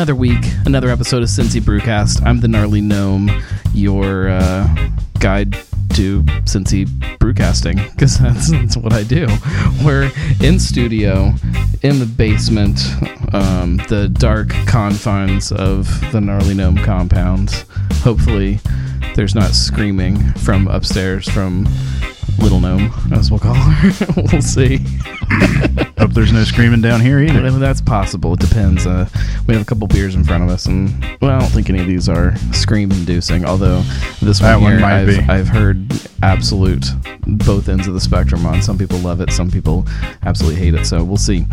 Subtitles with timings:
[0.00, 2.24] Another week, another episode of Cincy Brewcast.
[2.24, 3.30] I'm the gnarly gnome,
[3.74, 4.66] your uh,
[5.18, 5.52] guide
[5.92, 6.86] to Cincy
[7.18, 9.26] Brewcasting, because that's, that's what I do.
[9.84, 10.10] We're
[10.42, 11.34] in studio,
[11.82, 12.80] in the basement,
[13.34, 17.66] um, the dark confines of the gnarly gnome compound.
[17.96, 18.58] Hopefully,
[19.16, 21.68] there's not screaming from upstairs from
[22.40, 24.22] Little Gnome, as we'll call her.
[24.32, 24.78] we'll see.
[25.98, 27.42] Hope there's no screaming down here either.
[27.42, 28.32] Well, That's possible.
[28.34, 28.86] It depends.
[28.86, 29.08] Uh,
[29.46, 30.90] we have a couple beers in front of us, and
[31.20, 33.44] well, I don't think any of these are scream-inducing.
[33.44, 33.82] Although
[34.22, 35.18] this That one one here, might I've, be.
[35.32, 35.86] I've heard
[36.22, 36.86] absolute
[37.26, 38.62] both ends of the spectrum on.
[38.62, 39.86] Some people love it, some people
[40.22, 40.86] absolutely hate it.
[40.86, 41.46] So we'll see.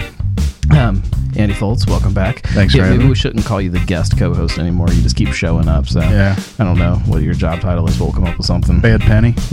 [0.71, 1.03] Um,
[1.35, 2.39] Andy Foltz, welcome back.
[2.47, 3.09] Thanks for Yeah, having maybe me.
[3.09, 4.87] we shouldn't call you the guest co-host anymore.
[4.91, 5.87] You just keep showing up.
[5.87, 6.35] So Yeah.
[6.57, 7.99] I don't know what your job title is.
[7.99, 8.79] We'll come up with something.
[8.79, 9.35] Bad penny.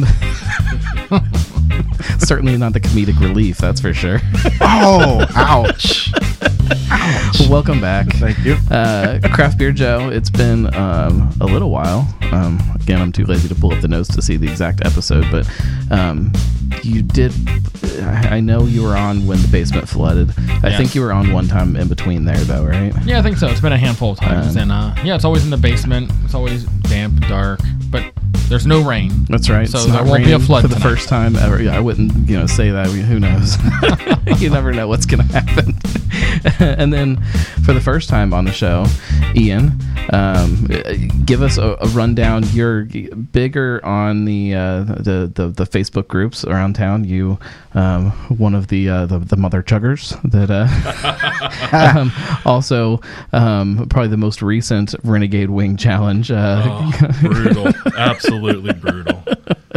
[2.18, 3.58] Certainly not the comedic relief.
[3.58, 4.20] That's for sure.
[4.66, 6.10] Oh, ouch.
[6.90, 7.48] ouch.
[7.48, 8.06] welcome back.
[8.14, 8.54] Thank you.
[8.70, 10.08] uh, Craft Beer Joe.
[10.10, 12.08] It's been um, a little while.
[12.32, 15.26] Um, again, I'm too lazy to pull up the notes to see the exact episode,
[15.30, 15.46] but
[15.90, 16.32] um,
[16.82, 17.32] you did.
[18.02, 20.32] I know you were on when the basement flooded.
[20.62, 20.76] I Yeah.
[20.78, 22.92] think you were on one time in between there, though, right?
[23.04, 23.48] Yeah, I think so.
[23.48, 26.10] It's been a handful of times, Um, and uh, yeah, it's always in the basement.
[26.24, 27.60] It's always damp, dark,
[28.48, 29.10] there's no rain.
[29.28, 29.68] That's right.
[29.68, 30.88] So It's there won't be a flood for the tonight.
[30.88, 31.62] first time ever.
[31.62, 32.86] Yeah, I wouldn't, you know, say that.
[32.86, 33.56] I mean, who knows?
[34.40, 35.74] you never know what's going to happen.
[36.60, 37.16] and then,
[37.64, 38.86] for the first time on the show,
[39.34, 39.72] Ian,
[40.12, 40.68] um,
[41.24, 42.44] give us a, a rundown.
[42.52, 47.04] You're bigger on the, uh, the the the Facebook groups around town.
[47.04, 47.38] You,
[47.74, 50.50] um, one of the, uh, the the mother chuggers that.
[50.50, 50.68] Uh,
[51.98, 52.12] um,
[52.44, 53.00] also,
[53.32, 56.30] um, probably the most recent Renegade Wing Challenge.
[56.30, 57.68] Uh, Oh, brutal.
[57.96, 59.22] Absolutely brutal.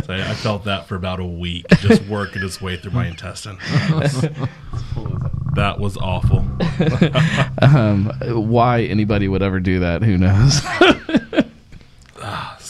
[0.04, 3.08] So I I felt that for about a week, just working its way through my
[3.08, 3.58] intestine.
[5.56, 6.46] that was awful.
[7.62, 8.12] Um,
[8.50, 10.62] why anybody would ever do that, who knows?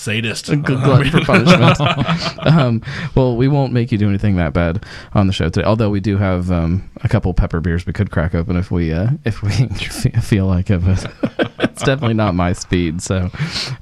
[0.07, 0.45] Sadist.
[0.47, 2.47] Good glutton for punishment.
[2.47, 2.81] um,
[3.13, 5.65] well, we won't make you do anything that bad on the show today.
[5.65, 8.93] Although we do have um, a couple pepper beers we could crack open if we
[8.93, 9.51] uh, if we
[10.21, 10.79] feel like it.
[10.85, 11.11] But
[11.59, 13.01] it's definitely not my speed.
[13.01, 13.29] So,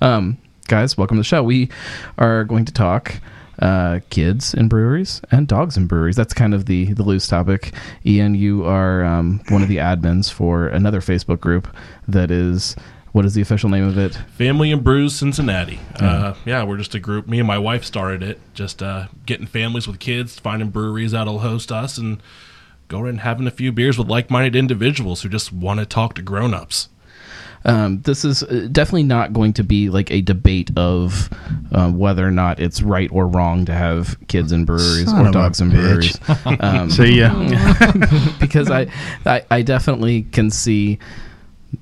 [0.02, 1.44] um, guys, welcome to the show.
[1.44, 1.70] We
[2.18, 3.20] are going to talk
[3.60, 6.16] uh, kids in breweries and dogs in breweries.
[6.16, 7.74] That's kind of the the loose topic.
[8.06, 11.68] Ian, you are um, one of the admins for another Facebook group
[12.08, 12.76] that is.
[13.12, 14.14] What is the official name of it?
[14.34, 15.80] Family and Brews Cincinnati.
[15.98, 17.30] Uh, yeah, we're just a group.
[17.30, 21.40] Me and my wife started it, just uh, getting families with kids, finding breweries that'll
[21.40, 22.22] host us, and
[22.90, 26.14] going and having a few beers with like minded individuals who just want to talk
[26.16, 26.90] to grown ups.
[27.66, 31.30] Um, this is uh, definitely not going to be like a debate of
[31.72, 35.32] uh, whether or not it's right or wrong to have kids in breweries Son or
[35.32, 36.20] dogs in breweries.
[36.60, 37.34] Um, See ya.
[38.40, 38.88] because I,
[39.26, 41.00] I, I definitely can see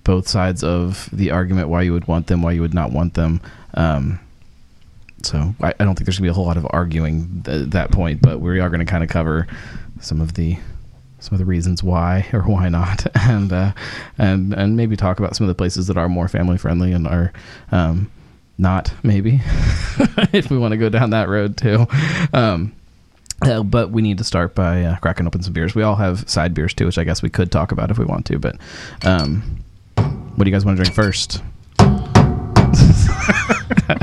[0.04, 3.14] both sides of the argument why you would want them, why you would not want
[3.14, 3.42] them.
[3.74, 4.20] Um,
[5.22, 7.92] so I, I don't think there's gonna be a whole lot of arguing th- that
[7.92, 9.48] point, but we are going to kind of cover
[10.00, 10.58] some of the
[11.24, 13.72] some of the reasons why or why not, and uh,
[14.18, 17.08] and and maybe talk about some of the places that are more family friendly and
[17.08, 17.32] are
[17.72, 18.12] um,
[18.58, 19.42] not maybe
[20.34, 21.88] if we want to go down that road too.
[22.34, 22.74] Um,
[23.42, 25.76] uh, but we need to start by uh, cracking open some beers.
[25.76, 28.06] We all have side beers too, which I guess we could talk about if we
[28.06, 28.40] want to.
[28.40, 28.56] But
[29.04, 29.64] um,
[29.96, 31.42] what do you guys want to drink first?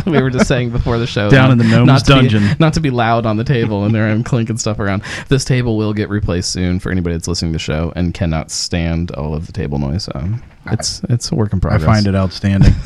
[0.07, 2.57] we were just saying before the show, Down in the gnome's not to be- dungeon.
[2.61, 5.03] not to be loud on the table and there I'm clinking stuff around.
[5.29, 8.51] This table will get replaced soon for anybody that's listening to the show and cannot
[8.51, 10.09] stand all of the table noise.
[10.15, 11.83] Um, it's it's a work in progress.
[11.83, 12.75] I find it outstanding.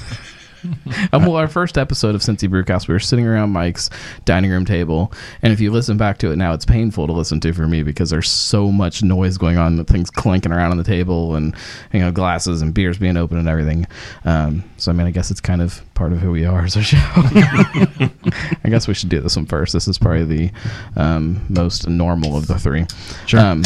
[1.13, 3.91] Um, well, our first episode of Cincy Brewcast, we were sitting around Mike's
[4.25, 5.13] dining room table,
[5.43, 7.83] and if you listen back to it now, it's painful to listen to for me
[7.83, 11.55] because there's so much noise going on, the things clanking around on the table, and
[11.93, 13.87] you know glasses and beers being open and everything.
[14.25, 16.77] Um, so I mean, I guess it's kind of part of who we are as
[16.77, 16.99] a show.
[17.05, 19.73] I guess we should do this one first.
[19.73, 20.53] This is probably the
[20.97, 22.87] um, most normal of the three.
[23.27, 23.41] Sure.
[23.41, 23.63] Um,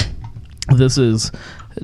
[0.76, 1.32] this is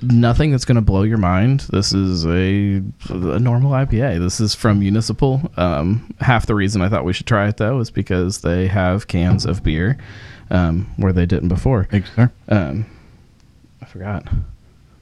[0.02, 1.60] nothing that's going to blow your mind.
[1.70, 4.18] This is a, a normal IPA.
[4.20, 5.40] This is from Municipal.
[5.56, 9.06] Um, half the reason I thought we should try it though is because they have
[9.08, 9.98] cans of beer
[10.50, 11.84] um, where they didn't before.
[11.84, 12.30] Thanks, sir.
[12.48, 12.86] Um,
[13.82, 14.28] I forgot.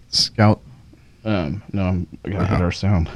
[0.08, 0.60] Scout.
[1.24, 3.08] Um, no, I'm, I gotta get our sound.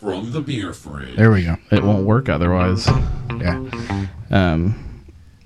[0.00, 1.16] From the beer fridge.
[1.16, 1.56] There we go.
[1.70, 2.88] It won't work otherwise.
[3.30, 3.64] Yeah.
[4.30, 4.91] Um,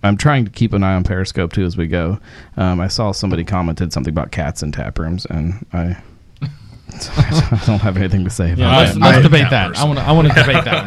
[0.06, 2.18] I'm trying to keep an eye on Periscope too as we go.
[2.56, 5.96] Um, I saw somebody commented something about cats in tap rooms, and I,
[6.42, 9.00] I don't have anything to say about Yeah, I- let's, it.
[9.00, 9.78] let's I- debate that that.
[9.78, 10.04] I want to.
[10.04, 10.84] I want to debate that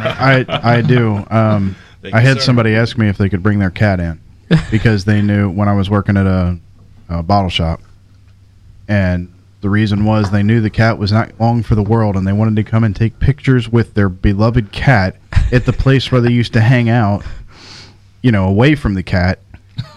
[0.48, 0.54] one.
[0.62, 1.24] I I do.
[1.30, 1.76] Um,
[2.14, 2.44] I had sir.
[2.44, 4.20] somebody ask me if they could bring their cat in
[4.72, 6.58] because they knew when I was working at a,
[7.10, 7.82] a bottle shop,
[8.88, 9.32] and
[9.62, 12.32] The reason was they knew the cat was not long for the world, and they
[12.34, 15.18] wanted to come and take pictures with their beloved cat
[15.52, 17.26] at the place where they used to hang out.
[18.22, 19.40] You know, away from the cat.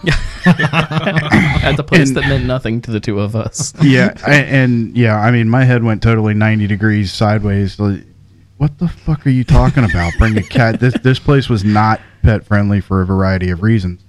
[0.45, 3.73] At the place And- that meant nothing to the two of us.
[3.81, 7.79] Yeah, I, and yeah, I mean, my head went totally ninety degrees sideways.
[7.79, 8.03] Like,
[8.57, 10.13] what the fuck are you talking about?
[10.17, 10.79] Bring a cat.
[10.79, 14.01] This this place was not pet friendly for a variety of reasons,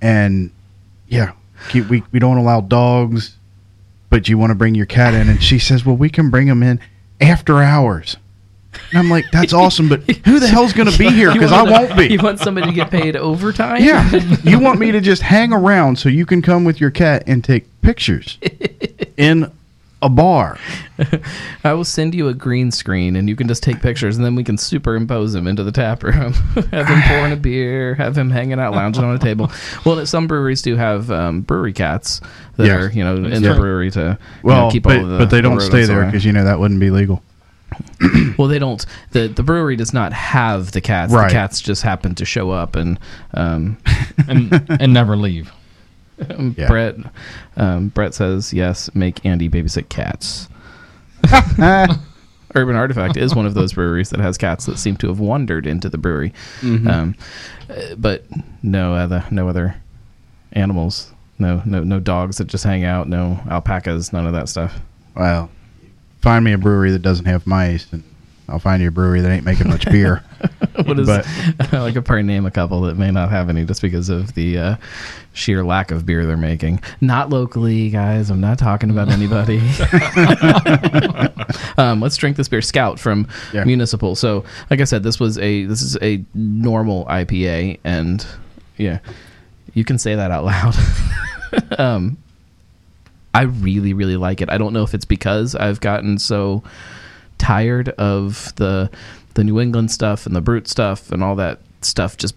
[0.00, 0.50] and
[1.08, 1.32] yeah,
[1.68, 3.36] keep, we we don't allow dogs,
[4.08, 6.46] but you want to bring your cat in, and she says, well, we can bring
[6.48, 6.80] him in
[7.20, 8.16] after hours.
[8.90, 11.32] And I'm like, that's awesome, but who the hell's going to be here?
[11.40, 12.08] Because I won't be.
[12.08, 13.82] You want somebody to get paid overtime?
[13.82, 14.08] Yeah,
[14.44, 17.42] you want me to just hang around so you can come with your cat and
[17.42, 18.38] take pictures
[19.16, 19.50] in
[20.02, 20.58] a bar.
[21.64, 24.34] I will send you a green screen and you can just take pictures and then
[24.34, 26.32] we can superimpose him into the tap room.
[26.72, 29.50] have him pouring a beer, have him hanging out, lounging on a table.
[29.84, 32.20] Well, some breweries do have um, brewery cats
[32.56, 32.82] that Yes.
[32.82, 35.30] are, you know, in That's the brewery to Well, know, keep but, all the but
[35.30, 37.22] they don't stay there because you know that wouldn't be legal.
[38.38, 38.84] Well, they don't.
[39.10, 41.12] the The brewery does not have the cats.
[41.12, 41.28] Right.
[41.28, 42.98] The cats just happen to show up, and
[43.34, 43.76] um,
[44.28, 45.52] and and never leave.
[46.56, 46.66] Yeah.
[46.68, 46.96] Brett
[47.56, 48.94] um, Brett says yes.
[48.94, 50.48] Make Andy babysit cats.
[52.54, 55.66] Urban Artifact is one of those breweries that has cats that seem to have wandered
[55.66, 57.14] into the brewery, um,
[57.68, 58.24] uh, but
[58.62, 59.76] no other no other
[60.52, 61.12] animals.
[61.38, 63.08] No, no, no dogs that just hang out.
[63.08, 64.12] No alpacas.
[64.12, 64.78] None of that stuff.
[65.16, 65.50] Well,
[66.20, 68.02] find me a brewery that doesn't have mice, and
[68.48, 70.24] I'll find you a brewery that ain't making much beer.
[70.84, 71.26] what is But-
[71.72, 74.58] I could probably name a couple that may not have any just because of the
[74.58, 74.76] uh,
[75.32, 76.82] sheer lack of beer they're making.
[77.00, 78.28] Not locally, guys.
[78.30, 79.58] I'm not talking about anybody.
[81.78, 83.64] um, let's drink this beer, Scout from Yeah.
[83.64, 84.14] Municipal.
[84.16, 88.26] So, like I said, this was a this is a normal IPA, and
[88.76, 88.98] yeah,
[89.74, 90.76] you can say that out loud.
[91.78, 92.18] um,
[93.34, 94.50] I really, really like it.
[94.50, 96.62] I don't know if it's because I've gotten so
[97.38, 98.90] tired of the
[99.34, 102.34] the New England stuff and the brut stuff and all that stuff just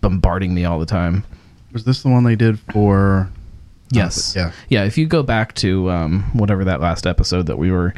[0.00, 1.24] bombarding me all the time.
[1.72, 3.30] Was this the one they did for?
[3.92, 4.34] Yes.
[4.34, 4.52] Yeah.
[4.68, 4.84] Yeah.
[4.84, 7.92] If you go back to um, whatever that last episode that we were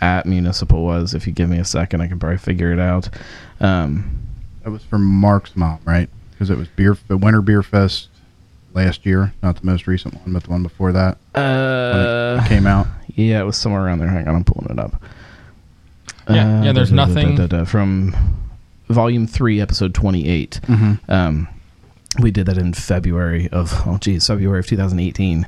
[0.00, 3.08] at Municipal was, if you give me a second, I can probably figure it out.
[3.60, 4.18] Um,
[4.64, 6.08] That was for Mark's mom, right?
[6.32, 8.08] Because it was beer, the Winter Beer Fest
[8.74, 12.48] last year, not the most recent one, but the one before that when uh, it
[12.48, 12.86] came out.
[13.14, 14.08] yeah, it was somewhere around there.
[14.08, 15.00] Hang on, I'm pulling it up.
[16.28, 18.14] Yeah, yeah, there's da- da- da- nothing- da- da- from
[18.88, 20.60] volume three, episode 28.
[20.64, 21.10] Mm-hmm.
[21.10, 21.48] Um,
[22.20, 25.46] we did that in February of oh geez February of 2018.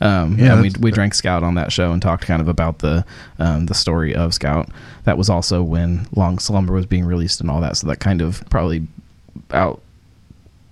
[0.00, 2.80] Um, Yeah, and we we drank Scout on that show and talked kind of about
[2.80, 3.04] the
[3.38, 4.68] um, the story of Scout.
[5.04, 7.76] That was also when Long Slumber was being released and all that.
[7.76, 8.86] So that kind of probably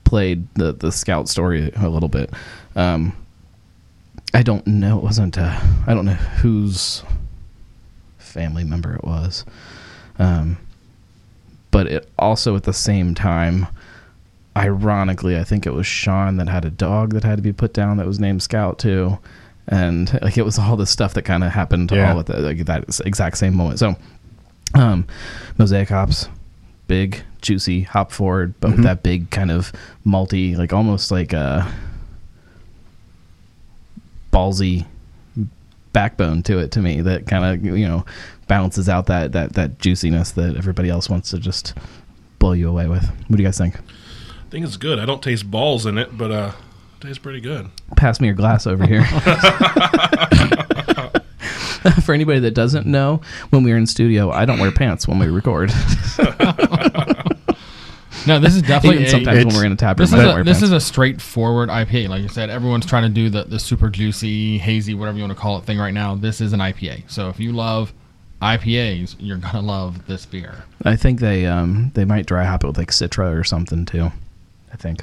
[0.07, 2.31] outplayed the the Scout story a little bit.
[2.75, 3.17] Um,
[4.35, 4.99] I don't know.
[4.99, 5.39] It wasn't.
[5.39, 7.03] Uh, I don't know whose
[8.19, 9.45] family member it was.
[10.19, 10.59] Um,
[11.71, 13.67] but it also at the same time
[14.57, 17.73] ironically, I think it was Sean that had a dog that had to be put
[17.75, 19.19] down that was named Scout too,
[19.69, 22.13] and like it was all this stuff that kind of happened Yeah.
[22.13, 23.79] all at the, like that exact same moment.
[23.79, 23.97] So,
[24.75, 25.07] um,
[25.59, 26.29] Mosaic hops,
[26.87, 29.73] big, juicy, hop forward, but with that big kind of
[30.07, 31.71] malty, like almost like a
[34.33, 34.87] ballsy
[35.93, 38.05] backbone to it to me that kind of you know
[38.49, 41.73] balances out that that that juiciness that everybody else wants to just
[42.39, 43.05] blow you away with.
[43.29, 43.77] What do you guys think?
[43.79, 44.99] I think it's good.
[44.99, 46.53] I don't taste balls in it, but uh,
[46.99, 47.69] it tastes pretty good.
[47.97, 49.03] pass me your glass over here.
[52.05, 55.27] For anybody that doesn't know, when we're in studio, I don't wear pants when we
[55.29, 55.73] record.
[58.27, 60.43] No, this is definitely Even sometimes when we're in a tap room, This is a,
[60.43, 62.09] this is a straightforward IPA.
[62.09, 65.37] Like I said, everyone's trying to do the, the super juicy, hazy, whatever you want
[65.37, 66.17] to call it thing right now.
[66.17, 67.09] This is an IPA.
[67.09, 67.93] So if you love
[68.43, 70.65] IPAs, you're gonna love this beer.
[70.85, 74.11] I think they um they might dry hop it with like Citra or something too.
[74.73, 75.03] I think.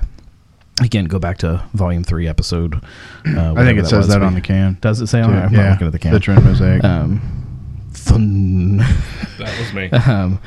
[0.81, 2.75] Again, go back to volume three, episode.
[2.75, 2.79] Uh,
[3.25, 4.07] I whatever think it says was.
[4.07, 4.77] that We- on the can.
[4.81, 5.29] Does it say on?
[5.29, 5.35] too.
[5.37, 5.39] it?
[5.41, 6.13] I'm yeah, not looking at the can.
[6.13, 6.83] Citra and Mosaic.
[6.83, 8.77] Um, fun.
[9.39, 9.89] That was me.
[9.91, 10.39] um,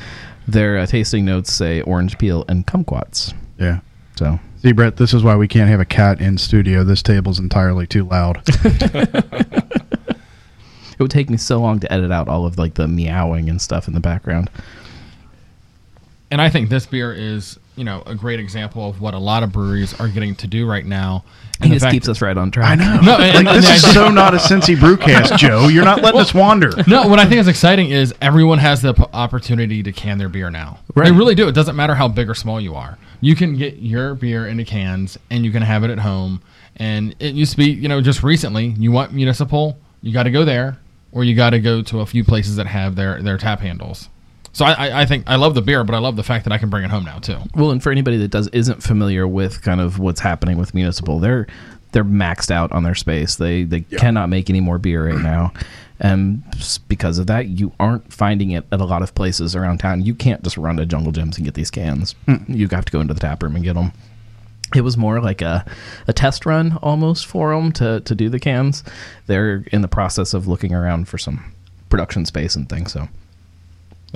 [0.48, 3.34] their uh, tasting notes say orange peel and kumquats.
[3.58, 3.80] yeah.
[4.16, 6.82] So See, Brett, this is why we can't have a cat in studio.
[6.84, 8.42] This table's entirely too loud.
[10.98, 13.60] It would take me so long to edit out all of like the meowing and
[13.60, 14.48] stuff in the background.
[16.30, 19.42] And I think this beer is, you know, a great example of what a lot
[19.42, 21.24] of breweries are getting to do right now.
[21.62, 22.72] He the just keeps us right on track.
[22.72, 23.00] I know.
[23.00, 25.68] No, and- like and this the is so not a Cincy Brewcast, Joe.
[25.68, 26.70] You're not letting us wander.
[26.86, 30.28] No, what I think is exciting is everyone has the p- opportunity to can their
[30.28, 30.78] beer now.
[30.94, 31.06] Right.
[31.06, 31.48] They really do.
[31.48, 32.98] It doesn't matter how big or small you are.
[33.20, 36.42] You can get your beer into cans and you can have it at home.
[36.76, 40.30] And it used to be, you know, just recently, you want municipal, you got to
[40.30, 40.76] go there.
[41.12, 44.10] or you got to go to a few places that have their their tap handles.
[44.56, 46.52] So I, I, I think I love the beer, but I love the fact that
[46.52, 47.36] I can bring it home now too.
[47.54, 51.18] Well, and for anybody that does isn't familiar with kind of what's happening with municipal,
[51.18, 51.46] they're
[51.92, 53.36] they're maxed out on their space.
[53.36, 55.52] They they cannot make any more beer right now,
[56.00, 56.42] and
[56.88, 60.06] because of that, you aren't finding it at a lot of places around town.
[60.06, 62.14] You can't just run to Jungle Jim's and get these cans.
[62.24, 62.36] Hmm.
[62.48, 63.92] You have to go into the tap room and get them.
[64.74, 65.66] It was more like a,
[66.08, 68.84] a test run almost for them to, to do the cans.
[69.26, 71.52] They're in the process of looking around for some
[71.90, 72.92] production space and things.
[72.92, 73.08] So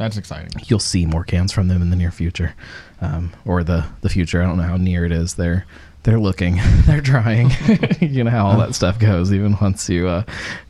[0.00, 0.50] That's exciting.
[0.66, 2.54] you'll see more cans from them in the near future,
[3.02, 4.42] um, or the the future.
[4.42, 5.35] I don't know how near it is.
[5.35, 5.66] They're
[6.04, 7.50] they're looking, they're trying.
[8.00, 9.30] you know how all that stuff goes.
[9.33, 10.23] Even once you uh,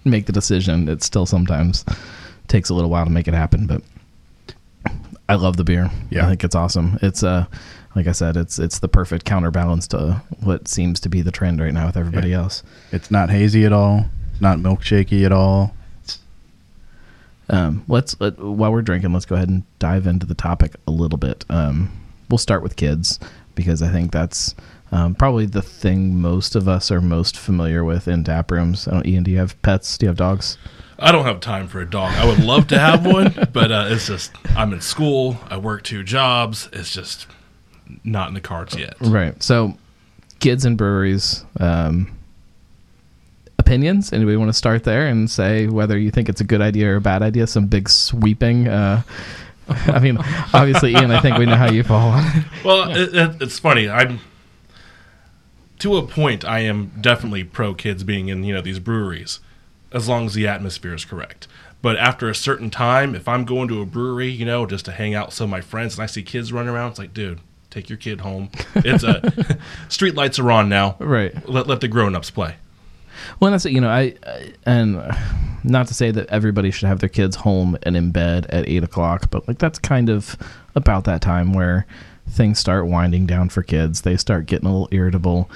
[0.04, 1.84] make the decision, it still sometimes
[2.48, 3.66] takes a little while to make it happen.
[3.68, 3.82] But
[5.28, 5.90] I love the beer.
[6.10, 6.26] Yeah.
[6.26, 6.98] I think it's awesome.
[7.02, 7.46] It's uh
[7.94, 11.60] like I said, it's it's the perfect counterbalance to what seems to be the trend
[11.60, 12.38] right now with everybody Yeah.
[12.42, 12.62] else.
[12.90, 14.06] It's not hazy at all.
[14.32, 15.72] It's not milkshakey at all.
[17.50, 20.90] Um, let's let, while we're drinking, let's go ahead and dive into the topic a
[20.90, 21.44] little bit.
[21.50, 21.90] Um,
[22.28, 23.18] we'll start with kids
[23.54, 24.54] because I think that's
[24.92, 28.88] um, probably the thing most of us are most familiar with in tap rooms.
[28.88, 29.98] I don't, Ian, do you have pets?
[29.98, 30.58] Do you have dogs?
[30.98, 32.12] I don't have time for a dog.
[32.14, 35.38] I would love to have one, but uh, it's just I'm in school.
[35.48, 36.68] I work two jobs.
[36.72, 37.26] It's just
[38.04, 38.94] not in the cards yet.
[39.00, 39.42] Right.
[39.42, 39.76] So,
[40.40, 41.44] kids and breweries.
[41.58, 42.16] Um,
[43.70, 44.12] opinions.
[44.12, 46.96] Anybody want to start there and say whether you think it's a good idea or
[46.96, 47.46] a bad idea?
[47.46, 48.66] Some big sweeping.
[48.66, 49.02] Uh,
[49.68, 50.18] I mean,
[50.52, 51.12] obviously, Ian.
[51.12, 52.44] I think we know how you fall on it.
[52.64, 53.88] Well, it, it, it's funny.
[53.88, 54.18] I'm
[55.78, 56.44] to a point.
[56.44, 59.38] I am definitely pro kids being in you know these breweries,
[59.92, 61.46] as long as the atmosphere is correct.
[61.80, 64.92] But after a certain time, if I'm going to a brewery, you know, just to
[64.92, 67.14] hang out with some of my friends, and I see kids running around, it's like,
[67.14, 67.38] dude,
[67.70, 68.50] take your kid home.
[68.74, 69.58] It's a
[69.88, 70.96] street lights are on now.
[70.98, 71.48] Right.
[71.48, 72.56] Let let the grown ups play.
[73.38, 73.72] Well, that's it.
[73.72, 75.14] You know, I, I and uh,
[75.64, 78.84] not to say that everybody should have their kids home and in bed at eight
[78.84, 80.36] o'clock, but like that's kind of
[80.74, 81.86] about that time where
[82.28, 84.02] things start winding down for kids.
[84.02, 85.50] They start getting a little irritable.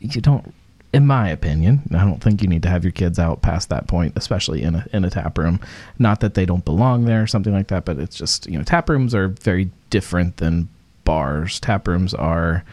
[0.00, 0.54] You don't,
[0.92, 3.88] in my opinion, I don't think you need to have your kids out past that
[3.88, 5.60] point, especially in a in a tap room.
[5.98, 8.64] Not that they don't belong there or something like that, but it's just you know,
[8.64, 10.68] tap rooms are very different than
[11.04, 11.60] bars.
[11.60, 12.64] Tap rooms are.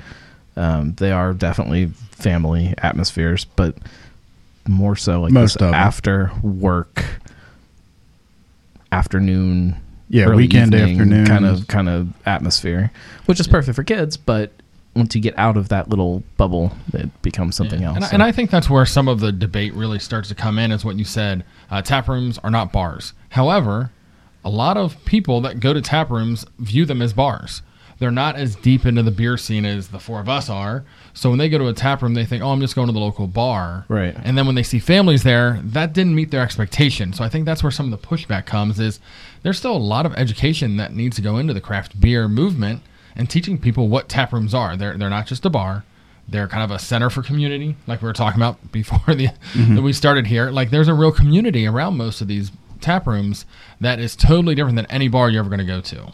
[0.57, 3.75] Um, they are definitely family atmospheres, but
[4.67, 5.73] more so like Most this of 'em.
[5.73, 7.03] after work,
[8.91, 9.75] afternoon,
[10.09, 11.27] Yeah, early weekend evening afternoons.
[11.29, 12.91] kind of kind of atmosphere,
[13.25, 14.17] which is perfect for kids.
[14.17, 14.51] But
[14.95, 17.87] once you get out of that little bubble, it becomes something Yeah.
[17.89, 17.95] else.
[17.97, 20.57] And, I- and I think that's where some of the debate really starts to come
[20.57, 21.43] in, is what you said.
[21.69, 23.13] Uh, tap rooms are not bars.
[23.29, 23.91] However,
[24.45, 27.61] a lot of people that go to tap rooms view them as bars.
[27.97, 30.83] They're not as deep into the beer scene as the four of us are.
[31.13, 32.93] So when they go to a tap room, they think, "Oh, I'm just going to
[32.93, 34.15] the local bar." Right.
[34.23, 37.13] And then when they see families there, that didn't meet their expectation.
[37.13, 38.79] So I think that's where some of the pushback comes.
[38.79, 38.99] Is
[39.43, 42.81] there's still a lot of education that needs to go into the craft beer movement
[43.15, 44.75] and teaching people what tap rooms are.
[44.75, 45.85] They're they're not just a bar.
[46.27, 49.75] They're kind of a center for community, like we were talking about before the mm-hmm.
[49.75, 50.51] that we started here.
[50.51, 53.45] Like there's a real community around most of these tap rooms
[53.79, 56.11] that is totally different than any bar you're ever going to go to.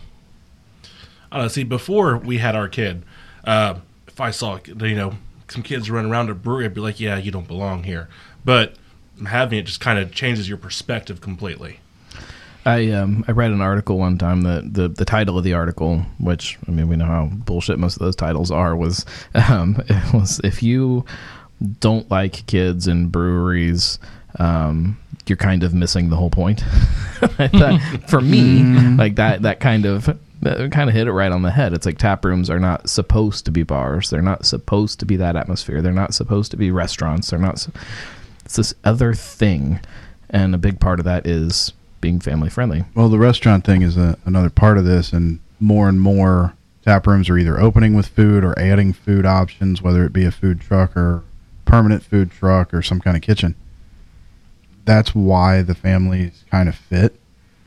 [1.32, 3.04] I don't know, see, before we had our kid,
[3.46, 3.76] uh,
[4.08, 5.14] if I saw you know
[5.48, 8.10] some kids running around a brewery, I'd be like, yeah, you don't belong here.
[8.44, 8.76] But
[9.28, 11.80] having it just kind of changes your perspective completely.
[12.66, 16.06] I um I read an article one time that the the title of the article,
[16.20, 20.14] which I mean we know how bullshit most of those titles are, was um it
[20.14, 21.06] was if you
[21.80, 23.98] don't like kids and breweries,
[24.38, 24.98] um
[25.28, 26.64] you're kind of missing the whole point.
[27.22, 28.64] I for me,
[28.96, 31.74] like that that kind of that kind of hit it right on the head.
[31.74, 34.10] It's like tap rooms are not supposed to be bars.
[34.10, 35.82] They're not supposed to be that atmosphere.
[35.82, 37.30] They're not supposed to be restaurants.
[37.30, 37.68] They're not.
[38.46, 39.80] It's this other thing,
[40.30, 42.84] and a big part of that is being family friendly.
[42.96, 47.06] Well, the restaurant thing is a, another part of this, and more and more tap
[47.06, 50.60] rooms are either opening with food or adding food options, whether it be a food
[50.60, 51.24] truck or
[51.66, 53.54] permanent food truck or some kind of kitchen.
[54.86, 57.16] That's why the families kind of fit.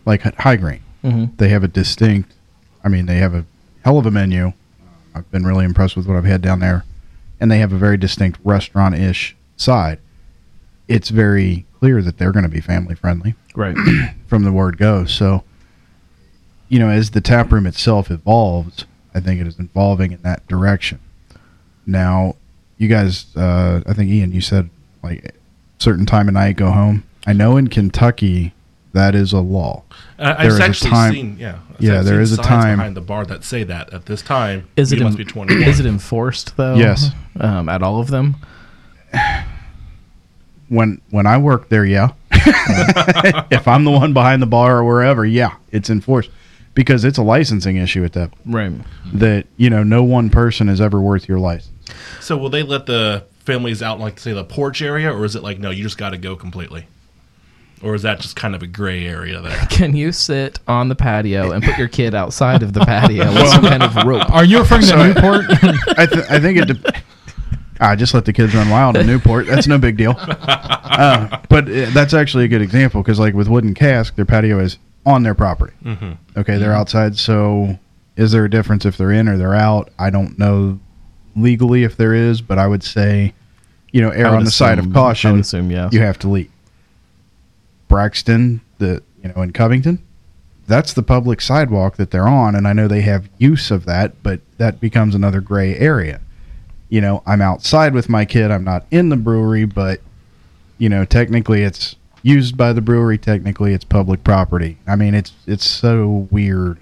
[0.04, 1.36] Like High Grain, Mm-hmm.
[1.36, 2.32] they have a distinct.
[2.84, 3.44] I mean, they have a
[3.84, 4.52] hell of a menu.
[5.14, 6.84] I've been really impressed with what I've had down there,
[7.40, 9.98] and they have a very distinct restaurant-ish side.
[10.86, 13.76] It's very clear that they're going to be family friendly Right.
[14.26, 15.04] from the word go.
[15.04, 15.44] So,
[16.68, 20.46] you know, as the tap room itself evolves, I think it is evolving in that
[20.48, 20.98] direction.
[21.86, 22.36] Now,
[22.78, 24.70] you guys, uh, I think Ian, you said
[25.02, 25.34] like
[25.78, 27.04] certain time of night go home.
[27.26, 28.53] I know in Kentucky
[28.94, 29.82] that is a law.
[30.18, 32.36] Uh, There I've is a actually time- seen, yeah, I've Yeah, there seen is a
[32.42, 34.64] time- behind the bar that say that at this time.
[34.76, 35.62] Is it you must en- be 21.
[35.68, 36.76] is it enforced though?
[36.76, 37.10] Yes.
[37.38, 38.36] Um, at all of them.
[40.68, 42.08] When when I worked there, yeah,
[43.50, 46.30] if I'm the one behind the bar or wherever, yeah, it's enforced
[46.74, 48.30] because it's a licensing issue at that.
[48.46, 48.72] Right.
[49.12, 51.70] That you know, no one person is ever worth your license.
[52.20, 55.42] So will they let the families out like say the porch area, or is it
[55.42, 56.86] like no, you just got to go completely?
[57.84, 59.56] Or is that just kind of a gray area there?
[59.70, 63.48] Can you sit on the patio and put your kid outside of the patio with
[63.50, 64.28] some kind of rope?
[64.30, 65.44] Are you referring to Newport?
[65.98, 66.64] I, th- I think it.
[66.68, 67.02] De-
[67.80, 69.46] I just let the kids run wild in Newport.
[69.46, 70.14] That's no big deal.
[70.18, 74.60] Uh, but uh, that's actually a good example because, like with Wooden Cask, their patio
[74.60, 75.74] is on their property.
[75.84, 76.12] Mm-hmm.
[76.38, 77.18] Okay, they're outside.
[77.18, 77.78] So,
[78.16, 79.90] is there a difference if they're in or they're out?
[79.98, 80.78] I don't know
[81.36, 83.34] legally if there is, but I would say,
[83.92, 85.32] you know, err I would on the side of assume- I caution.
[85.32, 85.92] would assume yes.
[85.92, 86.50] You have to leave.
[87.94, 90.00] Braxton, the you know, in Covington,
[90.66, 94.20] that's the public sidewalk that they're on, and I know they have use of that,
[94.20, 96.20] but that becomes another gray area.
[96.88, 98.50] You know, I'm outside with my kid.
[98.50, 100.00] I'm not in the brewery, but
[100.76, 103.16] you know, technically it's used by the brewery.
[103.16, 104.78] Technically, it's public property.
[104.88, 106.78] I mean, it's it's so weird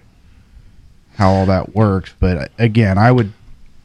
[1.17, 2.15] how all that works.
[2.19, 3.35] But uh, again, I would,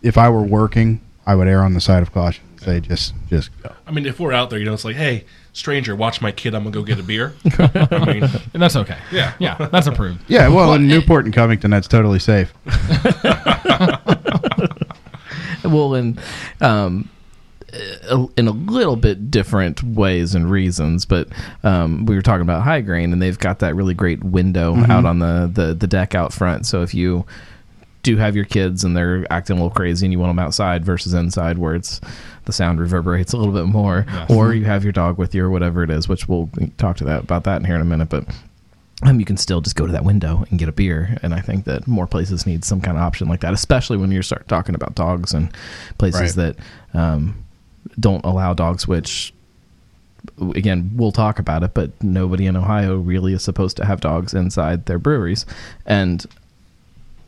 [0.01, 2.45] if I were working, I would err on the side of caution.
[2.57, 3.73] And Say just just go.
[3.85, 6.53] I mean, if we're out there, you know, it's like, hey, stranger, watch my kid.
[6.55, 7.33] I'm gonna go get a beer.
[7.59, 8.23] I mean,
[8.53, 8.97] And that's okay.
[9.11, 9.33] Yeah.
[9.39, 10.19] Yeah, that's approved.
[10.27, 12.53] Yeah, well, in Newport and Covington, that's totally safe.
[15.63, 16.19] well, in
[16.61, 17.09] um,
[18.09, 21.27] a- in a little bit different ways and reasons, but
[21.63, 25.05] um, we were talking about high grain, and they've got that really great window out
[25.05, 26.65] on the, the the deck out front.
[26.65, 27.25] So if you
[28.15, 30.83] do have your kids and they're acting a little crazy and you want them outside
[30.85, 31.99] versus inside where it's
[32.45, 35.49] the sound reverberates a little bit more or you have your dog with you or
[35.49, 38.09] whatever it is which we'll talk to that about that in here in a minute
[38.09, 38.23] but
[39.03, 41.19] um, you can still just go to that window and get a beer.
[41.21, 44.11] And I think that more places need some kind of option like that, especially when
[44.11, 45.51] you start talking about dogs and
[45.99, 46.55] places Right.
[46.93, 47.35] that um,
[47.99, 49.35] don't allow dogs, which
[50.55, 54.33] again, we'll talk about it, but nobody in Ohio really is supposed to have dogs
[54.33, 55.45] inside their breweries.
[55.85, 56.25] And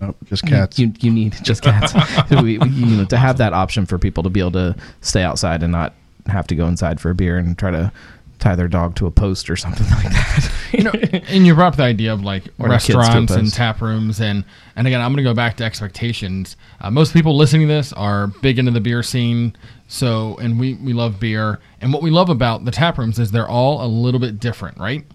[0.02, 0.80] Nope, just cats.
[0.80, 1.94] you, you need just cats.
[2.32, 5.24] we, we- you know, to have that option for people to be able to stay
[5.24, 5.94] outside and not
[6.28, 7.92] have to go inside for a beer and try to
[8.38, 10.52] tie their dog to a post or something like that.
[10.72, 10.92] you know,
[11.28, 13.44] and you brought up the idea of like Or the kids to a restaurants and
[13.44, 13.56] post.
[13.56, 14.46] tap rooms, and
[14.78, 16.56] and again, I'm going to go back to expectations.
[16.80, 19.58] Uh, most people listening to this are big into the beer scene,
[19.90, 23.32] so and we we love beer, and what we love about the tap rooms is
[23.32, 25.06] they're all a little bit different, right?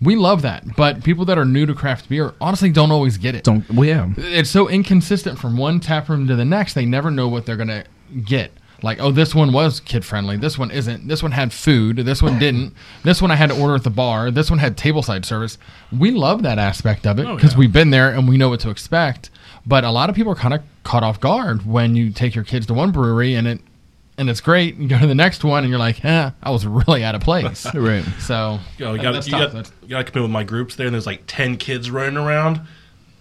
[0.00, 3.34] We love that, but people that are new to craft beer honestly don't always get
[3.34, 3.42] it.
[3.44, 4.08] don't, well, yeah.
[4.16, 6.74] It's so inconsistent from one tap room to the next.
[6.74, 7.84] They never know what they're gonna
[8.24, 8.52] get.
[8.80, 10.36] Like, oh, this one was kid friendly.
[10.36, 11.08] This one isn't.
[11.08, 11.96] This one had food.
[11.96, 12.74] This one didn't.
[13.02, 14.30] This one I had to order at the bar.
[14.30, 15.58] This one had tableside service.
[15.90, 17.58] We love that aspect of it Oh, because yeah.
[17.58, 19.30] we've been there and we know what to expect.
[19.66, 22.44] But a lot of people are kind of caught off guard when you take your
[22.44, 23.60] kids to one brewery and it
[24.18, 24.76] and it's great.
[24.76, 27.20] You go to the next one and you're like, eh, I was really out of
[27.22, 27.66] place.
[27.74, 28.04] Right.
[28.20, 29.40] So you, know, you got that's you tough.
[29.40, 31.56] got That's- you got to come in with my groups there, and there's like ten
[31.56, 32.60] kids running around.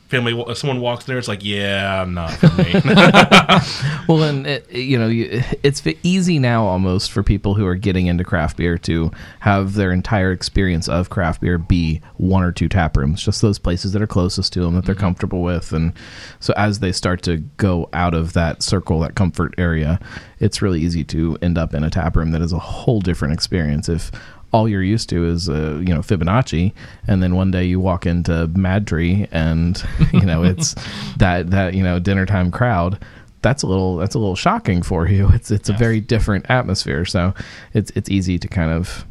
[0.08, 2.74] Family, someone walks there, it's like, yeah, I'm not for me.
[4.08, 8.08] Well, and it, you know, you, it's easy now almost for people who are getting
[8.08, 12.70] into craft beer to have their entire experience of craft beer be one or two
[12.70, 15.02] tap rooms, just those places that are closest to them that they're mm-hmm.
[15.02, 15.74] comfortable with.
[15.74, 15.92] And
[16.40, 20.00] so as they start to go out of that circle, that comfort area,
[20.40, 23.34] it's really easy to end up in a tap room that is a whole different
[23.34, 23.90] experience.
[23.90, 24.10] If
[24.54, 26.74] all you're used to is uh, you know Fibonacci,
[27.08, 29.82] and then one day you walk into Mad Tree, and
[30.14, 30.74] you know it's
[31.18, 33.00] that that you know dinner time crowd.
[33.42, 35.30] That's a little that's a little shocking for you.
[35.34, 37.34] It's it's a very different atmosphere, so
[37.74, 39.06] it's it's easy to kind of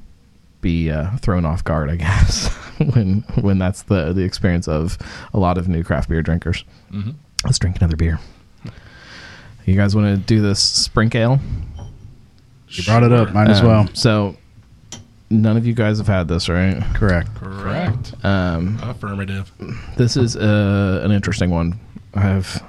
[0.63, 2.49] be uh, thrown off guard, I guess,
[2.95, 4.99] when when that's the the experience of
[5.33, 6.65] a lot of new craft beer drinkers.
[7.45, 8.19] Let's drink another beer.
[9.65, 11.41] You guys want to do this Sprink Ale?
[12.69, 13.33] You brought it up.
[13.33, 13.89] Might as Um, well.
[13.95, 14.37] So,
[15.31, 16.83] none of you guys have had this, right?
[16.95, 17.35] Correct.
[17.35, 18.15] correct.
[18.25, 19.51] Um, Affirmative.
[19.97, 21.79] this is uh, an interesting one.
[22.15, 22.63] I've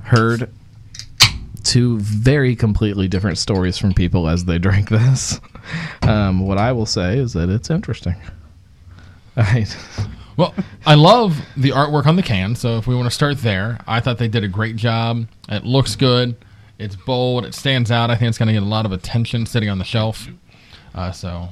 [0.00, 0.50] heard
[1.64, 5.40] two very completely different stories from people as they drink this.
[6.02, 8.14] Um, what I will say is that it's interesting.
[9.36, 9.66] I,
[10.36, 12.54] Well, I love the artwork on the can.
[12.54, 15.26] So if we want to start there, I thought they did a great job.
[15.48, 16.36] It looks good.
[16.78, 17.46] It's bold.
[17.46, 18.10] It stands out.
[18.10, 20.28] I think it's going to get a lot of attention sitting on the shelf.
[20.96, 21.48] Uh, so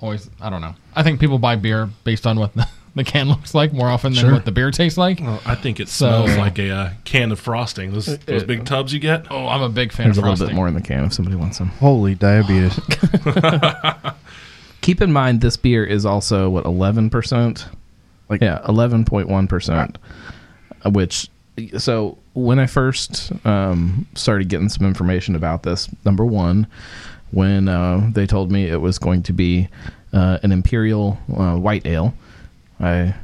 [0.00, 0.74] always, I don't know.
[0.96, 4.12] I think people buy beer based on what the, the can looks like more often
[4.14, 4.32] than Sure.
[4.32, 5.20] what the beer tastes like.
[5.20, 7.92] Well, I think it So- smells like a uh, can of frosting.
[7.92, 9.26] Those those big tubs you get.
[9.30, 10.48] Oh, I'm a big fan there's a of little frosting.
[10.48, 11.68] bit more in the can if somebody wants some.
[11.68, 12.80] Holy diabetes.
[14.80, 17.68] Keep in mind, this beer is also what eleven percent.
[18.28, 19.98] Like- yeah, eleven point one percent.
[20.86, 21.28] Which,
[21.76, 26.66] so when I first um, started getting some information about this, number one,
[27.32, 29.68] when uh, they told me it was going to be
[30.12, 32.14] uh, an imperial uh, white ale.
[32.80, 33.14] I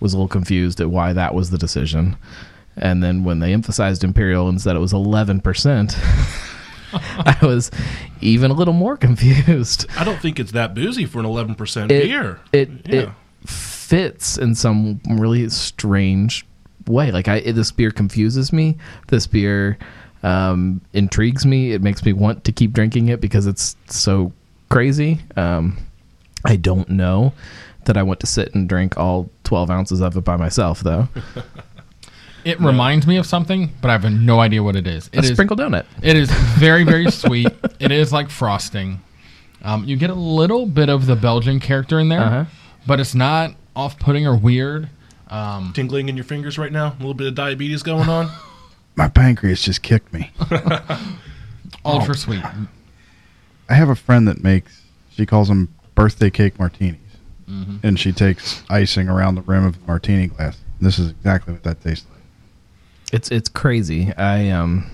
[0.00, 2.16] was a little confused at why that was the decision.
[2.76, 5.94] And then when they emphasized imperial and said it was 11%,
[6.94, 7.70] I was
[8.20, 9.86] even a little more confused.
[9.96, 12.40] I don't think it's that boozy for an 11% It, beer.
[12.52, 13.00] it, Yeah.
[13.00, 16.46] it fits in some really strange
[16.86, 17.10] way.
[17.12, 18.76] Like I, this beer confuses me.
[19.08, 19.78] This beer
[20.22, 21.72] um, intrigues me.
[21.72, 24.32] It makes me want to keep drinking it because it's so
[24.68, 25.20] crazy.
[25.36, 25.78] Um,
[26.44, 27.32] I don't know
[27.84, 31.08] that I want to sit and drink all 12 ounces of it by myself, though.
[32.44, 35.08] It reminds me of something, but I have no idea what it is.
[35.12, 35.86] It A is sprinkle donut.
[36.02, 37.46] It is very, very sweet.
[37.78, 39.00] It is like frosting.
[39.62, 42.44] Um, you get a little bit of the Belgian character in there, Uh-huh.
[42.84, 44.88] but it's not off-putting or weird.
[45.28, 46.88] Um, Tingling in your fingers right now.
[46.88, 48.28] A little bit of diabetes going on.
[48.96, 50.30] My pancreas just kicked me.
[51.84, 52.44] ultra sweet.
[53.68, 54.82] I have a friend that makes.
[55.10, 56.98] She calls them birthday cake martinis,
[57.82, 60.58] and she takes icing around the rim of the martini glass.
[60.80, 62.22] This is exactly what that tastes like.
[63.12, 64.12] It's it's crazy.
[64.14, 64.90] I um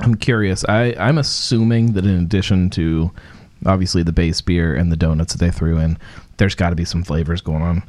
[0.00, 0.64] I'm curious.
[0.68, 3.10] I I'm assuming that in addition to
[3.66, 5.98] obviously the base beer and the donuts that they threw in,
[6.36, 7.82] there's got to be some flavors going on.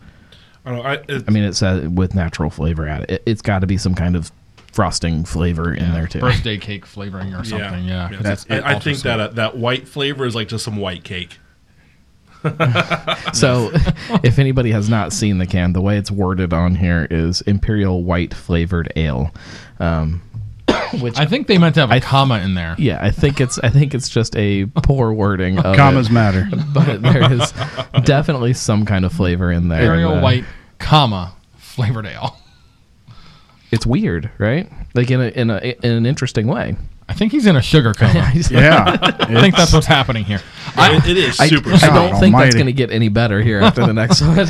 [0.65, 0.89] I don't know.
[0.89, 3.11] I, I mean, it says with natural flavor at it.
[3.11, 4.31] it it's got to be some kind of
[4.73, 6.19] frosting flavor in there too.
[6.19, 7.85] Birthday cake flavoring or something.
[7.85, 9.03] Yeah, it's- I, it's I think sweet.
[9.03, 11.39] that uh, that white flavor is like just some white cake.
[13.33, 13.71] So,
[14.23, 18.03] if anybody has not seen the can, the way it's worded on here is imperial
[18.03, 19.31] white flavored ale.
[19.79, 20.21] Um,
[21.01, 22.75] which I think they meant to have a comma in there.
[22.77, 26.47] yeah, I think it's I think it's just a poor wording of Commas it, matter.
[26.73, 27.53] but there is
[28.03, 29.81] definitely some kind of flavor in there.
[29.81, 30.45] Imperial And, uh, white,
[30.79, 32.37] comma flavored ale.
[33.73, 34.69] It's weird, right?
[34.93, 36.75] Like in a in a in an interesting way.
[37.09, 38.31] I think he's in a sugar coma.
[38.49, 40.41] Yeah, I think that's what's happening here.
[40.77, 41.71] It- it is I, super.
[41.73, 41.87] I sweet.
[41.89, 44.47] don't God think that's going to get any better here after the next one.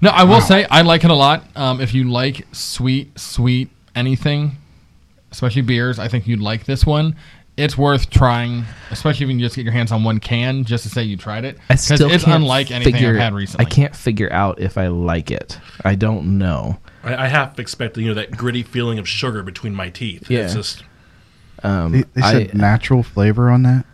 [0.00, 1.42] No, I will say I like it a lot.
[1.56, 4.52] Um, if you like sweet, sweet anything,
[5.32, 7.16] especially beers, I think you'd like this one.
[7.58, 10.84] It's worth trying, especially if you can just get your hands on one can just
[10.84, 11.58] to say you tried it.
[11.68, 13.66] I still it's can't unlike anything figure, I've had recently.
[13.66, 15.58] I can't figure out if I like it.
[15.84, 16.78] I don't know.
[17.02, 20.30] I, I have expected you know that gritty feeling of sugar between my teeth.
[20.30, 20.44] Yeah.
[20.44, 20.84] It's just
[21.64, 23.84] Um, They, they said I- natural flavor on that.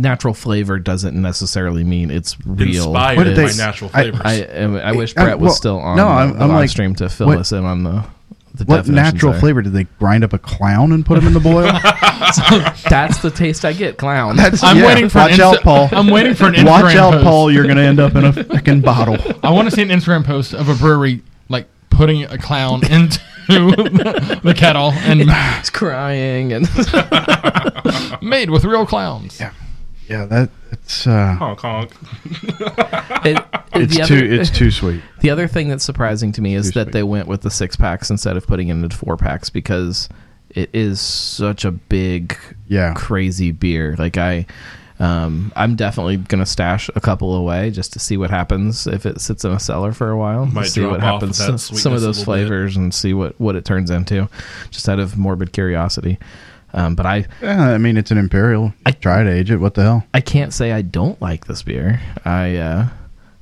[0.00, 2.84] natural flavor doesn't necessarily mean it's real.
[2.92, 4.20] inspired What did by they- natural I- flavors.
[4.24, 6.56] I, I, I wish Brett was well, still on no, the, I'm- the I'm live
[6.58, 8.04] like, stream to fill what- us in on the
[8.54, 9.40] the What natural there.
[9.40, 11.62] flavor did they grind up a clown and put him in the boil?
[12.90, 14.36] That's the taste I get, clown.
[14.36, 15.88] That's I'm yeah, waiting for an watch out, Insta- Paul.
[15.92, 17.24] I'm waiting for an Watch out, post.
[17.24, 17.50] Paul.
[17.52, 19.16] You're gonna end up in a freaking bottle.
[19.42, 23.20] I want to see an Instagram post of a brewery like putting a clown into
[23.48, 26.68] the kettle and He's crying and
[28.22, 29.40] made with real clowns.
[29.40, 29.52] Yeah.
[30.08, 30.50] Yeah, that
[30.98, 31.92] it's uh, honk honk.
[33.24, 35.02] it, it- it's the too it's too sweet.
[35.20, 36.92] The other thing that's surprising to me is Too that sweet.
[36.92, 40.08] they went with the six packs instead of putting it into four packs because
[40.50, 42.36] it is such a big,
[42.68, 42.92] Yeah.
[42.94, 43.94] crazy beer.
[43.98, 44.46] Like I,
[44.98, 49.20] um, I'm definitely gonna stash a couple away just to see what happens if it
[49.20, 50.44] sits in a cellar for a while.
[50.46, 51.38] Might see drop what off happens.
[51.38, 52.40] that Some, some of those little bit.
[52.46, 54.28] flavors and see what what it turns into,
[54.70, 56.18] just out of morbid curiosity.
[56.74, 58.72] Um, but I, Yeah, I mean it's an imperial.
[58.86, 59.58] I- try to age it.
[59.58, 60.06] What the hell?
[60.14, 62.00] I can't say I don't like this beer.
[62.24, 62.88] I uh,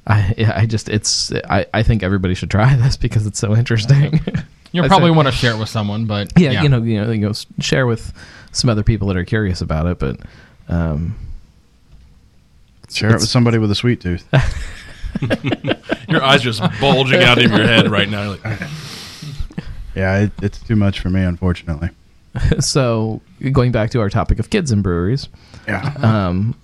[0.07, 4.21] I I just it's I, I think everybody should try this because it's so interesting.
[4.73, 7.19] You'll probably want to share it with someone, but yeah, you know, you know, you
[7.23, 8.13] know, s- share with
[8.53, 9.99] some other people that are curious about it.
[9.99, 10.21] But
[10.69, 11.17] um,
[12.89, 14.27] Share it with somebody with a sweet tooth.
[16.09, 18.23] Your eyes just bulging out of your head right now.
[18.33, 18.61] You're like,
[19.95, 21.91] yeah, it, it's too much for me, unfortunately.
[22.61, 23.21] so
[23.53, 25.29] going back to our topic of kids and breweries,
[25.67, 25.95] Yeah.
[26.03, 26.55] um,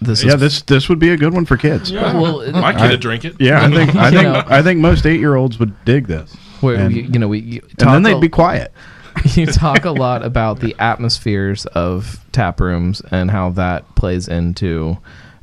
[0.00, 1.90] this Yeah, is this this would be a good one for kids.
[1.90, 3.34] Yeah, well, my kid I- would drink it.
[3.40, 4.42] I think I think know.
[4.46, 6.34] I think most eight year olds would dig this.
[6.60, 8.72] where and, you, you know we you and then they'd a- be quiet.
[9.34, 14.98] you talk a lot about the atmospheres of tap rooms and how that plays into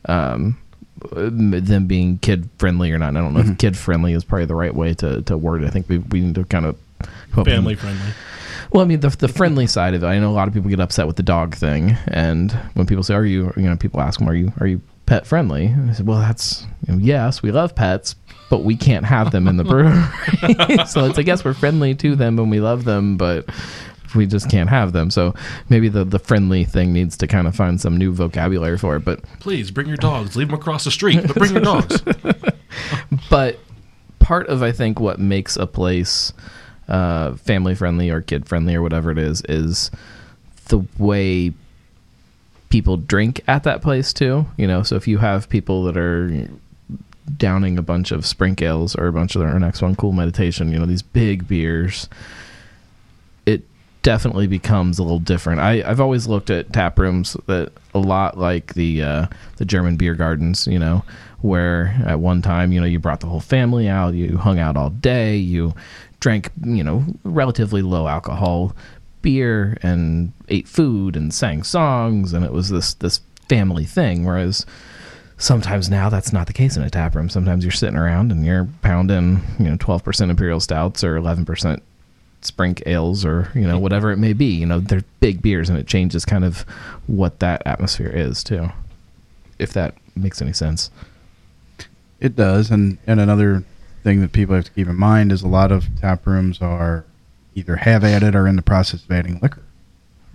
[0.05, 0.55] um,
[1.11, 3.15] them being kid friendly or not.
[3.17, 5.67] I don't know if kid friendly is probably the right way to, to word it.
[5.67, 6.77] I think we, we need to kind of
[7.31, 8.11] come up with- Family friendly.
[8.73, 10.07] Well, I mean the the friendly side of it.
[10.07, 13.03] I know a lot of people get upset with the dog thing, and when people
[13.03, 14.51] say, "Are you?" You know, people ask them, "Are you?
[14.59, 18.15] Are you pet friendly?" And I said, "Well, that's you know, yes, we love pets,
[18.49, 19.93] but we can't have them in the brewery.
[20.87, 23.47] so it's I guess we're friendly to them and we love them, but."
[24.15, 25.33] We just can't have them, so
[25.69, 29.03] maybe the the friendly thing needs to kind of find some new vocabulary for it.
[29.03, 30.35] But Please bring your dogs.
[30.35, 31.99] Leave them across the street, but bring your dogs.
[33.31, 33.57] but
[34.19, 36.31] part of I think what makes a place
[36.87, 39.91] uh, family friendly or kid friendly or whatever it is is
[40.67, 41.53] the way
[42.69, 44.45] people drink at that place too.
[44.57, 46.47] You know, so if you have people that are
[47.37, 50.71] downing a bunch of sprink ales or a bunch of their next one cool meditation,
[50.71, 52.09] you know, these big beers,
[53.45, 53.61] it
[54.01, 55.61] definitely becomes a little different.
[55.61, 59.95] I, I've always looked at tap rooms that a lot like the uh, the German
[59.95, 61.03] beer gardens, you know,
[61.41, 64.77] where at one time, you know, you brought the whole family out, you hung out
[64.77, 65.73] all day, you
[66.23, 68.73] drank, you know, relatively low alcohol
[69.21, 74.65] beer and ate food and sang songs and it was this this family thing whereas
[75.37, 77.29] sometimes now that's not the case in a tap room.
[77.29, 81.81] Sometimes you're sitting around and you're pounding you know 12% imperial stouts or 11%
[82.41, 84.45] sprink ales or you know whatever it may be.
[84.45, 86.61] You know they're big beers and it changes kind of
[87.07, 88.69] what that atmosphere is too
[89.59, 90.89] if that makes any sense.
[92.21, 93.63] It does, and and another
[94.03, 97.05] thing that people have to keep in mind is a lot of tap rooms are
[97.55, 99.63] either have added or in the process of adding liquor,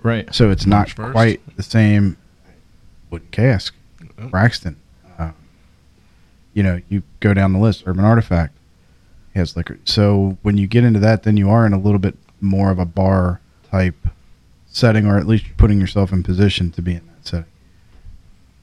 [0.03, 1.13] right so it's not first.
[1.13, 2.17] quite the same.
[3.11, 3.75] wooden cask,
[4.21, 4.29] Oh.
[4.29, 4.77] Braxton.
[5.19, 5.31] Uh,
[6.55, 7.83] you know, you go down the list.
[7.87, 8.55] Urban Artifact
[9.35, 9.79] has liquor.
[9.85, 12.79] So when you get into that, then you are in a little bit more of
[12.79, 14.09] a bar type
[14.67, 17.47] setting, or at least you're putting yourself in position to be in that setting.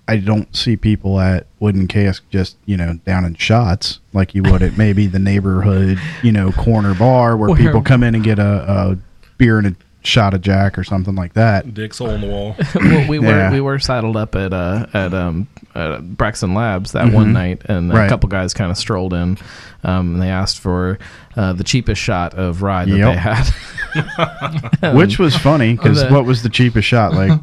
[0.07, 4.43] I don't see people at Wooden Cask just you know down in shots like you
[4.43, 8.23] would at maybe the neighborhood you know corner bar where Where- people come in and
[8.23, 8.97] get a, a
[9.37, 11.73] beer and a shot of Jack or something like that.
[11.73, 12.55] Dick's hole in the wall.
[12.75, 13.51] well, we were Yeah.
[13.51, 17.33] we were saddled up at uh at um at Braxton Labs that one Mhm.
[17.33, 18.07] night, and a Right.
[18.09, 19.37] couple guys kind of strolled in.
[19.83, 20.99] Um, and they asked for
[21.35, 23.13] uh, the cheapest shot of rye that Yep.
[23.13, 24.81] they had.
[24.83, 27.13] Um, Which was funny because what was the cheapest shot?
[27.13, 27.39] Like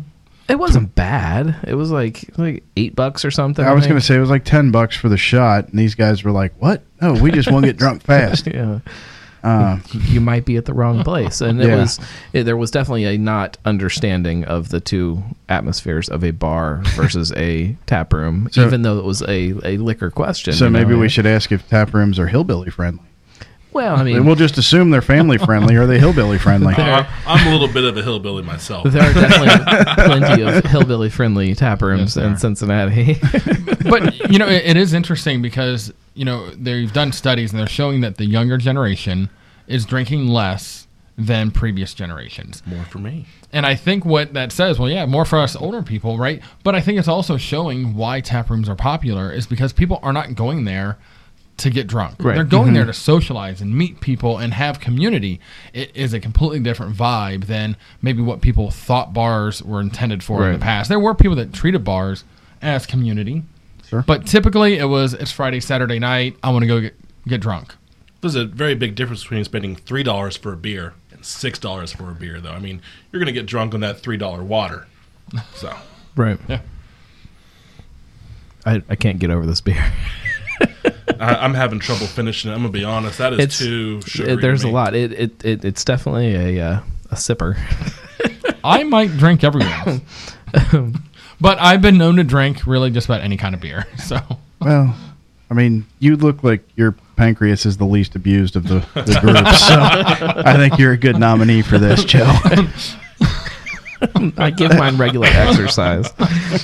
[0.48, 1.56] it wasn't bad.
[1.66, 3.64] It was like like eight bucks or something.
[3.64, 5.94] I was going to say it was like ten bucks for the shot, and these
[5.94, 6.82] guys were like, "What?
[7.00, 8.80] No, we just want to get drunk fast." yeah.
[9.44, 11.78] Uh, you might be at the wrong place and it Yeah.
[11.78, 11.98] was
[12.32, 17.32] it, there was definitely a not understanding of the two atmospheres of a bar versus
[17.32, 20.78] a tap room So- even though it was a, a liquor question so you know?
[20.78, 23.02] maybe we should ask if tap rooms are hillbilly friendly.
[23.72, 25.76] Well i mean we'll just assume they're family friendly.
[25.76, 26.74] Are they hillbilly friendly?
[26.82, 28.84] Uh, I'm a little bit of a hillbilly myself.
[28.90, 33.14] there are definitely plenty of hillbilly friendly tap rooms Yes, in cincinnati
[33.88, 37.66] but you know, it, it is interesting because you know they've done studies and they're
[37.66, 39.30] showing that the younger generation
[39.66, 42.62] is drinking less than previous generations.
[42.66, 43.26] More for me.
[43.52, 46.42] And I think what that says, well, yeah, more for us older people, right?
[46.64, 50.12] But I think it's also showing why tap rooms are popular is because people are
[50.12, 50.98] not going there
[51.62, 52.16] to get drunk.
[52.18, 52.34] Right.
[52.34, 52.90] They're going there mm-hmm.
[52.90, 55.40] to socialize and meet people and have community.
[55.72, 60.46] It is a completely different vibe than maybe what people thought bars were intended for
[60.46, 60.88] in the past.
[60.88, 62.24] There were people that treated bars
[62.60, 63.44] as community.
[63.86, 64.02] Sure.
[64.02, 66.94] But typically it was it's Friday, Saturday night, I want to go get,
[67.26, 67.74] get drunk.
[68.20, 71.92] There's a very big difference between spending three dollars for a beer and six dollars
[71.92, 72.52] for a beer, though.
[72.52, 74.86] I mean, you're gonna get drunk on that three dollar water.
[75.54, 75.74] So
[76.16, 76.60] right Yeah.
[78.64, 79.92] I, I can't get over this beer
[81.20, 82.54] I, I'm having trouble finishing it.
[82.54, 83.18] I'm gonna be honest.
[83.18, 84.32] That is It's- too sugary.
[84.34, 87.56] it, there's to a lot it, it, it it's definitely a uh, a sipper
[88.64, 90.02] I might drink everyone.
[91.40, 93.86] but I've been known to drink really just about any kind of beer.
[93.98, 94.18] So
[94.60, 94.94] well,
[95.50, 99.46] I mean, you look like your pancreas is the least abused of the, the group,
[99.56, 99.76] so
[100.48, 102.24] I think you're a good nominee for this, Joe.
[104.36, 106.12] I give mine regular exercise.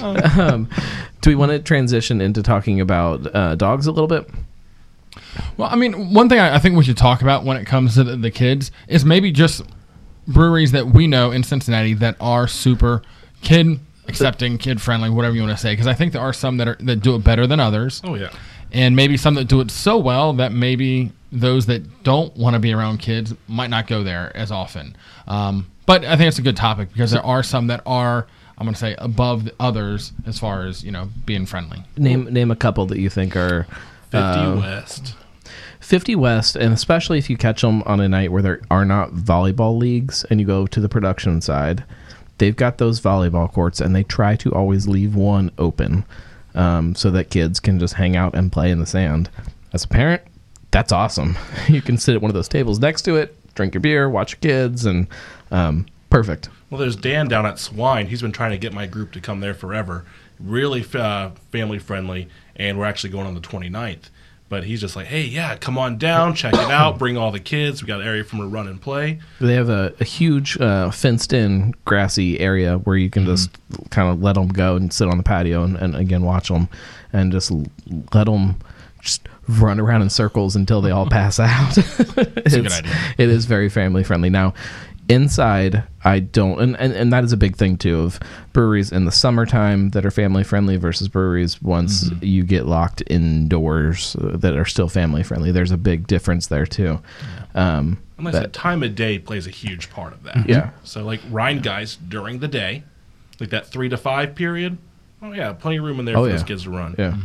[0.03, 0.69] um,
[1.29, 4.29] do we want to transition into talking about uh, dogs a little bit?
[5.59, 7.95] Well, I mean, one thing I, I think we should talk about when it comes
[7.95, 9.63] to the, the kids is maybe just
[10.27, 13.03] breweries that we know in Cincinnati that are super
[13.43, 15.73] kid accepting, kid friendly, whatever you want to say.
[15.73, 18.15] Because I think there are some that are that do it better than others, Oh
[18.15, 18.31] yeah.
[18.73, 22.61] and maybe some that do it so well that maybe those that don't want to
[22.61, 24.97] be around kids might not go there as often.
[25.27, 28.27] Um, but I think it's a good topic because there are some that are.
[28.59, 31.85] I'm going to say above the others as far as you know being friendly.
[31.97, 33.67] Name name a couple that you think are
[34.11, 35.15] Fifty uh, West.
[35.81, 39.13] 50 West, and especially if you catch them on a night where there are not
[39.13, 41.85] volleyball leagues and you go to the production side,
[42.39, 46.05] they've got those volleyball courts and they try to always leave one open
[46.55, 49.31] um, so that kids can just hang out and play in the sand.
[49.73, 50.21] As a parent,
[50.71, 51.39] that's awesome.
[51.69, 54.33] You can sit at one of those tables next to it, drink your beer, watch
[54.33, 55.07] your kids, and
[55.51, 56.49] um, perfect.
[56.71, 58.07] Well, there's Dan down at Swine.
[58.07, 60.05] He's been trying to get my group to come there forever.
[60.39, 64.11] Really uh, family friendly, and we're actually going on the 29th.
[64.51, 67.41] But he's just like, hey, yeah, come on down, check it out, bring all the
[67.41, 67.83] kids.
[67.83, 69.19] We got an area for them to run and play.
[69.43, 73.51] They have a, a huge uh, fenced-in grassy area where you can just
[73.91, 76.69] kind of let them go and sit on the patio and, and again watch them,
[77.13, 77.51] and just
[78.15, 78.57] let them
[79.03, 81.77] just run around in circles until they all pass out.
[81.77, 82.93] it's a good idea.
[83.19, 84.31] It is very family friendly.
[84.31, 84.55] Now,
[85.09, 88.21] inside i don't and, and and that is a big thing too of
[88.53, 94.17] breweries in the summertime that are family friendly versus breweries once you get locked indoors
[94.17, 97.01] uh, that are still family friendly there's a big difference there too
[97.55, 100.49] um And like I that- said, time of day plays a huge part of that.
[100.49, 100.71] Yeah.
[100.85, 102.83] So like Rhinegeist during the day,
[103.41, 104.77] like that three to five period.
[105.21, 106.37] Oh yeah, plenty of room in there Oh, for yeah.
[106.37, 106.95] those kids to run.
[106.99, 107.17] Yeah.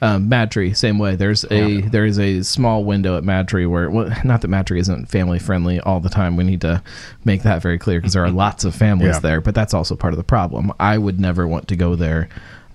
[0.00, 1.16] Um, Madtree, same way.
[1.16, 5.06] There's a there is a small window at Madtree where well, not that Madtree isn't
[5.06, 6.36] family friendly all the time.
[6.36, 6.82] We need to
[7.24, 9.20] make that very clear because there are lots of families Yeah.
[9.20, 10.72] there, but that's also part of the problem.
[10.78, 12.28] I would never want to go there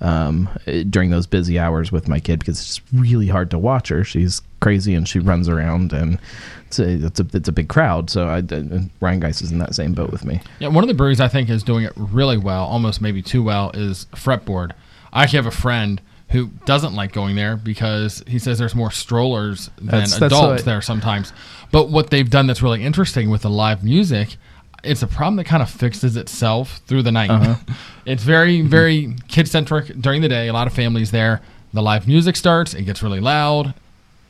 [0.03, 0.49] um,
[0.89, 4.03] during those busy hours with my kid because it's really hard to watch her.
[4.03, 6.19] She's crazy and she runs around and
[6.67, 8.09] it's a it's a, it's a big crowd.
[8.09, 10.41] So I, Rhinegeist is in that same boat with me.
[10.59, 13.41] Yeah, one of the breweries I think is doing it really well, almost maybe too
[13.41, 14.71] well, is Fretboard.
[15.11, 18.89] I actually have a friend who doesn't like going there because he says there's more
[18.91, 21.31] strollers than That's- that's adults what- there sometimes.
[21.71, 24.35] But what they've done that's really interesting with the live music,
[24.83, 27.29] it's a problem that kind of fixes itself through the night.
[27.29, 27.55] Uh-huh.
[28.05, 30.47] it's very, very kid centric during the day.
[30.47, 31.41] A lot of families there.
[31.73, 33.73] The live music starts, it gets really loud.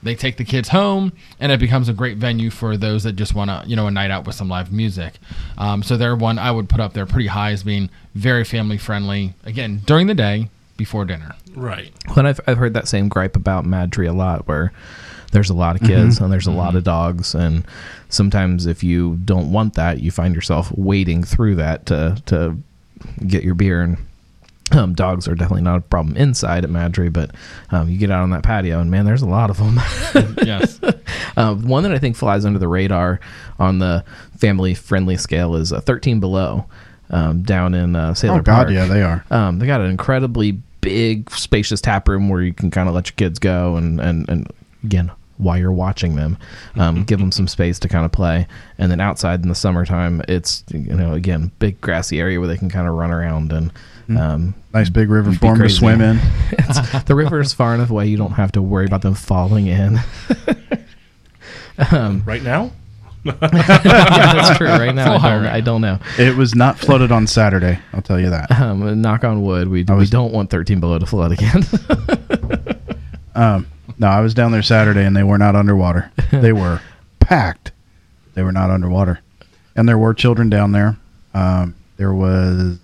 [0.02, 3.36] They take the kids home, and it becomes a great venue for those that just
[3.36, 5.14] want to, you know, a night out with some live music.
[5.58, 8.78] Um, so they're one I would put up there pretty high as being very family
[8.78, 9.34] friendly.
[9.46, 11.36] Again, during the day, before dinner.
[11.56, 11.94] Right.
[12.14, 14.74] When I've I've heard that same gripe about Madtree a lot, where
[15.32, 17.66] there's a lot of kids and there's a lot of dogs, and
[18.14, 22.58] sometimes if you don't want that, you find yourself wading through that to to
[23.28, 23.82] get your beer.
[23.82, 23.98] And
[24.72, 27.32] um, dogs are definitely not a problem inside at Madtree, but
[27.72, 29.80] um, you get out on that patio, and man, there's a lot of them.
[30.46, 30.80] yes.
[31.36, 33.20] Uh, one that I think flies under the radar
[33.58, 34.06] on the
[34.38, 36.66] family friendly scale is uh, 13 Below
[37.10, 38.70] um, down in uh, Sayler Oh God, Park.
[38.70, 39.26] yeah, they are.
[39.32, 43.08] Um, they got an incredibly big, spacious tap room where you can kind of let
[43.10, 44.48] your kids go and, and, and
[44.84, 46.38] again, while you're watching them,
[46.76, 48.48] um, give them some space to kind of play.
[48.78, 52.58] And then outside in the summertime, it's, you know, again, big grassy area where they
[52.58, 53.72] can kind of run around and,
[54.18, 56.20] um, Nice big river for them to swim in.
[56.52, 59.68] it's, the river is far enough away you don't have to worry about them falling
[59.68, 60.00] in.
[61.92, 62.72] Right now?
[63.24, 64.68] yeah, that's true.
[64.68, 65.98] Right now, I don't, I don't know.
[66.20, 67.80] It was not flooded on Saturday.
[67.94, 68.52] I'll tell you that.
[68.52, 71.64] Um, knock on wood, we, we don't want 13 below to flood again.
[73.36, 73.68] Um,
[73.98, 76.12] no, I was down there Saturday and they were not underwater.
[76.32, 76.82] they were
[77.20, 77.72] packed.
[78.34, 79.20] They were not underwater,
[79.76, 80.98] and there were children down there.
[81.36, 82.80] Um, there was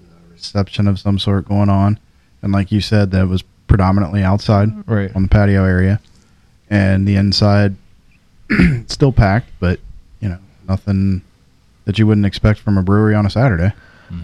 [0.00, 1.98] a reception of some sort going on,
[2.40, 5.14] and like you said, that was predominantly outside right.
[5.14, 6.00] on the patio area,
[6.70, 7.76] and the inside
[8.86, 9.78] still packed, but
[10.20, 11.20] you know nothing
[11.84, 13.72] that you wouldn't expect from a brewery on a Saturday.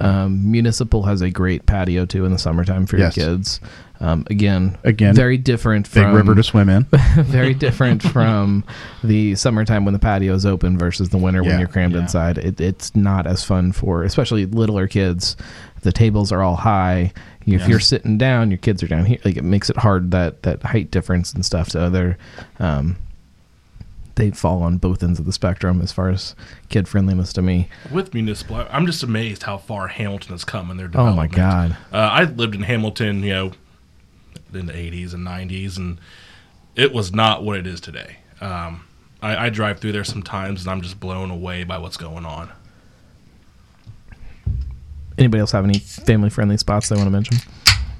[0.00, 3.16] Um, Municipal has a great patio too in the summertime for Yes.
[3.18, 3.60] your kids.
[4.04, 6.84] Um, again, Again, very different Big from river to swim in.
[7.24, 8.62] very different from
[9.02, 12.00] the summertime when the patio is open versus the winter when you're crammed Yeah.
[12.02, 12.36] inside.
[12.38, 15.36] It, it's not as fun for especially littler kids.
[15.82, 17.12] The tables are all high.
[17.46, 17.68] If Yes.
[17.68, 19.18] you're sitting down, your kids are down here.
[19.24, 21.70] Like it makes it hard that that height difference and stuff.
[21.70, 22.18] So they're
[22.58, 22.96] um,
[24.16, 26.34] they fall on both ends of the spectrum as far as
[26.68, 27.68] kid friendliness to me.
[27.90, 31.26] With municipal, I- I'm just amazed how far Hamilton has come in their Oh my
[31.26, 31.76] god.
[31.92, 33.52] Uh, I lived in Hamilton, you know,
[34.56, 35.98] in the 80s and 90s, and
[36.76, 38.16] it was not what it is today.
[38.40, 38.84] Um,
[39.22, 42.50] I, I drive through there sometimes, and I'm just blown away by what's going on.
[45.16, 47.38] Anybody else have any family friendly spots they want to mention?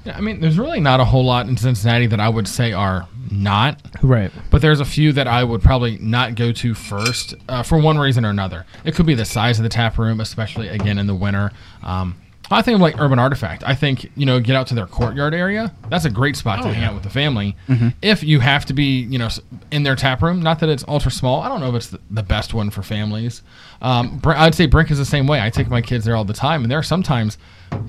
[0.05, 2.73] Yeah, I mean, there's really not a whole lot in Cincinnati that I would say
[2.73, 3.81] are not.
[4.03, 4.31] Right.
[4.51, 7.97] But there's a few that I would probably not go to first uh, for one
[7.97, 8.65] reason or another.
[8.83, 11.51] It could be the size of the tap room, especially again in the winter.
[11.81, 12.17] Um,
[12.51, 13.63] I think of like Urban Artifact.
[13.65, 15.73] I think you know get out to their courtyard area.
[15.89, 17.55] That's a great spot to hang out with the family.
[18.01, 19.29] If you have to be you know
[19.71, 21.41] in their tap room, not that it's ultra small.
[21.41, 23.41] I don't know if it's the, the best one for families.
[23.81, 25.41] Um, I'd say Brink is the same way.
[25.41, 27.37] I take my kids there all the time, and there are sometimes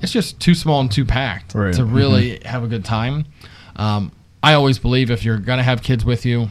[0.01, 1.73] it's just too small and too packed Right.
[1.75, 3.25] to really have a good time.
[3.75, 4.11] Um,
[4.43, 6.49] I always believe if you're gonna have kids with you,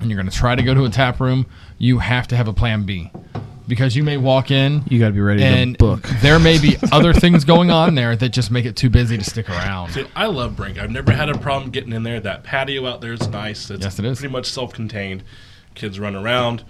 [0.00, 1.44] and you're going to try to go to a tap room,
[1.76, 3.10] you have to have a plan B.
[3.70, 6.02] Because you may walk in You got to be ready and to book.
[6.20, 9.22] there may be other things going on there that just make it too busy to
[9.24, 9.92] stick around.
[9.92, 10.76] See, I love Brink.
[10.78, 12.18] I've never had a problem getting in there.
[12.20, 13.70] That patio out there is nice.
[13.70, 14.18] It's Yes, it is.
[14.18, 15.22] pretty much self-contained.
[15.76, 16.64] Kids run around.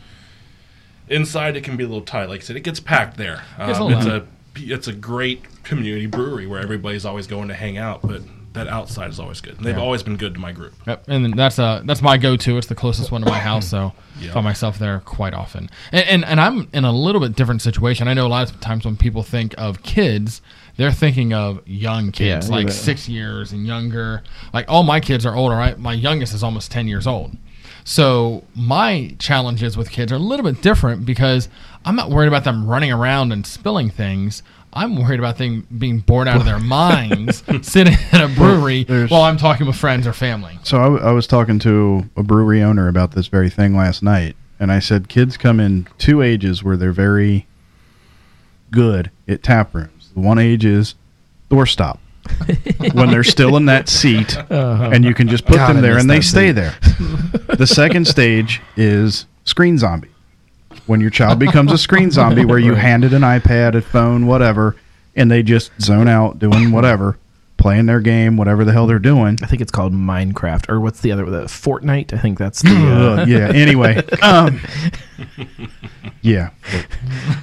[1.09, 2.29] Inside, it can be a little tight.
[2.29, 3.43] Like I said, it gets packed there.
[3.59, 4.27] Gets a Um, it's a
[4.57, 8.03] it's a great community brewery where everybody's always going to hang out.
[8.03, 8.23] But
[8.53, 9.57] that outside is always good.
[9.57, 9.83] And they've Yeah.
[9.83, 10.75] always been good to my group.
[10.87, 12.59] Yep, and that's uh that's my go-to.
[12.59, 14.33] It's the closest one to my house, so Yeah.
[14.33, 15.69] find myself there quite often.
[15.93, 18.09] And, and and I'm in a little bit different situation.
[18.09, 20.43] I know a lot of times when people think of kids,
[20.77, 22.73] they're thinking of young kids, Yeah, like yeah.
[22.73, 24.23] six years and younger.
[24.53, 25.57] Like all my kids are older.
[25.57, 27.37] Right, my youngest is almost ten years old.
[27.85, 31.49] So my challenges with kids are a little bit different because
[31.85, 34.43] I'm not worried about them running around and spilling things.
[34.73, 39.11] I'm worried about them being bored out of their minds sitting at a brewery there's-
[39.11, 40.59] while I'm talking with friends or family.
[40.63, 44.03] So I, w- I was talking to a brewery owner about this very thing last
[44.03, 47.47] night, and I said kids come in two ages where they're very
[48.71, 50.11] good at tap rooms.
[50.15, 50.95] The one age is
[51.51, 51.99] doorstop.
[52.95, 56.09] when they're still in that seat, and you can just put God, them there and
[56.09, 56.75] they that stay there.
[57.57, 60.11] the second stage is screen zombie.
[60.91, 64.75] When your child becomes a screen zombie, where you handed an iPad, a phone, whatever,
[65.15, 67.17] and they just zone out doing whatever,
[67.59, 69.39] playing their game, whatever the hell they're doing.
[69.41, 71.27] I think it's called Minecraft, or what's the other?
[71.27, 72.13] The Fortnite.
[72.13, 72.71] I think that's the.
[72.71, 72.73] Uh,
[73.23, 73.53] Ugh, yeah.
[73.55, 74.61] Anyway, um,
[76.23, 76.51] yeah.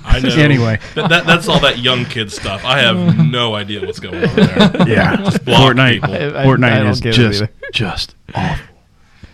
[0.04, 0.36] I know.
[0.36, 0.80] Anyway.
[0.95, 2.66] That, that, that's all that young kid stuff.
[2.66, 4.88] I have no idea what's going on there.
[4.89, 5.16] Yeah.
[5.45, 5.93] block Fortnite.
[6.02, 6.14] people.
[6.14, 8.66] I- I Fortnite don't is just just awful.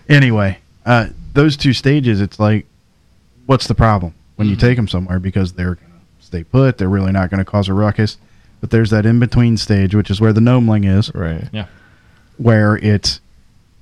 [0.08, 2.68] Anyway, uh, those two stages, it's like,
[3.46, 4.62] what's the problem when you mm-hmm.
[4.68, 6.78] take them somewhere because they're going to stay put?
[6.78, 8.18] They're really not going to cause a ruckus.
[8.62, 11.50] But there's that in between stage, which is where the gnomeling is, right.
[11.52, 11.66] Yeah.
[12.38, 13.20] where it's,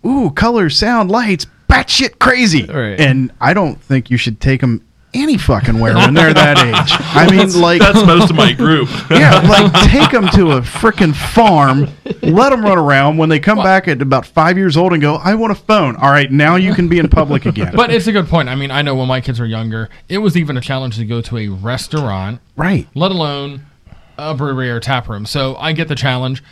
[0.03, 2.66] ooh, colors, sound, lights, batshit crazy.
[2.66, 2.99] Right.
[2.99, 4.84] And I don't think you should take them
[5.14, 6.97] any fucking where when they're that age.
[6.99, 8.89] I mean, like, That's most of my group.
[9.09, 11.89] yeah, like take them to a freaking farm,
[12.22, 13.18] let them run around.
[13.18, 15.95] When they come back at about five years old and go, "I want a phone."
[15.97, 17.74] All right, now you can be in public again.
[17.76, 18.49] But it's a good point.
[18.49, 21.05] I mean, I know when my kids were younger, it was even a challenge to
[21.05, 23.66] go to a restaurant, right, let alone
[24.18, 25.26] a brewery or tap room.
[25.26, 26.43] So I get the challenge.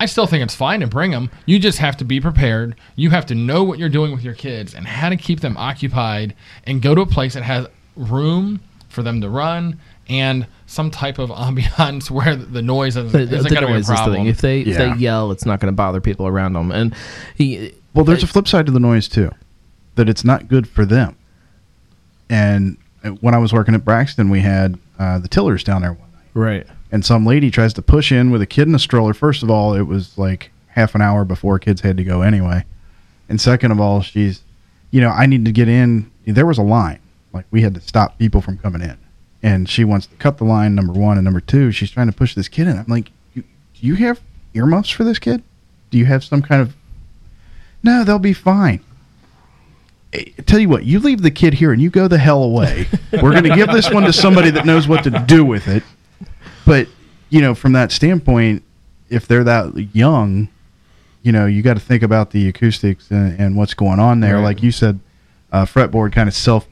[0.00, 1.28] I still think it's fine to bring them.
[1.44, 2.76] You just have to be prepared.
[2.94, 5.56] You have to know what you're doing with your kids and how to keep them
[5.56, 7.66] occupied and go to a place that has
[7.98, 9.78] room for them to run
[10.08, 13.66] and some type of ambiance where the noise isn't, The, the, isn't the going to
[13.66, 14.16] be a noise is the problem.
[14.16, 14.26] thing.
[14.26, 16.72] If they if they yell, it's not going to bother people around them.
[16.72, 16.94] And
[17.36, 19.30] he, Well, there's a flip side to the noise too,
[19.96, 21.16] that it's not good for them.
[22.30, 25.92] And uh, when I was working at Braxton, we had uh, the tillers down there
[25.92, 26.66] one night, right.
[26.92, 29.14] and some lady tries to push in with a kid in a stroller.
[29.14, 32.64] First of all, it was like half an hour before kids had to go anyway,
[33.28, 34.42] and second of all, she's,
[34.90, 36.10] you know, I need to get in.
[36.26, 37.00] There was a line,
[37.38, 38.98] like we had to stop people from coming in,
[39.42, 40.74] and she wants to cut the line.
[40.74, 42.78] Number one and number two, she's trying to push this kid in.
[42.78, 44.20] I'm like, "You- do you have
[44.54, 45.42] earmuffs for this kid?
[45.90, 46.74] Do you have some kind of?
[47.82, 48.80] No, they'll be fine.
[50.12, 52.86] Eh, Tell you what, you leave the kid here and you go the hell away.
[53.12, 55.82] We're going to give this one to somebody that knows what to do with it.
[56.66, 56.88] But
[57.30, 58.62] you know, from that standpoint,
[59.10, 60.48] if they're that young,
[61.22, 64.36] you know, you got to think about the acoustics and, and what's going on there.
[64.36, 64.44] Right.
[64.44, 64.98] Like you said,
[65.52, 66.66] uh, fretboard kind of self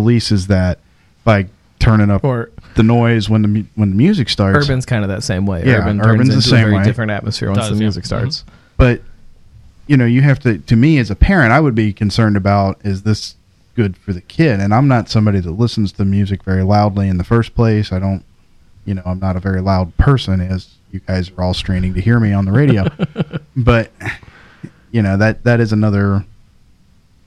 [0.00, 0.78] polices that
[1.24, 1.46] by
[1.78, 4.64] turning up Or the noise when the mu- when the music starts.
[4.66, 5.64] Urban's kind of that same way.
[5.64, 6.84] Yeah, Urban Urban's turns the into same a very way.
[6.84, 7.80] different atmosphere once Does, the yeah.
[7.80, 8.06] music Mhm.
[8.06, 8.44] starts.
[8.76, 9.00] but
[9.86, 12.76] you know you have to to me as a parent i would be concerned about
[12.84, 13.36] is this
[13.76, 17.18] good for the kid and i'm not somebody that listens to music very loudly in
[17.18, 18.24] the first place i don't
[18.84, 22.00] you know i'm not a very loud person as you guys are all straining to
[22.00, 22.84] hear me on the radio
[23.56, 23.92] but
[24.90, 26.24] you know that that is another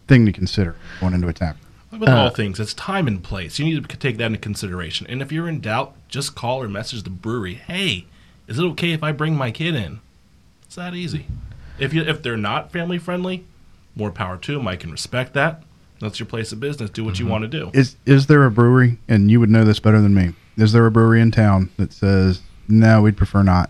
[0.09, 1.68] thing to consider going into a tap room.
[1.99, 3.59] With Uh, all things, it's time and place.
[3.59, 5.05] You need to take that into consideration.
[5.09, 7.55] And if you're in doubt, just call or message the brewery.
[7.55, 8.05] Hey,
[8.47, 9.99] is it okay if I bring my kid in?
[10.63, 11.27] It's that easy.
[11.77, 13.43] If you if they're not family friendly,
[13.95, 14.67] more power to them.
[14.67, 15.63] I can respect that.
[15.99, 16.89] That's your place of business.
[16.89, 17.23] Do what Mm-hmm.
[17.25, 17.71] you want to do.
[17.73, 20.85] is is there a brewery and you would know this better than me is there
[20.85, 23.69] a brewery in town that says no we'd prefer not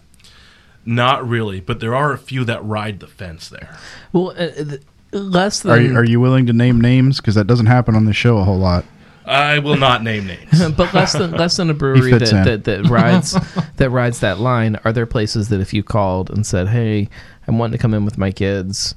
[0.86, 3.78] Not really, but there are a few that ride the fence there.
[4.14, 7.47] Well, uh, th- less than are you, are you willing to name names because that
[7.47, 8.86] doesn't happen on this show a whole lot
[9.30, 10.72] I will not name names.
[10.78, 12.43] but less than less than a brewery fits in.
[12.43, 13.38] that, that, that rides
[13.78, 14.80] that rides that line.
[14.84, 17.10] Are there places that if you called and said, "Hey,
[17.47, 18.95] I'm wanting to come in with my kids,"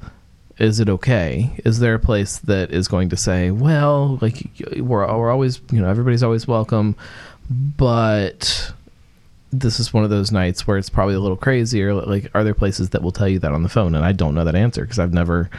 [0.58, 1.50] is it okay?
[1.66, 4.48] Is there a place that is going to say, "Well, like
[4.78, 6.96] we're we're always you know everybody's always welcome,"
[7.50, 8.72] but
[9.52, 12.42] this is one of those nights where it's probably a little crazy, or like are
[12.42, 13.94] there places that will tell you that on the phone?
[13.94, 15.50] And I don't know that answer because I've never.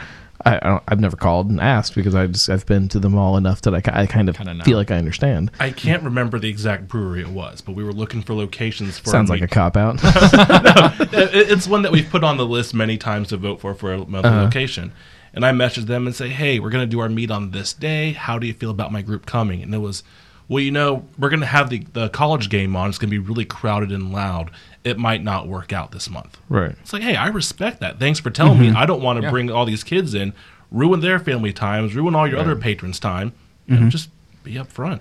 [0.46, 3.14] I, I don't, I've never called and asked because I just I've been to them
[3.16, 4.64] all enough that I, I kind of Kinda know.
[4.64, 5.50] feel like I understand.
[5.60, 9.10] I can't remember the exact brewery it was, but we were looking for locations for.
[9.10, 9.98] Sounds a like a cop out.
[11.12, 13.92] It- it's one that we've put on the list many times to vote for for
[13.92, 14.42] another Uh-huh.
[14.44, 14.92] location.
[15.32, 17.72] And I messaged them and say, "Hey, we're going to do our meet on this
[17.72, 18.12] day.
[18.12, 20.04] How do you feel about my group coming?" And it was,
[20.48, 22.88] "Well, you know, we're going to have the the college game on.
[22.88, 24.50] It's going to be really crowded and loud.
[24.84, 26.72] It might not work out this month." right.
[26.82, 27.98] It's like, "Hey, I respect that.
[27.98, 28.72] Thanks for telling Mm-hmm.
[28.74, 28.78] me.
[28.78, 29.30] I don't want to Yeah.
[29.30, 30.32] bring all these kids in,
[30.70, 33.32] ruin their family times, ruin all your other patrons' time.
[33.66, 33.84] You Mm-hmm.
[33.84, 34.10] know, just
[34.42, 35.00] be upfront."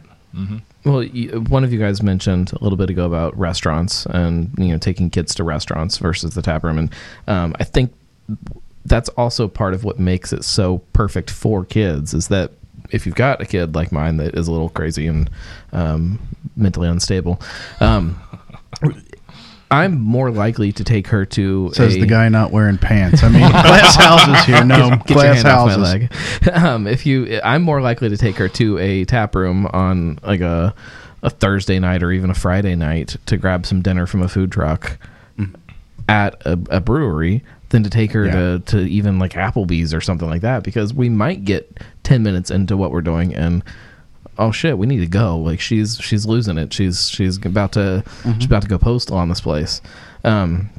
[0.84, 4.70] Well, you, one of you guys mentioned a little bit ago about restaurants and you
[4.70, 6.90] know taking kids to restaurants versus the tap room, and
[7.28, 7.94] um, I think
[8.86, 12.52] that's also part of what makes it so perfect for kids is that
[12.90, 15.30] if you've got a kid like mine that is a little crazy and
[15.72, 16.20] um,
[16.58, 17.40] mentally unstable,
[17.80, 18.20] um,
[19.74, 23.24] I'm more likely to take her to Says a, the guy not wearing pants.
[23.24, 24.64] I mean, glass houses here.
[24.64, 26.10] No, Get your glass houses.
[26.54, 30.42] um, if you, I'm more likely to take her to a tap room on like
[30.42, 30.74] a
[31.24, 34.52] a Thursday night or even a Friday night to grab some dinner from a food
[34.52, 34.98] truck
[36.10, 38.32] at a, a brewery than to take her Yeah.
[38.34, 42.52] to, to even like Applebee's or something like that because we might get 10 minutes
[42.52, 43.64] into what we're doing and
[44.38, 45.38] oh shit we need to go.
[45.38, 46.74] Like she's she's losing it.
[46.74, 48.04] She's she's about to
[48.36, 49.82] she's about to go postal on this place.
[50.24, 50.70] Um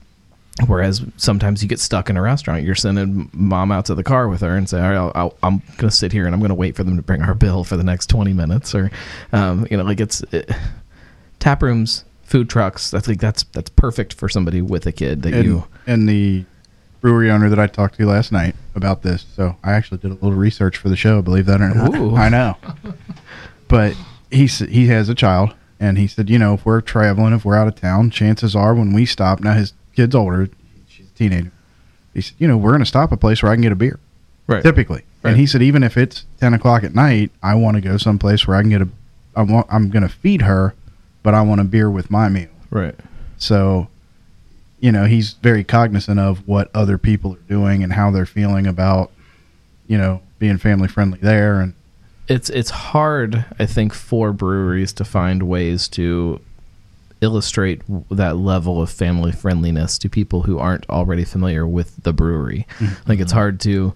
[0.66, 2.62] whereas sometimes you get stuck in a restaurant.
[2.62, 5.36] You're sending mom out to the car with her and say all right, I'll, I'll,
[5.42, 7.76] i'm gonna sit here and i'm gonna wait for them to bring our bill for
[7.76, 8.90] the next 20 minutes or
[9.32, 10.48] um you know like it's it,
[11.40, 15.34] tap rooms food trucks i think that's that's perfect for somebody with a kid that
[15.34, 16.44] and, you and the
[17.04, 19.26] brewery owner that I talked to last night about this.
[19.36, 21.20] So I actually did a little research for the show.
[21.20, 22.16] Believe that or not, Ooh.
[22.16, 22.56] I know.
[23.68, 23.94] But
[24.30, 27.56] he he has a child, and he said, you know, if we're traveling, if we're
[27.56, 29.40] out of town, chances are when we stop.
[29.40, 30.48] Now his kid's older;
[30.88, 31.52] she's a teenager.
[32.14, 33.76] He said, you know, we're going to stop a place where I can get a
[33.76, 33.98] beer.
[34.46, 35.32] right Typically, Right.
[35.32, 38.46] and he said, even if it's ten o'clock at night, I want to go someplace
[38.46, 38.88] where I can get a.
[39.36, 39.66] I want.
[39.70, 40.74] I'm going to feed her,
[41.22, 42.48] but I want a beer with my meal.
[42.70, 42.94] right
[43.36, 43.88] So,
[44.84, 48.66] you know, he's very cognizant of what other people are doing and how they're feeling
[48.66, 49.10] about,
[49.86, 51.58] you know, being family friendly there.
[51.60, 51.72] And
[52.28, 56.40] it's it's hard i think for breweries to find ways to
[57.20, 62.66] illustrate that level of family friendliness to people who aren't already familiar with the brewery.
[62.78, 63.10] Mm-hmm.
[63.10, 63.94] Like it's hard to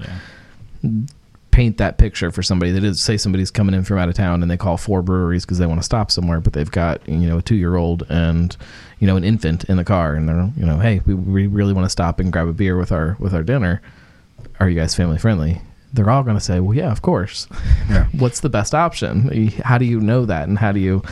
[1.58, 4.42] paint that picture for somebody that is say somebody's coming in from out of town
[4.42, 7.28] and they call four breweries because they want to stop somewhere but they've got you
[7.28, 8.56] know a two year old and
[9.00, 11.72] you know an infant in the car and they're you know hey we, we really
[11.72, 13.82] want to stop and grab a beer with our with our dinner
[14.60, 15.60] are you guys family friendly
[15.94, 17.48] they're all going to say well yeah of course
[17.90, 18.06] Yeah.
[18.12, 21.02] what's the best option how do you know that and how do you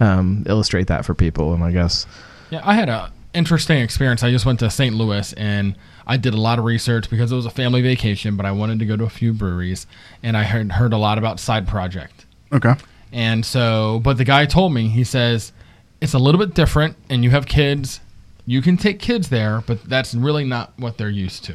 [0.00, 2.06] um, illustrate that for people and i guess
[2.50, 4.22] Yeah, I had a interesting experience.
[4.24, 4.94] I just went to St.
[4.94, 5.74] Louis and
[6.06, 8.78] I did a lot of research because it was a family vacation, but I wanted
[8.80, 9.86] to go to a few breweries
[10.22, 12.26] and I heard heard a lot about Side Project.
[12.52, 12.74] okay,
[13.12, 15.52] And so, but the guy told me, he says,
[16.00, 18.00] it's a little bit different and you have kids.
[18.46, 21.54] You can take kids there, but that's really not what they're used to.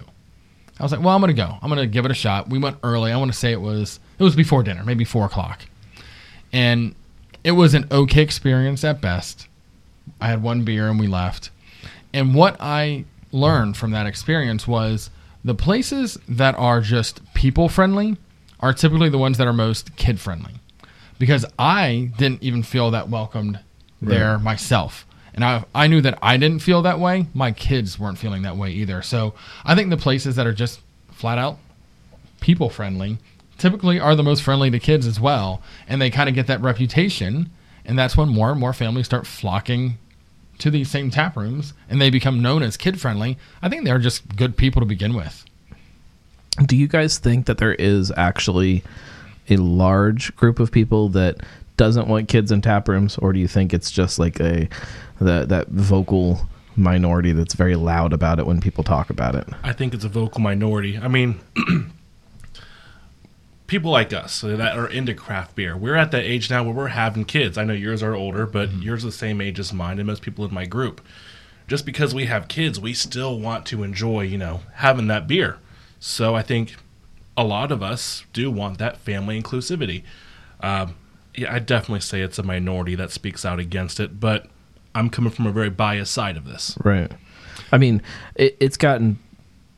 [0.80, 1.58] I was like, well, I'm going to go.
[1.62, 2.50] I'm going to give it a shot.
[2.50, 3.12] We went early.
[3.12, 5.64] I want to say it was, it was before dinner, maybe four o'clock.
[6.54, 6.95] And
[7.43, 9.48] it was an okay experience at best.
[10.22, 11.50] I had one beer and we left.
[12.14, 15.09] And what I learned from that experience was
[15.43, 18.17] the places that are just people friendly
[18.59, 20.53] are typically the ones that are most kid friendly.
[21.19, 23.59] Because I didn't even feel that welcomed
[24.01, 25.05] there myself.
[25.34, 27.28] And I, I knew that I didn't feel that way.
[27.34, 29.01] My kids weren't feeling that way either.
[29.01, 31.57] So I think the places that are just flat out
[32.39, 33.17] people friendly
[33.57, 35.61] typically are the most friendly to kids as well.
[35.88, 37.49] And they kind of get that reputation.
[37.86, 39.97] And that's when more and more families start flocking
[40.60, 43.38] to these same tap rooms and they become known as kid friendly.
[43.62, 45.45] I think they're just good people to begin with.
[46.66, 48.84] do you guys think that there is actually
[49.49, 51.38] a large group of people that
[51.78, 54.68] doesn't want kids in tap rooms or do you think it's just like a
[55.22, 56.39] that that vocal
[56.76, 60.10] minority that's very loud about it when people talk about it I think it's a
[60.10, 60.97] vocal minority.
[60.97, 61.39] I mean,
[63.68, 66.88] people like us that are into craft beer, we're at that age now where we're
[66.88, 67.57] having kids.
[67.57, 70.22] I know yours are older, but yours are the same age as mine and most
[70.22, 71.01] people in my group.
[71.68, 75.57] Just because we have kids, we still want to enjoy, you know, having that beer.
[75.99, 76.78] So I think
[77.36, 80.03] a lot of us do want that family inclusivity.
[80.61, 80.95] Um,
[81.36, 84.47] yeah, I definitely say it's a minority that speaks out against it, but
[84.95, 86.78] I'm coming from a very biased side of this.
[86.84, 87.11] right
[87.72, 88.01] i mean
[88.36, 89.18] it, it's gotten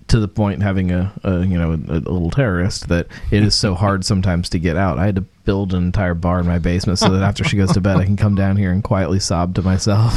[0.10, 3.56] to the point having a, a you know a, a little terrorist that it is
[3.56, 4.98] so hard sometimes to get out.
[5.00, 7.72] I had to build an entire bar in my basement so that after she goes
[7.72, 10.14] to bed i can come down here and quietly sob to myself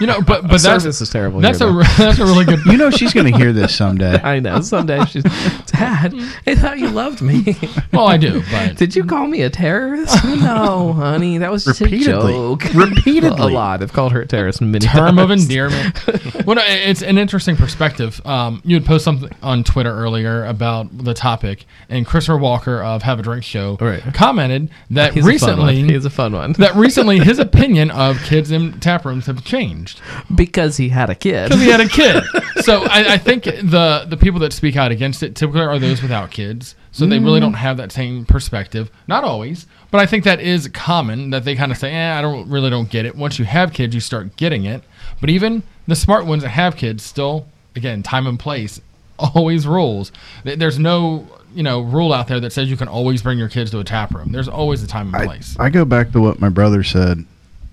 [0.00, 1.82] You know, but but that's this is terrible that's here, a though.
[1.98, 4.20] that's a really good you know she's going to hear this someday.
[4.22, 4.60] I know.
[4.60, 5.22] Someday she's,
[5.66, 6.14] Dad,
[6.46, 7.56] I thought you loved me.
[7.92, 10.22] Well, I do, but Did you call me a terrorist?
[10.24, 12.32] no, honey, that was just Repeatedly.
[12.32, 12.64] a joke.
[12.74, 13.52] Repeatedly.
[13.52, 13.82] a lot.
[13.82, 16.06] I've called her a terrorist many term of endearment.
[16.46, 18.20] well, it's an interesting perspective.
[18.26, 23.02] Um, you had posted something on Twitter earlier about the topic, and Christopher Walker of
[23.02, 24.02] Have a Drink Show Right.
[24.14, 26.52] commented that He's recently He's a fun one.
[26.54, 30.00] that recently his opinion of kids in tap rooms have changed
[30.34, 31.48] because he had a kid.
[31.48, 32.22] because he had a kid.
[32.62, 36.02] So I, I think the the people that speak out against it typically are those
[36.02, 36.74] without kids.
[36.90, 38.90] So they really don't have that same perspective.
[39.06, 42.20] Not always, but I think that is common that they kind of say, "Eh, I
[42.20, 44.82] don't really don't get it." Once you have kids, you start getting it.
[45.20, 47.46] But even the smart ones that have kids still,
[47.76, 48.80] again, time and place
[49.18, 50.10] always rules.
[50.44, 53.70] There's no you know rule out there that says you can always bring your kids
[53.72, 54.32] to a tap room.
[54.32, 55.56] There's always a time and place.
[55.58, 57.24] I go back to what my brother said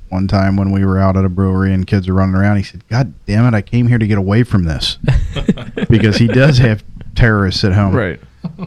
[0.10, 2.58] one time when we were out at a brewery and kids are running around.
[2.58, 4.98] He said, "God damn it, I came here to get away from this,"
[5.90, 6.84] because he does have
[7.16, 7.96] terrorists at home.
[7.96, 8.20] Right.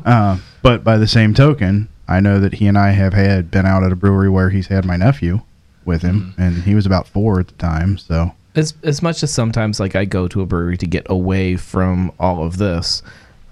[0.04, 3.66] Uh, but by the same token, I know that he and I have had been
[3.66, 5.42] out at a brewery where he's had my nephew
[5.84, 7.96] with him, and he was about four at the time.
[7.98, 11.56] So As as much as sometimes like I go to a brewery to get away
[11.56, 13.02] from all of this,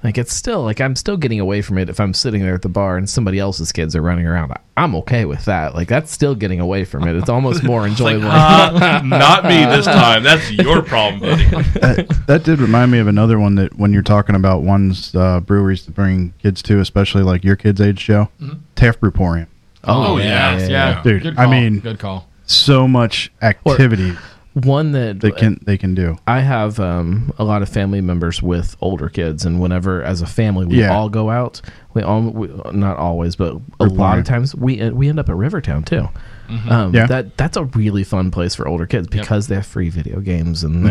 [0.04, 2.62] like it's still like I'm still getting away from it if I'm sitting there at
[2.62, 4.52] the bar and somebody else's kids are running around.
[4.76, 5.74] I'm okay with that.
[5.74, 7.16] Like that's still getting away from it.
[7.16, 8.26] It's almost more Like, enjoyable.
[8.30, 10.22] uh, not me this time.
[10.22, 11.44] That's your problem, buddy.
[11.80, 15.40] that, that did remind me of another one that when you're talking about ones uh,
[15.40, 18.28] breweries to bring kids to, especially like your kids' age, Joe,
[18.74, 19.46] Taft Brewporium.
[19.84, 21.02] Oh, yeah, yeah, yeah.
[21.02, 22.28] Dude, Good I mean- good call.
[22.48, 24.16] So much activity
[24.64, 26.16] One that they can they can do.
[26.26, 30.26] I have um, a lot of family members with older kids, and whenever, as a
[30.26, 30.94] family, we Yeah.
[30.96, 31.60] all go out.
[31.92, 35.28] We all, we, not always, but a lot of times, we uh, we end up
[35.28, 36.08] at Rivertown too.
[36.48, 36.70] Mm-hmm.
[36.70, 37.06] Um, Yeah.
[37.06, 40.64] that that's a really fun place for older kids because they have free video games
[40.64, 40.88] and Mhm.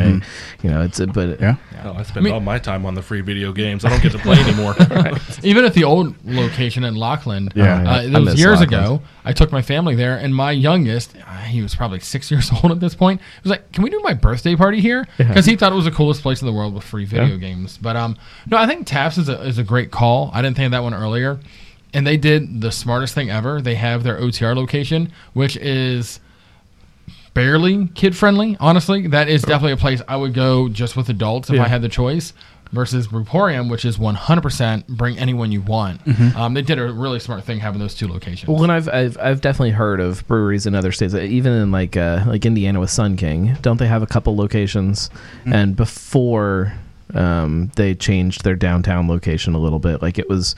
[0.61, 1.55] they, you know, it's a, but Yeah.
[1.83, 3.85] Oh, I spend I mean- all my time on the free video games.
[3.85, 4.75] I don't get to play anymore.
[5.43, 7.81] Even at the old location in Lockland, Yeah.
[7.83, 8.85] uh, I it was years Lockland.
[8.85, 9.01] ago.
[9.23, 12.71] I took my family there, and my youngest, uh, he was probably six years old
[12.71, 15.71] at this point, was like, "Can we do my birthday party here?" Because he thought
[15.71, 17.37] it was the coolest place in the world with free video Yeah.
[17.37, 17.79] games.
[17.81, 20.29] But um, no, I think Taps is a is a great call.
[20.33, 21.39] I didn't think of that one earlier,
[21.95, 23.59] and they did the smartest thing ever.
[23.61, 26.19] They have their OTR location, which is
[27.33, 28.55] barely kid friendly.
[28.59, 31.63] Honestly, that is definitely a place I would go just with adults if Yeah.
[31.63, 32.33] I had the choice.
[32.71, 36.01] Versus Brewporium, which is 100% bring anyone you want.
[36.35, 38.49] Um, they did a really smart thing having those two locations.
[38.49, 41.95] Well, and I've, I've I've definitely heard of breweries in other states, even in like
[41.95, 43.55] uh, like Indiana with Sun King.
[43.61, 45.09] Don't they have a couple locations?
[45.45, 46.73] And before
[47.13, 50.55] um, they changed their downtown location a little bit, like it was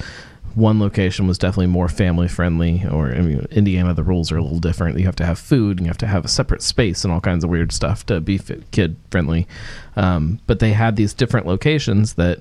[0.56, 2.84] one location was definitely more family friendly.
[2.90, 4.98] Or I mean, Indiana, the rules are a little different.
[4.98, 7.22] You have to have food, and you have to have a separate space, and all
[7.22, 8.40] kinds of weird stuff to be
[8.72, 9.48] kid friendly.
[9.96, 12.40] Um, but they had these different locations that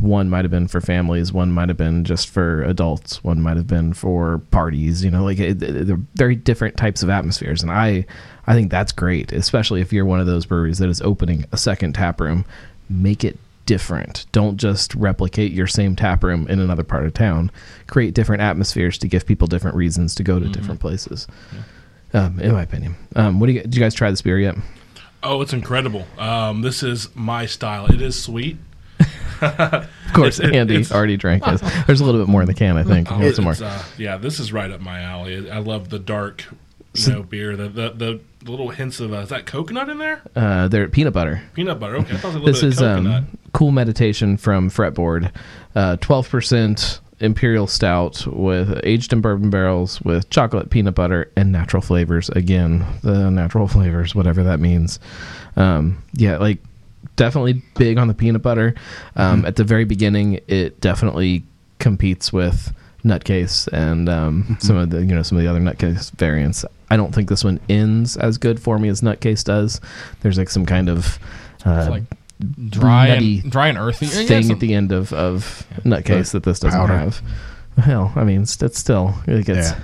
[0.00, 3.56] one might have been for families one might have been just for adults one might
[3.56, 7.62] have been for parties you know like it, it- they're very different types of atmospheres
[7.62, 8.04] and i
[8.46, 11.56] i think that's great especially if you're one of those breweries that is opening a
[11.56, 12.44] second tap room
[12.90, 17.50] make it different don't just replicate your same tap room in another part of town
[17.86, 21.26] create different atmospheres to give people different reasons to go to different places
[22.14, 24.54] um, in my opinion um, what do you did you guys try this beer yet
[25.22, 26.06] oh, it's incredible.
[26.18, 27.86] Um, this is my style.
[27.86, 28.58] It is sweet.
[29.42, 32.54] of course It- andy it's- already drank this there's a little bit more in the
[32.54, 35.50] can i think Oh, some more uh, yeah, this is right up my alley.
[35.50, 36.44] I love the dark,
[36.94, 37.56] you know, beer.
[37.56, 37.90] The, the
[38.44, 40.22] the little hints of uh, is that coconut in there?
[40.36, 41.96] uh, they're peanut butter Peanut butter.
[41.96, 43.22] Okay, I thought it was a little this bit is of coconut.
[43.24, 45.32] um, cool meditation from fretboard.
[45.74, 51.80] Uh, 12% imperial stout with aged in bourbon barrels with chocolate peanut butter and natural
[51.80, 52.28] flavors.
[52.28, 55.00] Again the natural flavors whatever that means.
[55.56, 56.58] Um, yeah like
[57.16, 58.74] definitely big on the peanut butter.
[59.16, 61.42] Um, at the very beginning it definitely
[61.78, 62.74] competes with
[63.06, 66.66] nutcase and um, some of the you know some of the other nutcase variants.
[66.90, 69.80] I don't think this one ends as good for me as nutcase does.
[70.20, 71.18] There's like some kind of
[71.64, 72.02] uh, like
[72.68, 74.06] dry nutty and dry and earthy.
[74.06, 76.96] Yeah, thing some- at the end of, of nutcase that this doesn't powder.
[76.96, 77.22] have.
[77.78, 79.70] Hell, I mean, it's, it's still it gets.
[79.70, 79.78] Yeah.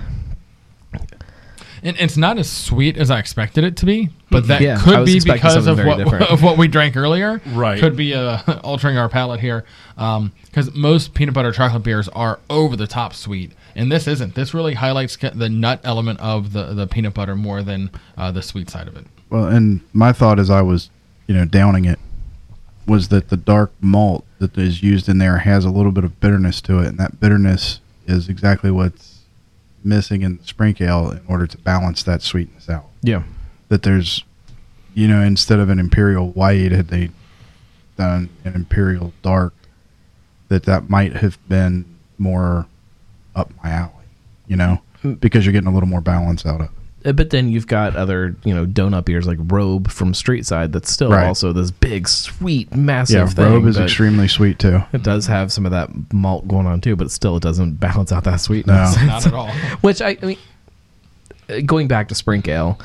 [1.85, 5.05] And it's not as sweet as I expected it to be, but that Yeah, could
[5.05, 6.31] be because of what different.
[6.31, 7.41] of what we drank earlier.
[7.47, 7.77] Right.
[7.77, 12.77] Could be uh, altering our palate here, because most peanut butter chocolate beers are over
[12.77, 14.33] the top sweet, and this isn't.
[14.33, 18.41] This really highlights the nut element of the the peanut butter more than uh, the
[18.41, 19.05] sweet side of it.
[19.29, 20.89] Well, and my thought as I was,
[21.27, 21.99] you know, downing it
[22.85, 26.19] was that the dark malt that is used in there has a little bit of
[26.19, 29.21] bitterness to it, and that bitterness is exactly what's
[29.83, 32.85] missing in the spring ale in order to balance that sweetness out.
[33.01, 33.23] yeah.
[33.69, 34.23] That there's,
[34.93, 37.09] you know, instead of an imperial white, had they
[37.97, 39.53] done an imperial dark,
[40.49, 41.85] that that might have been
[42.19, 42.67] more
[43.35, 44.05] up my alley,
[44.47, 45.19] you know, Mm.
[45.19, 46.71] because you're getting a little more balance out of it.
[47.05, 50.71] Uh, But then you've got other, you know, donut beers like Robe from Street Side
[50.73, 51.25] that's still Right.
[51.27, 53.45] also this big, sweet, massive Yeah, thing.
[53.45, 54.81] Robe is extremely sweet too.
[54.93, 58.11] It does have some of that malt going on too, but still it doesn't balance
[58.11, 58.97] out that sweetness.
[58.97, 59.05] No.
[59.05, 59.49] Not at all.
[59.81, 60.37] Which I, I mean,
[61.49, 62.79] uh, going back to Sprink Ale,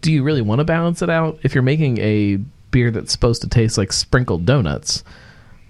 [0.00, 1.38] do you really want to balance it out?
[1.42, 2.36] If you're making a
[2.70, 5.02] beer that's supposed to taste like sprinkled donuts,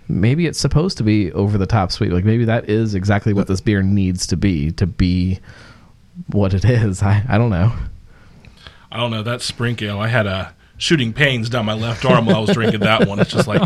[0.09, 2.11] maybe it's supposed to be over the top sweet.
[2.13, 5.39] Like maybe that is exactly what this beer needs to be to be
[6.29, 7.03] what it is.
[7.03, 7.73] I, I don't know.
[8.91, 9.99] I don't know that Sprink Ale.
[9.99, 13.19] I had a shooting pains down my left arm while I was drinking that one.
[13.19, 13.61] It's just like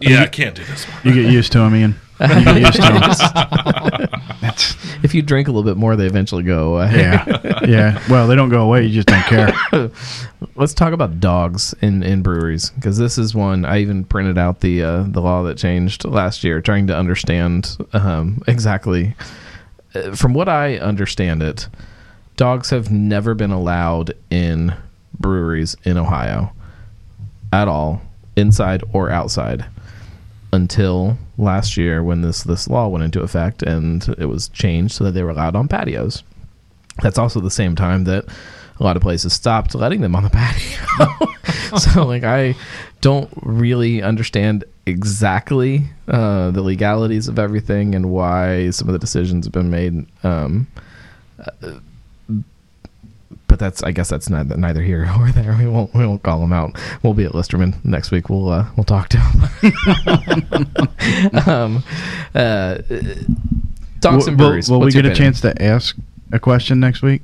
[0.00, 1.00] Yeah, I can't do this one.
[1.04, 1.94] You get used to them, Ian.
[2.20, 4.08] You get used to them.
[5.02, 6.90] If you drink a little bit more, they eventually go away.
[6.96, 8.02] yeah, yeah.
[8.08, 8.84] Well, they don't go away.
[8.84, 9.52] You just don't care.
[10.56, 14.60] Let's talk about dogs in, in breweries because this is one I even printed out
[14.60, 19.14] the uh, the law that changed last year, trying to understand um, exactly.
[20.14, 21.68] From what I understand, it
[22.36, 24.74] dogs have never been allowed in
[25.18, 26.52] breweries in Ohio
[27.52, 28.02] at all,
[28.36, 29.64] inside or outside,
[30.52, 35.04] until last year when this this law went into effect and it was changed so
[35.04, 36.22] that they were allowed on patios.
[37.02, 38.24] That's also the same time that
[38.78, 40.30] a lot of places stopped letting them on the
[41.70, 41.78] patio.
[41.78, 42.54] so like I
[43.00, 49.46] don't really understand exactly uh, the legalities of everything and why some of the decisions
[49.46, 50.06] have been made.
[50.24, 50.66] Um,
[51.38, 51.80] uh,
[53.48, 55.56] but that's I guess that's neither, neither here or there.
[55.58, 56.78] We won't we won't call them out.
[57.02, 58.28] We'll be at Listermann next week.
[58.28, 59.42] We'll uh, we'll talk to him.
[61.48, 61.84] um,
[62.34, 62.78] uh,
[64.00, 64.70] dogs and will breweries.
[64.70, 65.96] will we get a chance to ask
[66.32, 67.22] a question next week?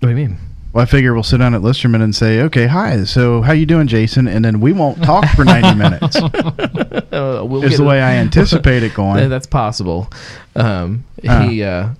[0.00, 0.38] What do you mean?
[0.74, 3.04] Well, I figure we'll sit down at Listermann and say, "Okay, hi.
[3.04, 6.16] So, how you doing, Jason?" And then we won't talk for ninety minutes.
[6.16, 9.28] Uh, we'll is the a- way I anticipate it going.
[9.30, 10.10] That's possible.
[10.56, 11.46] Um, Uh.
[11.48, 11.90] he uh,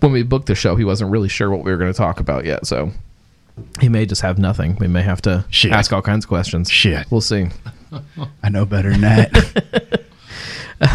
[0.00, 2.18] when we booked the show, he wasn't really sure what we were going to talk
[2.18, 2.90] about yet, so
[3.80, 4.76] he may just have nothing.
[4.80, 5.70] We may have to Shit.
[5.72, 6.68] ask all kinds of questions.
[6.70, 7.06] Shit.
[7.12, 7.46] We'll see.
[8.42, 10.02] I know better than that.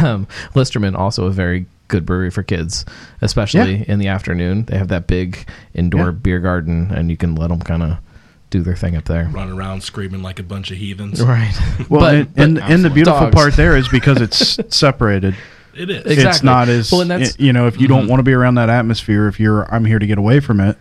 [0.04, 2.86] Um, Listermann also a very good brewery for kids,
[3.22, 3.84] especially Yeah.
[3.88, 4.64] in the afternoon.
[4.66, 6.12] They have that big indoor Yeah.
[6.12, 7.98] beer garden, and you can let them kind of
[8.50, 9.26] do their thing up there.
[9.32, 11.22] Run around screaming like a bunch of heathens.
[11.24, 11.54] Right.
[11.90, 13.36] Well, But- and, but- and, and the beautiful Dogs.
[13.36, 15.36] part there is because it's separated.
[15.76, 15.98] It is.
[16.06, 16.24] Exactly.
[16.26, 18.10] It's not as Well, and that's- you know if you don't mm-hmm.
[18.10, 19.28] want to be around that atmosphere.
[19.28, 20.78] If you're I'm here to get away from it,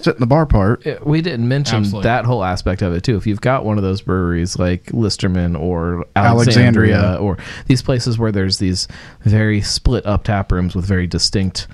[0.00, 0.86] sit in the bar part.
[0.86, 2.04] Uh, we didn't mention Absolutely.
[2.04, 3.16] that whole aspect of it too.
[3.16, 7.20] If you've got one of those breweries like Listermann or Alexandria, Alexandria.
[7.20, 8.86] or these places where there's these
[9.22, 11.66] very split up tap rooms with very distinct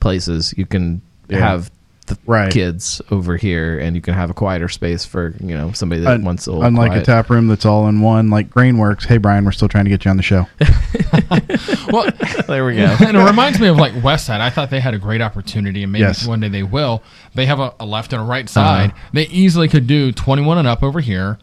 [0.00, 1.38] places, you can Yeah.
[1.38, 1.70] have
[2.06, 2.52] the Right.
[2.52, 6.14] kids over here, and you can have a quieter space for you know somebody that
[6.14, 7.02] Un- wants a little Unlike quiet.
[7.02, 9.06] a tap room that's all in one, like Grainworks.
[9.06, 10.46] Hey Brian, we're still trying to get you on the show.
[11.92, 12.10] Well,
[12.48, 12.96] there we go.
[13.00, 14.40] and it reminds me of like West Side.
[14.40, 16.26] I thought they had a great opportunity, and maybe Yes.
[16.26, 17.02] one day they will.
[17.34, 18.90] They have a, a left and a right side.
[18.90, 19.08] Uh-huh.
[19.12, 21.38] They easily could do 21 and up over here,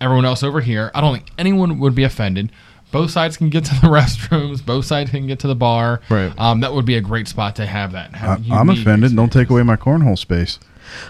[0.00, 0.90] everyone else over here.
[0.94, 2.52] I don't think anyone would be offended.
[2.92, 4.64] Both sides can get to the restrooms.
[4.64, 6.00] Both sides can get to the bar.
[6.10, 6.32] Right.
[6.38, 8.10] Um, that would be a great spot to have that.
[8.14, 9.14] I, Have a I'm unique offended.
[9.16, 10.58] Don't take away my cornhole space.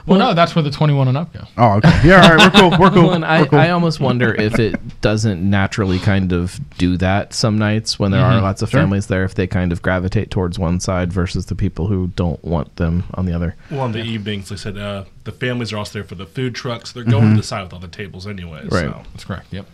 [0.06, 1.40] Well, no, that's where the 21 and up go.
[1.56, 2.00] Oh, okay.
[2.04, 2.52] Yeah, all right.
[2.54, 2.78] We're cool.
[2.78, 3.08] We're cool.
[3.08, 3.58] Well, I, we're cool.
[3.58, 8.20] I almost wonder if it doesn't naturally kind of do that some nights when there
[8.20, 8.80] are lots of Sure.
[8.80, 12.44] families there, if they kind of gravitate towards one side versus the people who don't
[12.44, 13.56] want them on the other.
[13.70, 16.26] Well, on the evenings, like I said, uh, the families are also there for the
[16.26, 16.92] food trucks.
[16.92, 18.60] They're going to the side with all the tables anyway.
[18.64, 18.82] Right.
[18.84, 19.02] So.
[19.12, 19.46] That's correct.
[19.50, 19.64] Yep.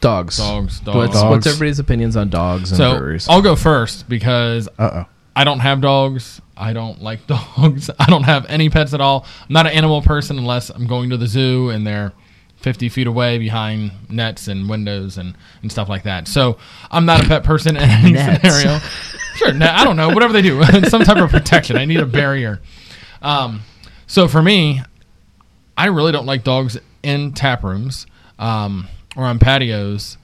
[0.00, 0.36] Dogs.
[0.38, 0.80] Dogs.
[0.80, 0.96] Dogs.
[0.96, 1.30] What's, Dogs.
[1.30, 3.28] what's everybody's opinions on dogs and so breweries?
[3.28, 5.04] I'll go first because Uh oh.
[5.34, 6.40] I don't have dogs.
[6.56, 7.90] I don't like dogs.
[7.98, 9.26] I don't have any pets at all.
[9.48, 12.12] I'm not an animal person unless I'm going to the zoo and they're
[12.56, 16.26] 50 feet away behind nets and windows and, and stuff like that.
[16.26, 16.58] So
[16.90, 18.40] I'm not a pet person in any Nets.
[18.42, 18.78] scenario.
[19.36, 21.76] Sure, net, I don't know, whatever they do, some type of protection.
[21.76, 22.60] I need a barrier.
[23.22, 23.62] Um,
[24.08, 24.82] so for me,
[25.76, 28.08] I really don't like dogs in tap rooms
[28.40, 28.88] um,
[29.18, 30.16] or on patios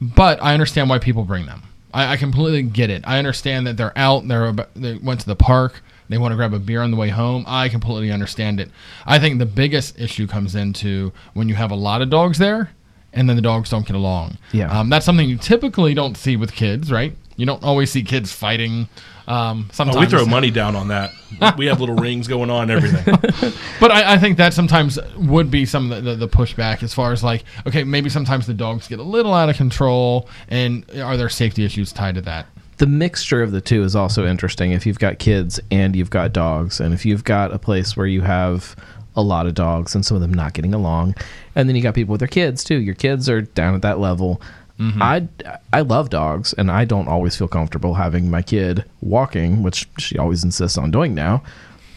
[0.00, 1.62] but I understand why people bring them.
[1.92, 3.02] I, I completely get it.
[3.06, 4.28] I understand that they're out.
[4.28, 5.82] They're they went to the park.
[6.08, 7.44] They want to grab a beer on the way home.
[7.48, 8.70] I completely understand it.
[9.06, 12.70] I think the biggest issue comes into when you have a lot of dogs there,
[13.12, 14.38] and then the dogs don't get along.
[14.52, 14.70] Yeah.
[14.70, 17.16] um, that's something you typically don't see with kids, right?
[17.36, 18.88] You don't always see kids fighting.
[19.28, 21.10] Um, sometimes Oh, we throw money down on that.
[21.58, 23.52] we have little rings going on, and everything.
[23.80, 26.94] But I, I think that sometimes would be some of the, the, the pushback as
[26.94, 30.84] far as like, okay, maybe sometimes the dogs get a little out of control, and
[30.98, 32.46] are there safety issues tied to that?
[32.78, 36.30] the mixture of the two is also interesting if you've got kids and you've got
[36.34, 38.76] dogs and if you've got a place where you have
[39.16, 41.14] a lot of dogs and some of them not getting along
[41.54, 43.98] and then you got people with their kids too your kids are down at that
[43.98, 44.42] level
[44.78, 45.02] Mm-hmm.
[45.02, 45.28] I,
[45.72, 50.18] I love dogs and I don't always feel comfortable having my kid walking which she
[50.18, 51.42] always insists on doing now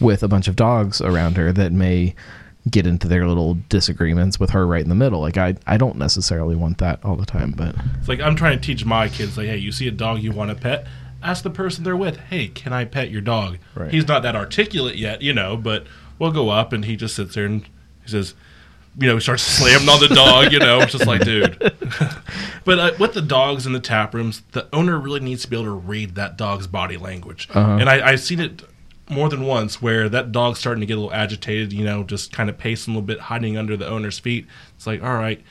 [0.00, 2.14] with a bunch of dogs around her that may
[2.70, 5.96] get into their little disagreements with her right in the middle like I, I don't
[5.96, 9.36] necessarily want that all the time but It's like I'm trying to teach my kids,
[9.36, 10.86] like, hey, you see a dog you want to pet,
[11.22, 13.58] ask the person they're with, hey, can I pet your dog?
[13.74, 13.90] Right.
[13.90, 15.86] He's not that articulate yet, you know, but
[16.18, 17.62] we'll go up and he just sits there and
[18.02, 18.34] he says,
[18.98, 21.58] you know, he starts slamming on the dog, you know, it's just like, dude.
[22.64, 25.56] but uh, with the dogs in the tap rooms, the owner really needs to be
[25.56, 27.48] able to read that dog's body language.
[27.54, 28.62] And I, I've seen it
[29.08, 32.32] more than once where that dog's starting to get a little agitated, you know, just
[32.32, 34.46] kind of pacing a little bit, hiding under the owner's feet.
[34.76, 35.42] It's like, all right,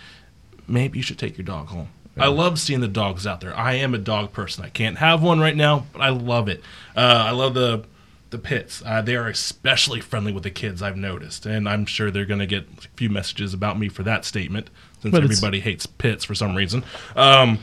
[0.68, 1.90] maybe you should take your dog home.
[2.18, 3.56] I love seeing the dogs out there.
[3.56, 4.66] I am a dog person.
[4.66, 6.62] I can't have one right now, but I love it.
[6.96, 7.86] Uh, I love the
[8.30, 8.84] the pits.
[8.86, 10.82] Uh, they are especially friendly with the kids.
[10.82, 14.04] I've noticed, and I'm sure they're going to get a few messages about me for
[14.04, 14.70] that statement,
[15.02, 16.84] since But everybody hates pits for some reason.
[17.16, 17.60] Um,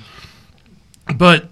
[1.14, 1.50] but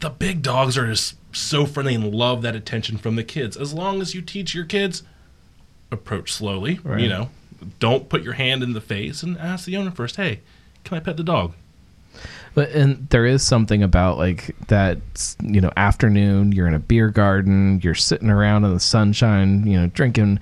[0.00, 3.56] the big dogs are just so friendly and love that attention from the kids.
[3.56, 5.02] As long as you teach your kids,
[5.90, 6.80] approach slowly.
[6.82, 7.00] Right.
[7.00, 7.30] You know,
[7.78, 10.16] don't put your hand in the face and ask the owner first.
[10.16, 10.40] Hey,
[10.84, 11.54] can I pet the dog?
[12.54, 14.98] But and there is something about like that
[15.42, 19.80] you know afternoon you're in a beer garden you're sitting around in the sunshine you
[19.80, 20.38] know drinking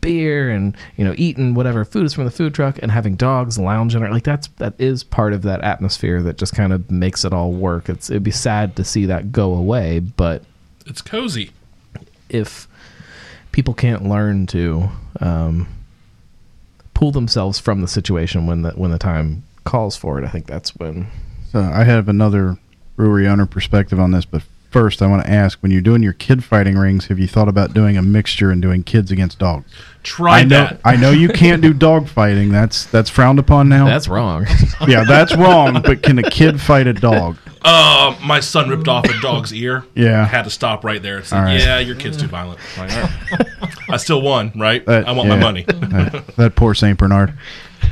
[0.00, 3.58] beer and you know eating whatever food is from the food truck and having dogs
[3.58, 7.32] lounging like that's that is part of that atmosphere that just kind of makes it
[7.34, 7.90] all work.
[7.90, 10.42] It's it'd be sad to see that go away, but
[10.86, 11.50] It's cozy.
[12.30, 12.66] if
[13.52, 14.88] people can't learn to
[15.20, 15.68] um,
[16.94, 20.46] pull themselves from the situation when the when the time calls for it, I think
[20.46, 21.08] that's when
[21.50, 22.58] So I have another
[22.96, 26.12] brewery owner perspective on this, but first I want to ask: when you're doing your
[26.12, 29.66] kid fighting rings, have you thought about doing a mixture and doing kids against dogs?
[30.02, 30.80] Try I know, that.
[30.84, 32.50] I know you can't do dog fighting.
[32.50, 33.86] That's that's frowned upon now.
[33.86, 34.46] that's wrong.
[34.86, 35.82] yeah, that's wrong.
[35.82, 37.36] But can a kid fight a dog?
[37.62, 39.84] Uh, my son ripped off a dog's ear.
[39.94, 40.22] Yeah.
[40.22, 41.18] I had to stop right there.
[41.18, 41.60] It's like, All right.
[41.60, 42.58] yeah, your kid's too violent.
[42.78, 43.46] Like, all right.
[43.90, 44.82] I still won, right?
[44.88, 45.66] Uh, I want my money.
[45.68, 47.34] Uh, that poor Saint Bernard.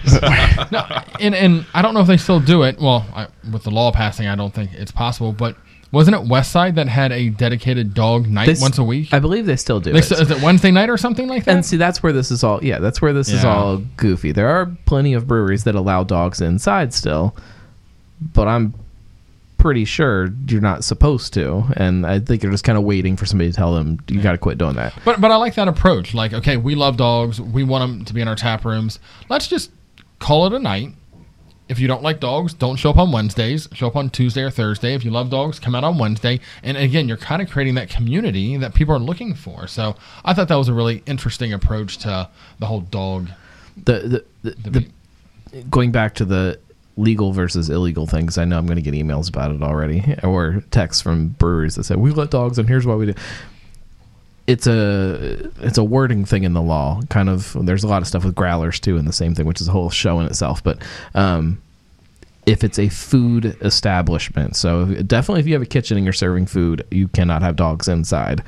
[0.71, 0.85] No,
[1.21, 2.79] and and I don't know if they still do it.
[2.81, 5.33] Well, I, with the law passing, I don't think it's possible.
[5.33, 5.57] But
[5.93, 9.13] wasn't it West Side that had a dedicated dog night They s- once a week?
[9.15, 10.11] I believe they still do They it.
[10.11, 11.55] is it Wednesday night or something like that?
[11.55, 12.63] and see, that's where this is all.
[12.63, 13.55] Yeah, that's where this is Yeah.
[13.55, 14.33] all goofy.
[14.33, 17.35] There are plenty of breweries that allow dogs inside still,
[18.35, 18.75] but I'm
[19.57, 21.65] pretty sure you're not supposed to.
[21.77, 24.33] And I think you're just kind of waiting for somebody to tell them you got
[24.33, 24.93] to quit doing that.
[25.05, 26.15] But but I like that approach.
[26.15, 27.41] Like, okay, we love dogs.
[27.41, 28.99] We want them to be in our tap rooms.
[29.29, 29.71] Let's just
[30.19, 30.95] call it a night.
[31.69, 33.69] If you don't like dogs, don't show up on Wednesdays.
[33.75, 34.95] Show up on Tuesday or Thursday.
[34.95, 36.41] If you love dogs, come out on Wednesday.
[36.63, 39.67] And again, you're kind of creating that community that people are looking for.
[39.67, 39.95] So
[40.25, 43.29] I thought that was a really interesting approach to the whole dog.
[43.85, 46.59] The the, the, the going back to the
[46.97, 50.17] legal versus illegal thing because I know I'm going to get emails about it already
[50.25, 53.15] or texts from breweries that say we let dogs and here's why we do.
[54.49, 57.03] It's a it's a wording thing in the law.
[57.11, 59.61] Kind of there's a lot of stuff with growlers too, and the same thing, which
[59.61, 60.65] is a whole show in itself.
[60.65, 60.83] But
[61.15, 61.61] um,
[62.47, 66.47] if it's a food establishment, so definitely if you have a kitchen and you're serving
[66.47, 68.43] food, you cannot have dogs inside.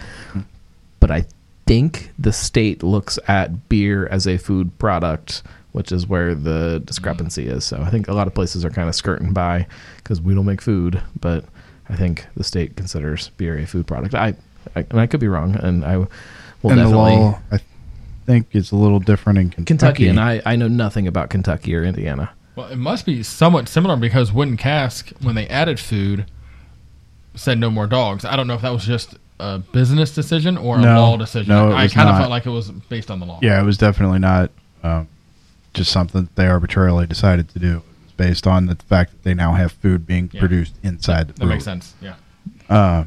[1.00, 1.26] But I
[1.66, 5.42] think the state looks at beer as a food product,
[5.72, 7.64] which is where the discrepancy is.
[7.64, 9.66] So I think a lot of places are kind of skirting by
[9.98, 11.44] because we don't make food, but
[11.90, 14.14] I think the state considers beer a food product.
[14.14, 14.34] I,
[14.76, 16.08] I and I could be wrong, and I will
[16.64, 17.16] and the definitely.
[17.16, 17.60] law, I
[18.26, 19.66] think, it's a little different in Kentucky.
[19.66, 22.30] Kentucky, and I, I know nothing about Kentucky or Indiana.
[22.56, 26.26] Well, it must be somewhat similar because Wooden Cask, when they added food,
[27.34, 28.24] said no more dogs.
[28.24, 31.48] I don't know if that was just a business decision or a No, law decision.
[31.48, 33.38] no, I kind of felt like it was based on the law.
[33.40, 34.50] Yeah, it was definitely not
[34.82, 35.08] um,
[35.72, 37.76] just something that they arbitrarily decided to do.
[37.78, 40.40] It was based on the fact that they now have food being Yeah.
[40.40, 41.94] produced inside the that makes sense.
[42.02, 42.14] Yeah.
[42.68, 43.04] Uh,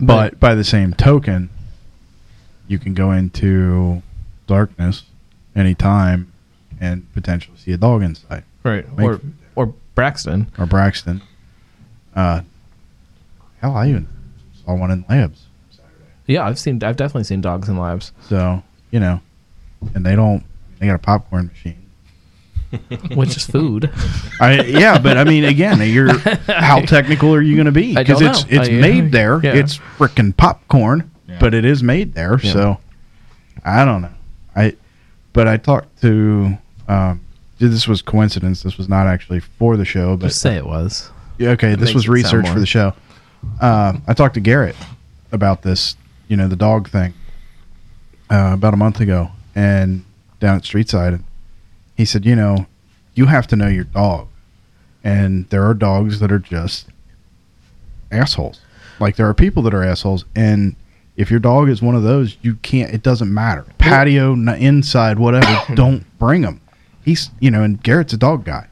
[0.00, 1.50] but by the same token,
[2.68, 4.02] you can go into
[4.46, 5.04] darkness
[5.54, 6.32] anytime
[6.80, 8.86] and potentially see a dog inside Right.
[8.96, 10.46] Make Or food or Braxton.
[10.58, 11.22] or Braxton.
[12.16, 12.40] Uh,
[13.60, 14.08] hell, I even
[14.64, 15.46] saw one in labs.
[16.26, 18.12] Yeah, I've seen I've definitely seen dogs in labs.
[18.22, 19.20] So you know,
[19.94, 20.42] and they don't.
[20.78, 21.83] They got a popcorn machine.
[23.14, 23.90] which is food.
[24.40, 27.94] I yeah, but I mean, again, you're how technical are you going to be?
[27.94, 28.60] Because it's know.
[28.60, 29.40] it's I, uh, made there.
[29.42, 29.54] yeah.
[29.54, 31.38] It's freaking popcorn, Yeah.
[31.38, 32.38] but it is made there.
[32.42, 32.52] Yeah.
[32.52, 32.78] So
[33.64, 34.10] I don't know.
[34.56, 34.74] I
[35.32, 36.58] but I talked to.
[36.88, 37.20] Um,
[37.58, 38.62] this was coincidence.
[38.62, 41.10] This was not actually for the show, but Just say it was.
[41.38, 42.92] Yeah, okay, It this was research for the show.
[43.60, 44.76] Uh, I talked to Garrett
[45.32, 45.96] about this,
[46.28, 47.14] you know, the dog thing,
[48.30, 50.04] uh, about a month ago, and
[50.40, 51.24] down at Streetside, and
[51.96, 52.66] he said, you know,
[53.14, 54.28] you have to know your dog,
[55.02, 56.88] and there are dogs that are just
[58.10, 58.60] assholes.
[59.00, 60.76] Like there are people that are assholes, and
[61.16, 62.92] if your dog is one of those, you can't.
[62.92, 63.64] It doesn't matter.
[63.78, 65.46] Patio, inside, whatever.
[65.74, 66.60] don't bring him.
[67.04, 68.66] He's, you know, and Garrett's a dog guy,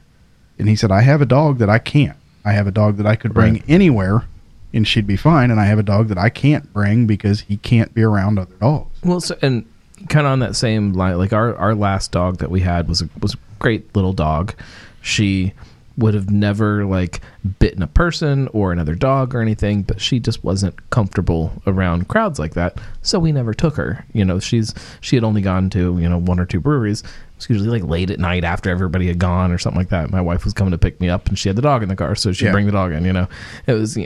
[0.57, 2.17] and he said, I have a dog that I can't.
[2.45, 3.63] I have a dog that I could bring Right.
[3.69, 4.25] anywhere,
[4.73, 5.51] and she'd be fine.
[5.51, 8.55] And I have a dog that I can't bring because he can't be around other
[8.59, 8.99] dogs.
[9.03, 9.65] Well, so, and
[10.09, 13.01] kind of on that same line, like our our last dog that we had was
[13.01, 14.53] a, was a great little dog.
[15.01, 15.53] She
[15.95, 17.21] would have never like
[17.59, 22.39] bitten a person or another dog or anything, but she just wasn't comfortable around crowds
[22.39, 22.79] like that.
[23.03, 24.03] So we never took her.
[24.13, 27.03] You know, she's she had only gone to you know one or two breweries.
[27.37, 30.09] It's usually like late at night after everybody had gone or something like that.
[30.09, 31.95] My wife was coming to pick me up, and she had the dog in the
[31.95, 32.51] car, so she'd Yeah.
[32.53, 33.05] bring the dog in.
[33.05, 33.27] You know,
[33.67, 33.97] it was.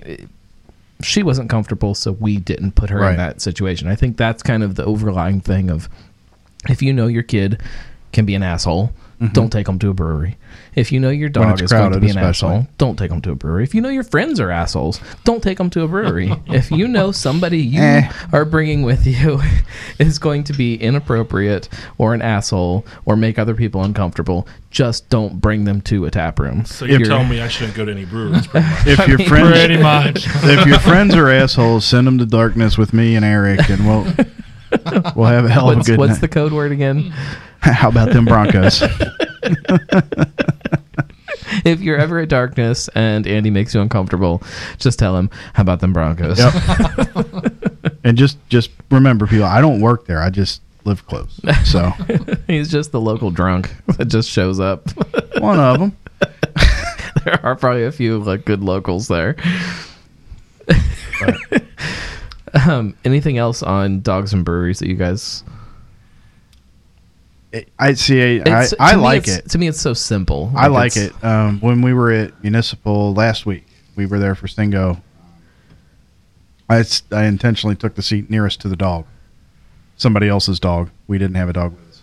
[1.02, 3.12] She wasn't comfortable, so we didn't put her Right.
[3.12, 3.88] in that situation.
[3.88, 5.88] I think that's kind of the overlying thing of
[6.70, 7.62] if you know your kid
[8.12, 8.92] can be an asshole,
[9.34, 10.38] don't take them to a brewery.
[10.76, 11.50] If you know your Mm-hmm.
[11.50, 12.50] Dog is going to be an especially.
[12.58, 13.64] asshole, don't take them to a brewery.
[13.64, 16.32] If you know your friends are assholes, don't take them to a brewery.
[16.48, 18.12] if you know somebody you Eh.
[18.32, 19.42] are bringing with you
[20.00, 25.42] is going to be inappropriate or an asshole or make other people uncomfortable, just don't
[25.42, 26.64] bring them to a tap room.
[26.66, 28.46] So you're, You're- telling me I shouldn't go to any breweries?
[28.46, 28.88] Pretty much.
[28.88, 30.28] If your friends, Pretty much.
[30.44, 34.04] if your friends are assholes, send them to darkness with me and Eric, and we'll
[35.16, 36.22] we'll have a hell of a What's, good what's night.
[36.22, 37.14] the code word again?
[37.74, 38.82] How about them Broncos?
[41.66, 44.42] if you're ever at darkness and Andy makes you uncomfortable,
[44.78, 46.54] just tell him, "How about them Broncos?" Yep.
[48.04, 50.22] and just just remember, people, I don't work there.
[50.22, 51.40] I just live close.
[51.66, 51.92] So
[52.48, 54.90] He's just the local drunk that just shows up.
[55.40, 55.98] one of them.
[57.26, 59.36] there are probably a few like good locals there.
[62.66, 65.44] um, anything else on dogs and breweries that you guys?
[67.80, 68.22] I see.
[68.22, 69.50] I, It's- I to like it.
[69.50, 70.52] To me, it's so simple.
[70.56, 71.14] I like it.
[71.24, 75.02] Um, when we were at Municipal last week, we were there for Stingo.
[76.70, 79.06] I intentionally took the seat nearest to the dog.
[79.96, 80.90] Somebody else's dog.
[81.08, 82.02] We didn't have a dog with us.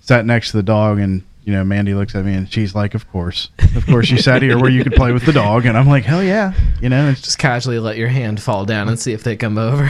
[0.00, 2.94] Sat next to the dog, and you know, Mandy looks at me and she's like,
[2.94, 5.76] "Of course, of course, you sat here where you could play with the dog." And
[5.76, 8.98] I'm like, "Hell yeah!" You know, it's just casually let your hand fall down and
[8.98, 9.88] see if they come over.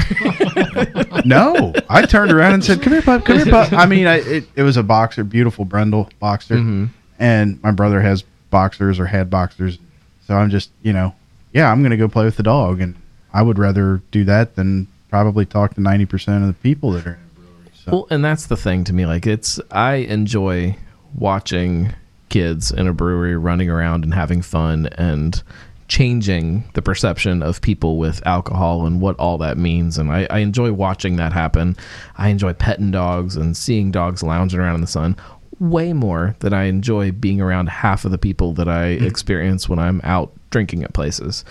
[1.25, 1.73] no.
[1.89, 3.25] I turned around and said, "Come here, pup.
[3.25, 6.89] Come here, pup." I mean, I, it it was a boxer, beautiful Brendel boxer, Mhm.
[7.19, 9.79] and my brother has boxers or had boxers,
[10.27, 11.15] so I'm just you know,
[11.53, 12.95] yeah, I'm gonna go play with the dog, and
[13.33, 17.07] I would rather do that than probably talk to ninety percent of the people that
[17.07, 17.71] are in brewery.
[17.75, 19.07] So Well, and that's the thing to me.
[19.07, 20.77] Like, it's I enjoy
[21.15, 21.95] watching
[22.29, 25.43] kids in a brewery running around and having fun and
[25.89, 29.99] changing the perception of people with alcohol and what all that means.
[29.99, 31.77] And I, I enjoy watching that happen.
[32.17, 35.17] I enjoy petting dogs and seeing dogs lounging around in the sun
[35.61, 39.79] way more than I enjoy being around half of the people that I experience when
[39.79, 41.45] I'm out drinking at places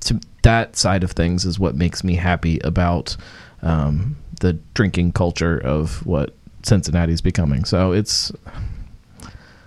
[0.00, 3.16] to that side of things is what makes me happy about
[3.62, 7.64] um, the drinking culture of what Cincinnati's becoming.
[7.64, 8.32] So it's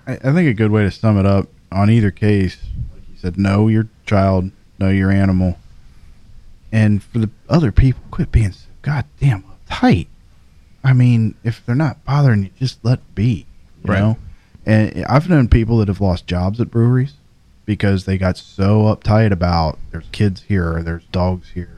[0.07, 2.57] I, I think a good way to sum it up on either case,
[2.93, 5.57] like you said, know your child, know your animal,
[6.71, 10.07] and for the other people, quit being so goddamn uptight.
[10.83, 13.45] I mean, if they're not bothering you, just let it be.
[13.83, 13.99] You Right.
[13.99, 14.17] know?
[14.65, 17.13] And I've known people that have lost jobs at breweries
[17.65, 21.69] because they got so uptight about there's kids here or there's dogs here.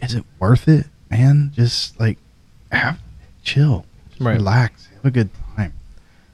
[0.00, 1.52] Is it worth it, man?
[1.54, 2.18] Just like
[2.72, 2.98] have
[3.42, 4.34] chill, just Right.
[4.34, 5.72] relax, have a good time.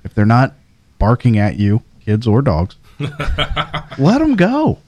[0.04, 0.54] If they're not
[1.02, 2.76] barking at you, kids or dogs,
[3.98, 4.78] let them go.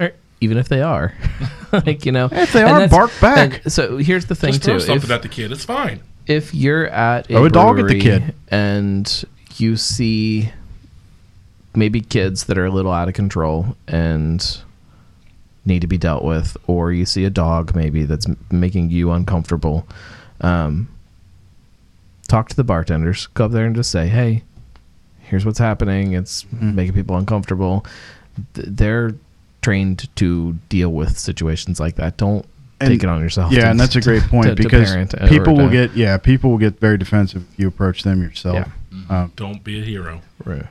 [0.00, 1.12] or even if they are,
[1.72, 3.64] like you know, If they and are, that's- bark back.
[3.64, 5.52] and so here's the thing Just too: throw something if, at the kid.
[5.52, 6.00] It's fine.
[6.26, 8.34] if you're at a, Throw a dog at the brewery kid.
[8.48, 9.24] and
[9.56, 10.50] you see
[11.74, 14.60] maybe kids that are a little out of control and
[15.66, 19.10] need to be dealt with, or you see a dog maybe that's m- making you
[19.10, 19.86] uncomfortable,
[20.40, 20.88] um,
[22.26, 23.26] talk to the bartenders.
[23.28, 24.42] Go up there and just say, "Hey,
[25.20, 26.12] here's what's happening.
[26.12, 26.74] It's Mm-hmm.
[26.74, 27.84] making people uncomfortable."
[28.54, 29.14] Th- They're
[29.62, 32.16] trained to deal with situations like that.
[32.16, 32.44] Don't
[32.80, 33.52] And- take it on yourself.
[33.52, 35.96] Yeah, to- and that's a great point to- to because parent or people will get
[35.96, 38.68] yeah people will get very defensive if you approach them yourself.
[39.10, 39.22] Yeah.
[39.22, 40.20] Um, Don't be a hero.
[40.44, 40.66] Right.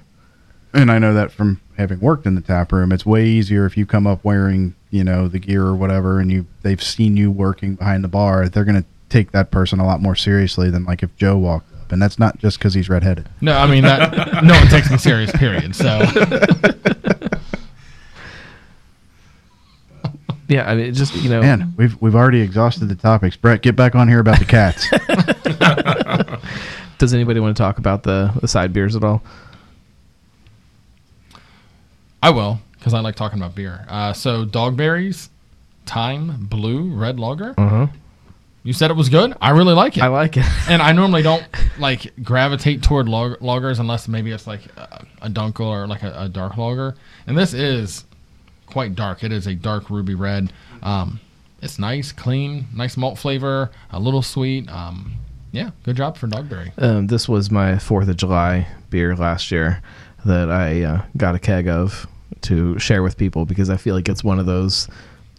[0.74, 3.78] and I know that from having worked in the tap room, it's way easier if
[3.78, 7.30] you come up wearing you know the gear or whatever, and you they've seen you
[7.32, 8.48] working behind the bar.
[8.50, 8.86] They're gonna
[9.16, 12.20] take that person a lot more seriously than like if Joe walked up, and that's
[12.20, 13.30] not just because he's redheaded.
[13.40, 14.44] No, I mean that.
[14.44, 15.32] no one takes me serious.
[15.32, 15.74] Period.
[15.76, 15.88] So
[20.48, 23.36] Yeah, I mean, it just you know, Man, we've we've already exhausted the topics.
[23.36, 24.88] Brett, get back on here about the cats.
[27.00, 29.24] does anybody want to talk about the the side beers at all?
[32.22, 33.86] I will because I like talking about beer.
[33.88, 35.30] Uh, so Dogberries,
[35.86, 37.56] Time Blue Red Lager.
[37.58, 37.88] Uh huh.
[38.66, 39.34] You said it was good.
[39.40, 40.02] I really like it.
[40.04, 40.46] I like it.
[40.68, 41.46] and I normally don't
[41.80, 46.24] like gravitate toward log- lagers unless maybe it's like a, a dunkel or like a,
[46.24, 46.96] a dark lager.
[47.28, 48.06] And this is
[48.66, 49.24] quite dark.
[49.24, 50.52] It is a dark ruby red.
[50.82, 51.20] Um,
[51.62, 54.68] it's nice, clean, nice malt flavor, a little sweet.
[54.70, 55.14] Um,
[55.52, 56.72] yeah, good job for Dogberry.
[56.82, 59.82] Um, this was my Fourth of July beer last year.
[60.26, 62.08] that I uh, got a keg of
[62.42, 64.88] to share with people because I feel like it's one of those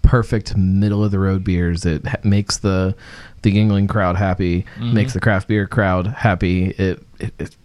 [0.06, 1.84] perfect middle of the road beers.
[1.84, 2.94] It ha- makes the
[3.42, 6.70] the Yuengling crowd happy, makes the craft beer crowd happy.
[6.70, 7.56] It, it, it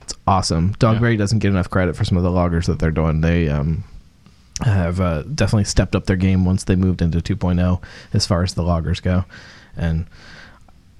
[0.00, 0.74] it's awesome.
[0.74, 3.20] Dogberry doesn't get enough credit for some of the lagers that they're doing.
[3.20, 3.84] They um,
[4.64, 7.82] have uh, definitely stepped up their game once they moved into 2.0
[8.12, 9.24] as far as the lagers go,
[9.76, 10.06] and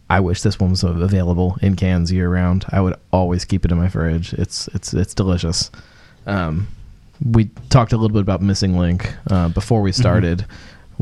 [0.09, 2.65] I wish this one was available in cans year round.
[2.69, 4.35] I would always keep it in my fridge.
[4.35, 5.71] It's it's it's delicious.
[6.27, 6.69] Um,
[7.25, 10.45] we talked a little bit about Missing Link uh, before we started.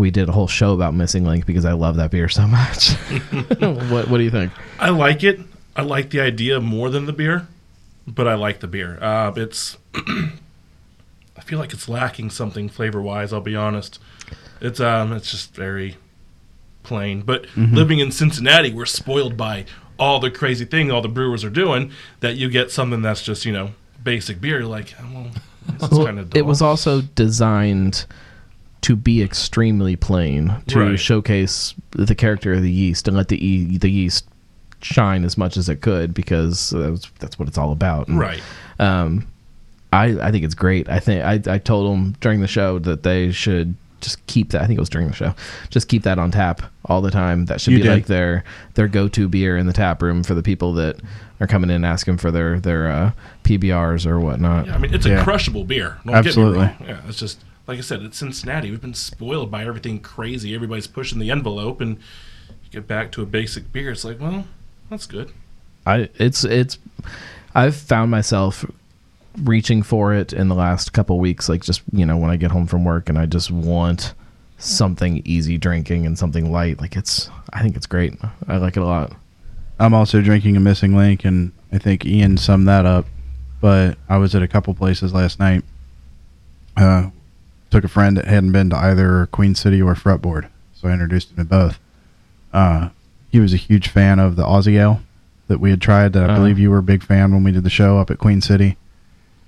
[0.01, 2.92] We did a whole show about Missing Link because I love that beer so much.
[3.90, 4.51] what what do you think?
[4.78, 5.40] I like it.
[5.76, 7.46] I like the idea more than the beer,
[8.07, 8.98] but I like the beer.
[9.03, 9.76] Uh, it's.
[9.94, 13.30] I feel like it's lacking something flavor wise.
[13.30, 13.98] I'll be honest.
[14.62, 15.98] It's um, it's just very
[16.82, 17.20] plain.
[17.20, 19.66] But living in Cincinnati, we're spoiled by
[19.98, 21.92] all the crazy thing all the brewers are doing.
[22.20, 23.72] That you get something that's just you know
[24.03, 24.61] basic beer.
[24.61, 25.30] You're like, oh, well,
[25.78, 26.34] this is Well, kind of.
[26.34, 28.07] it was also designed
[28.83, 30.99] to be extremely plain to Right.
[31.01, 34.26] showcase the character of the yeast and let the e- the yeast
[34.83, 38.09] shine as much as it could because that's, that's what it's all about.
[38.09, 38.41] And, right.
[38.78, 39.26] Um,
[39.93, 40.89] I I think it's great.
[40.89, 44.62] I think I I told them during the show that they should just keep that.
[44.62, 45.35] I think it was during the show.
[45.68, 47.45] Just keep that on tap all the time.
[47.47, 47.91] That should You be did.
[47.93, 50.97] like their their go to beer in the tap room for the people that
[51.41, 53.11] are coming in asking for their their uh,
[53.45, 54.66] PBRs or whatnot.
[54.68, 55.20] Yeah, I mean, it's Yeah.
[55.20, 55.99] a crushable beer.
[56.07, 56.66] Don't Absolutely.
[56.66, 56.97] Get me wrong.
[57.03, 58.68] Yeah, it's just like I said, it's Cincinnati.
[58.68, 60.56] We've been spoiled by everything crazy.
[60.56, 61.98] Everybody's pushing the envelope, and
[62.48, 63.92] you get back to a basic beer.
[63.92, 64.44] It's like, well,
[64.90, 65.30] that's good.
[65.86, 66.78] I it's it's
[67.54, 68.64] I've found myself
[69.44, 72.50] reaching for it in the last couple weeks like just you know when I get
[72.50, 74.14] home from work and I just want
[74.58, 78.14] something easy drinking and something light like it's I think it's great.
[78.48, 79.12] I like it a lot.
[79.78, 83.06] I'm also drinking a missing link, and I think Ian summed that up.
[83.60, 85.62] But I was at a couple places last night.
[86.76, 87.10] Uh,
[87.70, 91.30] took a friend that hadn't been to either Queen City or Fretboard, so I introduced
[91.30, 91.78] him to both.
[92.52, 92.88] Uh,
[93.30, 95.00] he was a huge fan of the Aussie Ale
[95.48, 96.12] that we had tried.
[96.12, 96.36] That I Uh-huh.
[96.36, 98.76] believe you were a big fan when we did the show up at Queen City.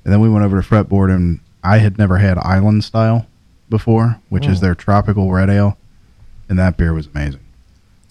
[0.04, 3.26] And then we went over to Fretboard, and I had never had Island Style
[3.70, 4.66] before, which is Oh.
[4.66, 5.76] their tropical red ale,
[6.48, 7.40] and that beer was amazing.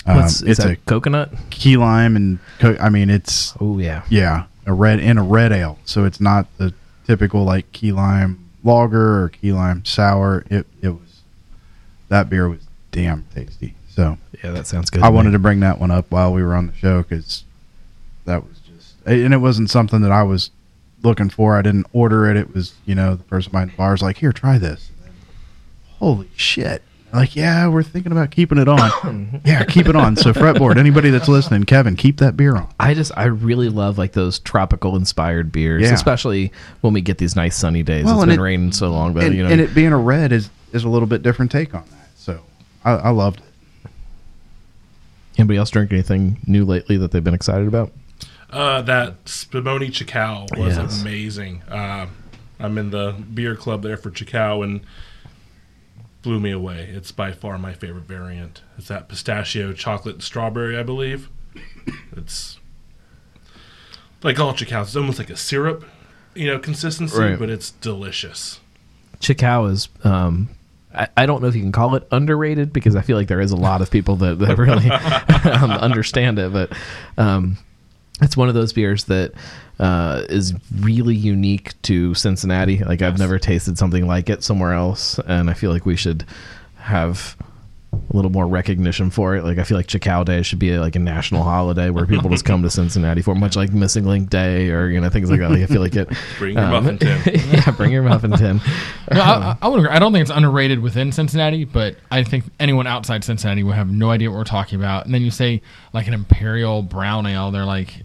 [0.05, 1.31] Um, is it's a coconut?
[1.51, 4.01] key lime and co- I mean it's Oh yeah.
[4.09, 6.73] yeah a red in a red ale, so it's not the
[7.05, 10.43] typical like key lime lager or key lime sour.
[10.49, 11.21] It it was
[12.09, 13.75] that beer was damn tasty.
[13.89, 15.01] So Yeah, that sounds good.
[15.03, 17.43] I wanted to bring that one up while we were on the show because
[18.25, 20.51] that was just and it wasn't something that I was
[21.03, 21.57] looking for.
[21.57, 22.37] I didn't order it.
[22.37, 24.91] It was you know the person behind the bar was like, here, try this.
[25.03, 25.13] Then,
[25.99, 26.83] Holy shit!
[27.13, 29.41] Like yeah, we're thinking about keeping it on.
[29.45, 30.15] yeah, keep it on.
[30.15, 30.77] So fretboard.
[30.77, 32.67] Anybody that's listening, Kevin, keep that beer on.
[32.79, 35.93] I just I really love like those tropical inspired beers, Yeah.
[35.93, 36.51] especially
[36.81, 38.05] when we get these nice sunny days.
[38.05, 39.91] Well, it's and been it- raining so long, but and, you know, and it being
[39.93, 42.09] a red is is a little bit different take on that.
[42.15, 42.39] So
[42.85, 43.89] I, I loved it.
[45.37, 47.91] anybody else drink anything new lately that they've been excited about?
[48.49, 51.01] Uh, that Spumoni Chicao was Yes.
[51.01, 51.61] amazing.
[51.69, 52.07] Uh,
[52.59, 54.81] I'm in the beer club there for Chicao and
[56.21, 56.89] blew me away.
[56.93, 58.61] It's by far my favorite variant.
[58.77, 61.29] It's that pistachio, chocolate, and strawberry, I believe.
[62.15, 62.59] It's
[64.23, 64.83] like all Chicaos.
[64.83, 65.85] It's almost like a syrup,
[66.35, 67.39] you know, consistency, Right.
[67.39, 68.59] but it's delicious.
[69.19, 70.49] Chicao is um
[70.93, 73.39] I, I don't know if you can call it underrated because I feel like there
[73.39, 74.89] is a lot of people that, that really
[75.51, 76.73] um, understand it, but
[77.17, 77.57] um,
[78.21, 79.33] it's one of those beers that
[79.79, 82.83] uh, is really unique to Cincinnati.
[82.83, 86.25] Like I've never tasted something like it somewhere else, and I feel like we should
[86.77, 87.35] have
[87.93, 89.43] a little more recognition for it.
[89.43, 92.45] Like I feel like Chicao Day should be like a national holiday where people just
[92.45, 95.49] come to Cincinnati for, much like Missing Link Day or you know things like that.
[95.49, 96.09] Like I feel like it.
[96.37, 97.21] Bring your muffin tin.
[97.51, 98.61] yeah, bring your muffin tin.
[99.11, 99.87] No, I, I would.
[99.87, 103.91] I don't think it's underrated within Cincinnati, but I think anyone outside Cincinnati would have
[103.91, 105.05] no idea what we're talking about.
[105.05, 105.61] And then you say
[105.93, 108.03] like an imperial brown ale, they're like,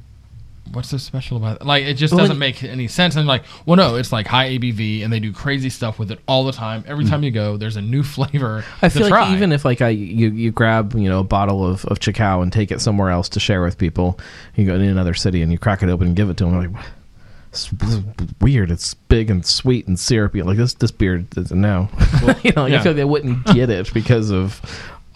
[0.72, 3.16] "What's so special about it?" Like it just doesn't make any sense.
[3.16, 6.20] And like, well, no, it's like high ABV, and they do crazy stuff with it
[6.26, 6.84] all the time.
[6.86, 7.10] Every hmm.
[7.10, 8.64] time you go, there's a new flavor.
[8.82, 11.66] I to feel like even if like I you, you grab you know a bottle
[11.66, 14.18] of of Chicao and take it somewhere else to share with people,
[14.54, 16.72] you go in another city and you crack it open and give it to them.
[16.72, 16.84] Like,
[17.56, 17.72] it's
[18.40, 18.70] weird.
[18.70, 20.42] It's big and sweet and syrupy.
[20.42, 21.88] Like this this beer doesn't know.
[22.42, 22.82] you know, I yeah.
[22.82, 24.60] feel like they wouldn't get it because of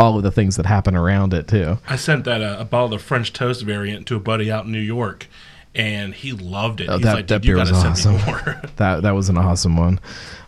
[0.01, 1.79] all of the things that happen around it too.
[1.87, 4.73] I sent that uh, a bottle of French toast variant to a buddy out in
[4.73, 5.29] New York,
[5.75, 6.89] and he loved it.
[6.89, 8.17] Oh, He's that- like, that "Dude, you beer was awesome.
[8.27, 10.01] more." That that was an awesome one.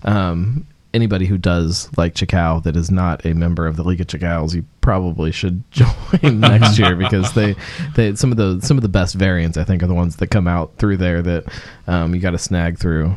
[0.05, 4.07] Um, anybody who does like Chicao that is not a member of the League of
[4.07, 7.55] Chicaos, you probably should join next year because they,
[7.95, 10.29] they some of the some of the best variants I think are the ones that
[10.29, 11.45] come out through there that
[11.87, 13.15] um, you got to snag through.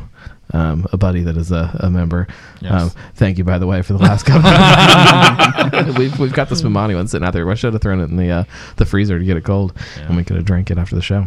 [0.52, 2.28] Um, a buddy that is a, a member.
[2.60, 2.72] Yes.
[2.72, 5.94] Um, thank you, by the way, for the last couple.
[5.98, 7.50] we've we've got the Spumoni one sitting out there.
[7.50, 8.44] I should have thrown it in the uh,
[8.76, 11.26] the freezer to get it cold, and we could have drank it after the show.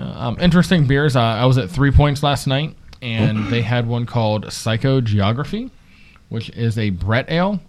[0.00, 1.16] Um, interesting beers.
[1.16, 5.70] Uh, I was at Three Points last night, and they had one called Psychogeography,
[6.28, 7.60] which is a Brett ale,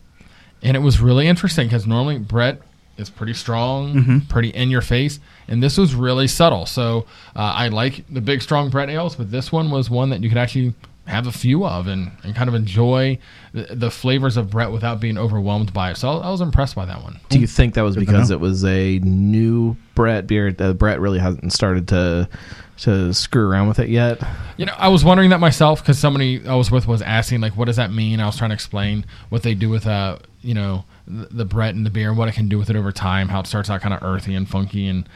[0.61, 2.61] and it was really interesting because normally Brett
[2.97, 6.65] is pretty strong, pretty in your face, and this was really subtle.
[6.65, 7.05] So
[7.35, 10.29] uh, I like the big strong Brett ales, but this one was one that you
[10.29, 10.73] could actually
[11.05, 13.19] have a few of and, and kind of enjoy
[13.51, 15.97] the, the flavors of Brett without being overwhelmed by it.
[15.97, 17.19] So I was impressed by that one.
[17.29, 20.55] Do you think that was because it was a new Brett beer?
[20.57, 22.29] Uh, Brett really hasn't started to
[22.77, 24.21] to screw around with it yet.
[24.57, 27.55] You know, I was wondering that myself because somebody I was with was asking, like,
[27.55, 28.19] what does that mean?
[28.19, 31.85] I was trying to explain what they do with, uh, you know, the, Brett and
[31.85, 33.81] the beer and what it can do with it over time, how it starts out
[33.81, 35.07] kind of earthy and funky and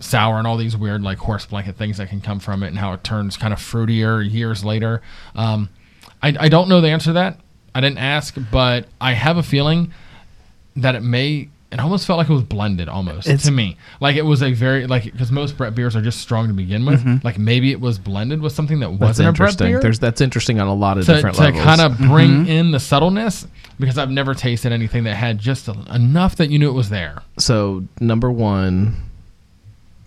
[0.00, 2.78] sour and all these weird, like, horse blanket things that can come from it and
[2.78, 5.00] how it turns kind of fruitier years later.
[5.34, 5.70] Um,
[6.22, 7.38] I, I don't know the answer to that.
[7.74, 9.92] I didn't ask, but I have a feeling
[10.74, 11.50] that it may.
[11.72, 13.76] It almost felt like it was blended, almost It's- to me.
[14.00, 16.86] Like it was a very like because most Brett beers are just strong to begin
[16.86, 17.00] with.
[17.00, 17.26] Mm-hmm.
[17.26, 19.80] Like maybe it was blended with something that That's wasn't a Brett beer.
[19.80, 21.64] There's that's interesting on a lot of to, different to levels.
[21.64, 22.50] kind of bring mm-hmm.
[22.50, 23.46] in the subtleness
[23.80, 26.88] because I've never tasted anything that had just a, enough that you knew it was
[26.88, 27.22] there.
[27.36, 28.96] so number one,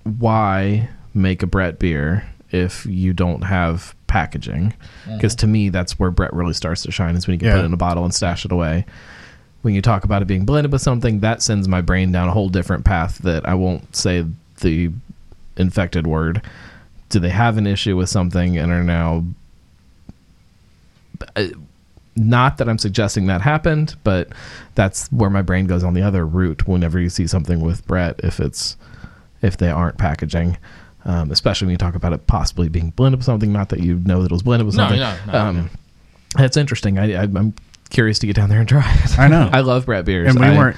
[0.04, 4.74] why make a Brett beer if you don't have packaging?
[5.04, 5.16] Mm-hmm.
[5.18, 7.56] Because to me, that's where Brett really starts to shine is when you can Yeah.
[7.56, 8.86] put it in a bottle and stash it away.
[9.62, 12.32] When you talk about it being blended with something, that sends my brain down a
[12.32, 14.26] whole different path that I won't say
[14.62, 14.92] the
[15.58, 16.42] infected word.
[17.10, 19.26] Do they have an issue with something and are now
[21.36, 21.48] uh,
[22.16, 24.30] not that I'm suggesting that happened, but
[24.76, 28.20] that's where my brain goes on the other route whenever you see something with Brett
[28.24, 28.78] if it's
[29.42, 30.58] if they aren't packaging.
[31.06, 33.96] Um, especially when you talk about it possibly being blended with something, not that you
[34.00, 35.00] know that it was blended with No, something.
[35.00, 35.70] no, no, um,
[36.38, 37.00] It's interesting.
[37.00, 37.54] I, I, I'm
[37.90, 39.20] curious to get down there and try it.
[39.20, 39.50] I know.
[39.54, 40.30] I love Brett beers.
[40.30, 40.78] and we I- weren't.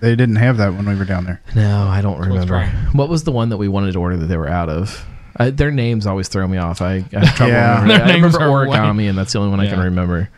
[0.00, 1.42] They didn't have that when we were down there.
[1.54, 2.64] No, I don't remember.
[2.94, 5.04] What was the one that we wanted to order that they were out of?
[5.36, 6.80] I, their names always throw me off.
[6.80, 7.82] I, I have trouble Yeah.
[7.82, 7.88] remembering.
[7.88, 10.30] Their I names remember are way- origami, and that's the only one I can remember.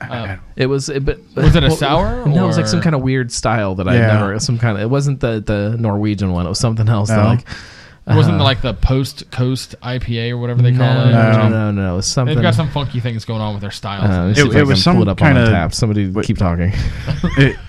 [0.00, 2.80] Uh, It was, it, but Was it a well, sour, No, it was like some
[2.80, 4.06] kind of weird style that I Yeah.
[4.14, 4.38] never.
[4.40, 4.82] Some kind of.
[4.82, 6.46] It wasn't the the Norwegian one.
[6.46, 7.10] It was something else.
[7.10, 7.46] that, like
[8.10, 11.12] it wasn't uh, like the post coast IPA or whatever they call no, it.
[11.12, 11.48] no, No.
[11.48, 12.34] no, no, It was something.
[12.34, 14.36] They've got some funky things going on with their styles.
[14.36, 15.72] Uh, It- it was some it up on kinda- tap.
[15.74, 16.24] Somebody Wait.
[16.26, 16.72] keep talking.
[17.36, 17.56] It,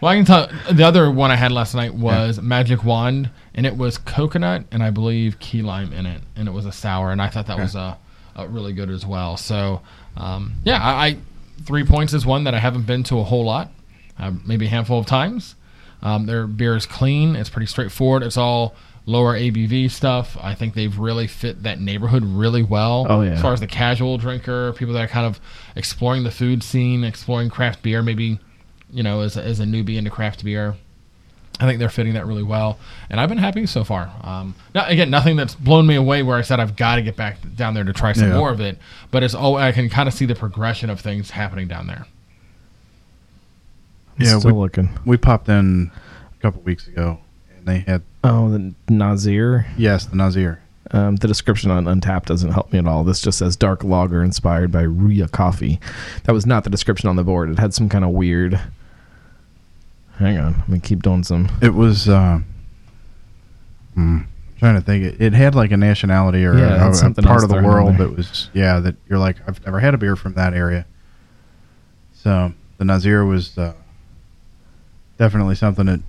[0.00, 3.66] Well, I can tell the other one I had last night was Magic Wand, and
[3.66, 7.10] it was coconut and I believe key lime in it, and it was a sour,
[7.12, 7.98] and I thought that was a,
[8.34, 9.36] uh, really good as well.
[9.36, 9.82] So,
[10.16, 11.16] um, yeah, I, I
[11.64, 13.72] three points is one that I haven't been to a whole lot,
[14.18, 15.54] uh, maybe a handful of times.
[16.02, 18.22] Um, their beer is clean; it's pretty straightforward.
[18.22, 18.74] It's all
[19.06, 20.36] lower ABV stuff.
[20.40, 23.06] I think they've really fit that neighborhood really well.
[23.08, 23.32] Oh, yeah.
[23.32, 25.40] As far as the casual drinker, people that are kind of
[25.76, 28.38] exploring the food scene, exploring craft beer, maybe
[28.92, 30.74] you know, as a, as a newbie into craft beer.
[31.60, 32.78] I think they're fitting that really well,
[33.10, 34.10] and I've been happy so far.
[34.22, 37.16] Um, now, again, nothing that's blown me away where I said I've got to get
[37.16, 38.36] back down there to try some Yeah.
[38.38, 38.78] more of it.
[39.10, 42.06] But it's oh, I can kind of see the progression of things happening down there.
[44.18, 44.88] Yeah, still we- looking.
[45.04, 45.90] we popped in
[46.38, 47.18] a couple weeks ago,
[47.60, 49.66] and they had Oh, the Nazar.
[49.78, 50.60] yes, the Nazar.
[50.92, 53.04] Um, the description on Untappd doesn't help me at all.
[53.04, 55.78] This just says dark lager inspired by Ria coffee.
[56.24, 57.48] That was not the description on the board.
[57.50, 58.60] It had some kind of weird.
[60.18, 61.48] Hang on, let me keep doing some.
[61.62, 62.08] It was.
[62.08, 62.40] Uh,
[63.94, 64.18] hmm,
[64.58, 65.04] trying to think.
[65.04, 68.14] It, it had like a nationality or Yeah, a, a part of the world that
[68.16, 70.84] was yeah that you're like I've never had a beer from that area.
[72.14, 73.72] So the Nazar was uh,
[75.18, 76.00] definitely something that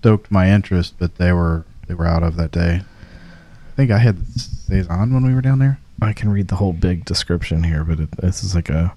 [0.00, 2.80] stoked my interest, but they were they were out of that day.
[2.80, 5.78] I think I had saison when we were down there.
[6.00, 8.94] I can read the whole big description here, but it, this is like a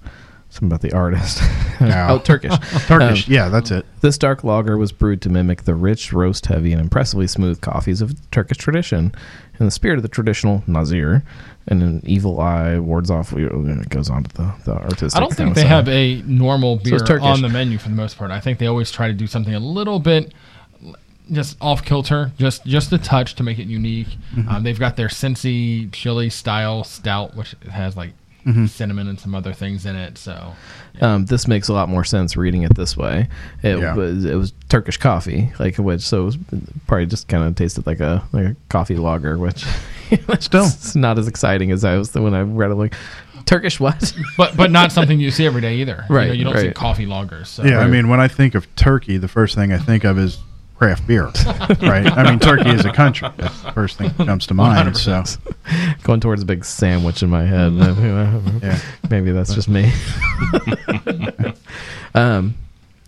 [0.50, 1.42] something about the artist.
[1.82, 2.14] Yeah.
[2.14, 2.54] oh, Turkish.
[2.88, 3.86] Turkish, Um, yeah, that's it.
[4.00, 8.00] This dark lager was brewed to mimic the rich, roast heavy, and impressively smooth coffees
[8.00, 9.14] of Turkish tradition,
[9.60, 11.24] in the spirit of the traditional Nazar.
[11.68, 13.34] And an evil eye wards off.
[13.34, 15.18] It goes on to the, the artistic.
[15.18, 15.68] I don't think they side.
[15.68, 17.26] have a normal beer it's Turkish.
[17.26, 18.32] on the menu for the most part.
[18.32, 20.34] I think they always try to do something a little bit
[21.32, 24.08] just off kilter, just just a touch to make it unique.
[24.36, 24.50] Mm-hmm.
[24.50, 28.12] Um, they've got their Cincy chili style stout, which has like
[28.68, 30.18] cinnamon and some other things in it.
[30.18, 30.54] So
[31.00, 33.30] Um, this makes a lot more sense reading it this way.
[33.62, 33.96] It Yeah.
[33.96, 36.38] was it was Turkish coffee, like which so it was
[36.86, 39.64] probably just kind of tasted like a like a coffee lager, which
[40.40, 40.66] Still.
[40.66, 42.76] it's not as exciting as I was when I read it.
[42.76, 42.96] Like,
[43.46, 44.14] Turkish what?
[44.38, 46.04] but but not something you see every day either.
[46.10, 47.48] You, Right, know, you don't see coffee lagers.
[47.48, 47.64] So.
[47.64, 50.38] Yeah, I mean, when I think of Turkey, the first thing I think of is
[50.76, 51.26] craft beer,
[51.82, 52.06] right?
[52.12, 53.30] I mean, Turkey is a country.
[53.38, 54.98] That's the first thing that comes to mind.
[54.98, 55.24] So,
[56.04, 57.74] Going towards a big sandwich in my head.
[58.62, 58.80] yeah.
[59.10, 59.92] Maybe that's just me.
[62.16, 62.56] um,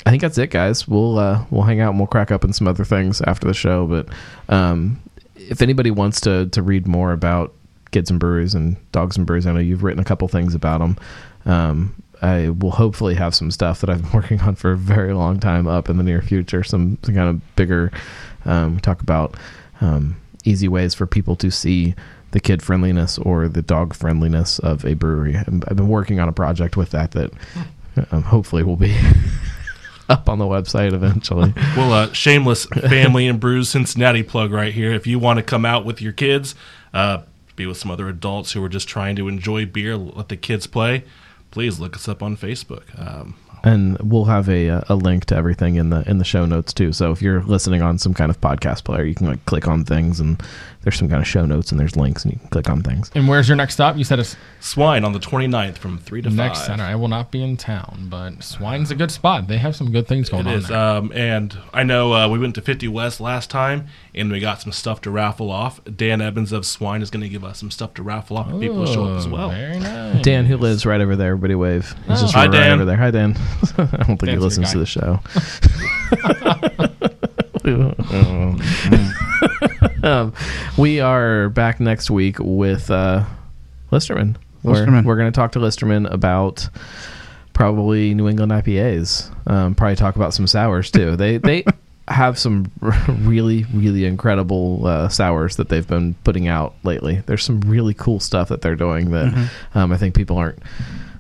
[0.06, 0.88] I think that's it, guys.
[0.88, 3.54] We'll uh, we'll hang out and we'll crack up on some other things after the
[3.54, 3.88] show.
[3.88, 4.08] But
[4.54, 5.02] um,
[5.36, 7.54] if anybody wants to to read more about
[7.92, 10.80] kids and breweries and dogs and breweries, I know you've written a couple things about
[10.80, 10.98] them.
[11.46, 11.96] Um,
[12.26, 15.40] I will hopefully have some stuff that I've been working on for a very long
[15.40, 16.64] time up in the near future.
[16.64, 17.92] Some, some kind of bigger.
[18.46, 19.36] Um, talk about
[19.82, 21.96] um, easy ways for people to see
[22.32, 25.36] the kid friendliness or the dog friendliness of a brewery.
[25.38, 27.32] I've been working on a project with that that
[28.12, 28.96] um, hopefully will be
[30.10, 31.54] up on the website eventually.
[31.76, 34.92] Well, uh, shameless family and brews Cincinnati plug right here.
[34.92, 36.56] If you want to come out with your kids,
[36.94, 37.24] uh,
[37.56, 40.68] be with some other adults who are just trying to enjoy beer, let the kids
[40.68, 41.04] play,
[41.56, 42.84] please look us up on Facebook.
[43.00, 43.34] Um,
[43.66, 46.72] and we'll have a, uh, a link to everything in the in the show notes
[46.74, 46.94] too.
[46.94, 49.84] So if you're listening on some kind of podcast player, you can like click on
[49.84, 50.42] things and
[50.84, 53.10] there's some kind of show notes and there's links and you can click on things.
[53.16, 53.98] And where's your next stop?
[53.98, 56.66] You said it's Swine on the 29th from 3 to next 5.
[56.68, 56.84] Saturday.
[56.84, 59.48] I will not be in town, but Swine's a good spot.
[59.48, 60.68] They have some good things going It on is.
[60.68, 60.78] there.
[60.78, 64.62] Um, and I know uh, we went to 50 West last time and we got
[64.62, 65.82] some stuff to raffle off.
[65.86, 68.60] Dan Evans of Swine is going to give us some stuff to raffle off for
[68.60, 69.50] people to show up as Oh, well.
[69.50, 70.22] Very nice.
[70.24, 71.96] Dan, who lives right over there, everybody wave.
[72.08, 72.74] He's just Hi, right Dan.
[72.74, 72.98] over there.
[72.98, 73.36] Hi, Dan.
[73.78, 75.20] I don't think he listens good to the show.
[80.04, 80.34] um,
[80.78, 83.26] we are back next week with uh,
[83.92, 84.36] Listermann.
[84.64, 85.06] Listermann.
[85.06, 86.70] We're going to talk to Listermann about
[87.54, 89.32] probably New England IPAs.
[89.50, 91.16] Um, probably talk about some sours too.
[91.16, 91.64] They they
[92.08, 92.72] have some
[93.08, 97.24] really really incredible uh, sours that they've been putting out lately.
[97.26, 100.60] There's some really cool stuff that they're doing that um, I think people aren't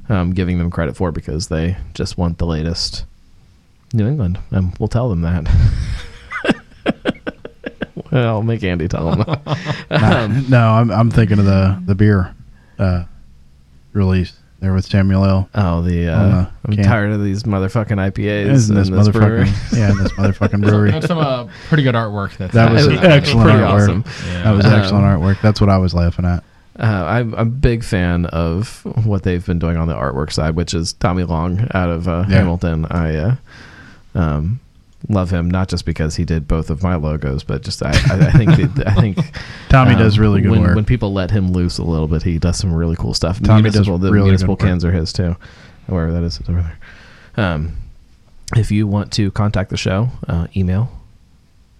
[0.09, 3.05] um, giving them credit for because they just want the latest
[3.93, 5.49] New England, and we'll tell them that.
[8.11, 9.41] well, make Andy tell them.
[9.89, 12.33] um, no, I'm I'm thinking of the the beer
[12.79, 13.05] uh,
[13.93, 15.49] release there with Samuel L.
[15.55, 16.83] oh, the uh, the I'm can.
[16.83, 19.45] tired of these motherfucking IPAs Isn't in this this brewery.
[19.45, 20.91] motherfucking yeah, this motherfucking brewery.
[20.91, 22.35] That's some uh, pretty good artwork.
[22.37, 24.03] That's That was It was excellent pretty artwork.
[24.03, 24.03] awesome.
[24.27, 24.43] Yeah.
[24.43, 25.41] That was Um, excellent artwork.
[25.41, 26.43] That's what I was laughing at.
[26.77, 30.55] Uh, I'm, I'm a big fan of what they've been doing on the artwork side,
[30.55, 32.37] which is Tommy Long out of uh, Yeah.
[32.37, 32.85] Hamilton.
[32.87, 33.35] I uh,
[34.13, 34.59] um,
[35.07, 38.27] love him not just because he did both of my logos, but just I, I,
[38.27, 38.49] I think
[38.85, 39.17] I think
[39.69, 40.75] Tommy um, does really good when, work.
[40.75, 43.41] When people let him loose a little bit, he does some really cool stuff.
[43.41, 44.59] Tommy does municipal, the really good municipal work.
[44.59, 45.35] cans are his too,
[45.87, 46.79] wherever that is over there.
[47.37, 47.77] Um,
[48.55, 50.91] if you want to contact the show, uh, email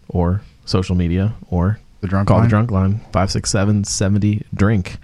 [0.08, 2.46] or social media or the drunk call line?
[2.46, 4.98] the drunk line 567-70 drink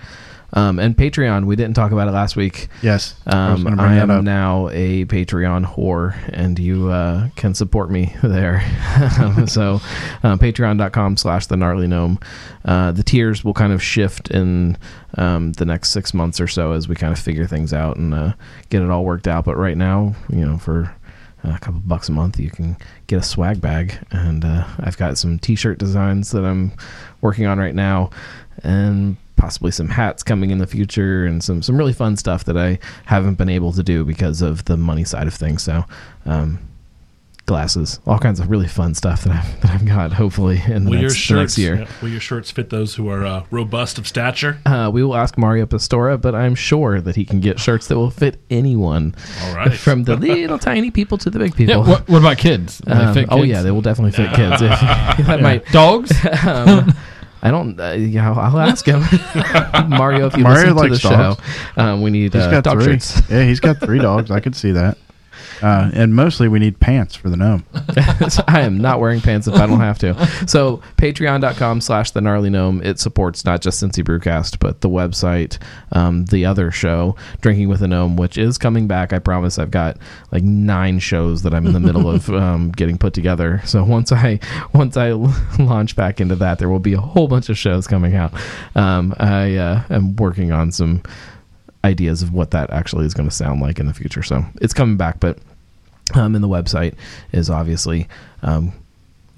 [0.53, 3.95] um, and patreon we didn't talk about it last week Yes, I um, bring I
[3.95, 8.61] am now a Patreon whore, and you uh, can support me there.
[9.47, 9.75] so,
[10.23, 12.19] uh, patreon.com slash the gnarly gnome.
[12.65, 14.77] Uh, the tiers will kind of shift in
[15.17, 18.13] um, the next six months or so as we kind of figure things out and
[18.13, 18.33] uh,
[18.69, 19.45] get it all worked out.
[19.45, 20.93] But right now, you know, for
[21.43, 22.77] a couple bucks a month, you can
[23.07, 23.97] get a swag bag.
[24.11, 26.71] And uh, I've got some t shirt designs that I'm
[27.21, 28.09] working on right now.
[28.63, 32.55] And possibly some hats coming in the future and some some really fun stuff that
[32.55, 35.63] I haven't been able to do because of the money side of things.
[35.63, 35.83] So,
[36.25, 36.59] um,
[37.51, 40.13] glasses, all kinds of really fun stuff that I've that I've got.
[40.13, 41.75] Hopefully in the Will your next, the next year.
[41.81, 44.59] yeah, will your shirts fit those who are uh, robust of stature?
[44.65, 47.97] Uh, we will ask Mario Pastora, but I'm sure that he can get shirts that
[47.97, 49.13] will fit anyone,
[49.43, 49.73] All right.
[49.73, 51.83] from the little tiny people to the big Yeah, people.
[51.83, 52.81] what, what about kids?
[52.87, 54.61] Will they Um, fit oh yeah, they will definitely fit kids.
[54.61, 55.65] If, that might.
[55.71, 56.11] dogs.
[56.47, 56.93] Um,
[57.43, 57.79] I don't.
[57.79, 58.99] Uh, yeah, I'll, I'll ask him.
[59.89, 62.63] Mario, if you Mario listen to the likes show, um, we need He's uh, got
[62.63, 62.93] dog three.
[62.99, 63.21] shirts.
[63.31, 64.29] Yeah, he's got three dogs.
[64.29, 64.97] I could see that.
[65.61, 67.65] Uh, and mostly we need pants for the gnome.
[68.47, 70.13] I am not wearing pants if I don't have to.
[70.47, 72.81] So patreon.com slash the gnarly gnome.
[72.83, 75.57] It supports not just Cincy Brewcast, but the website,
[75.91, 79.13] um, the other show, Drinking with a Gnome, which is coming back.
[79.13, 79.97] I promise I've got
[80.31, 83.61] like nine shows that I'm in the middle of um, getting put together.
[83.65, 84.39] So once I
[84.73, 85.11] once I
[85.59, 88.33] launch back into that, there will be a whole bunch of shows coming out.
[88.75, 91.03] Um, I uh, am working on some
[91.83, 94.23] ideas of what that actually is going to sound like in the future.
[94.23, 95.37] So it's coming back, but
[96.15, 96.95] um, and the website
[97.31, 98.07] is obviously
[98.43, 98.73] um,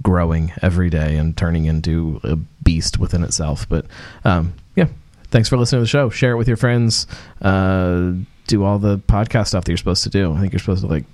[0.01, 3.67] growing every day and turning into a beast within itself.
[3.69, 3.85] But
[4.25, 4.87] um, yeah,
[5.25, 6.09] thanks for listening to the show.
[6.09, 7.07] Share it with your friends.
[7.41, 8.13] Uh,
[8.47, 10.33] do all the podcast stuff that you're supposed to do.
[10.33, 11.05] I think you're supposed to like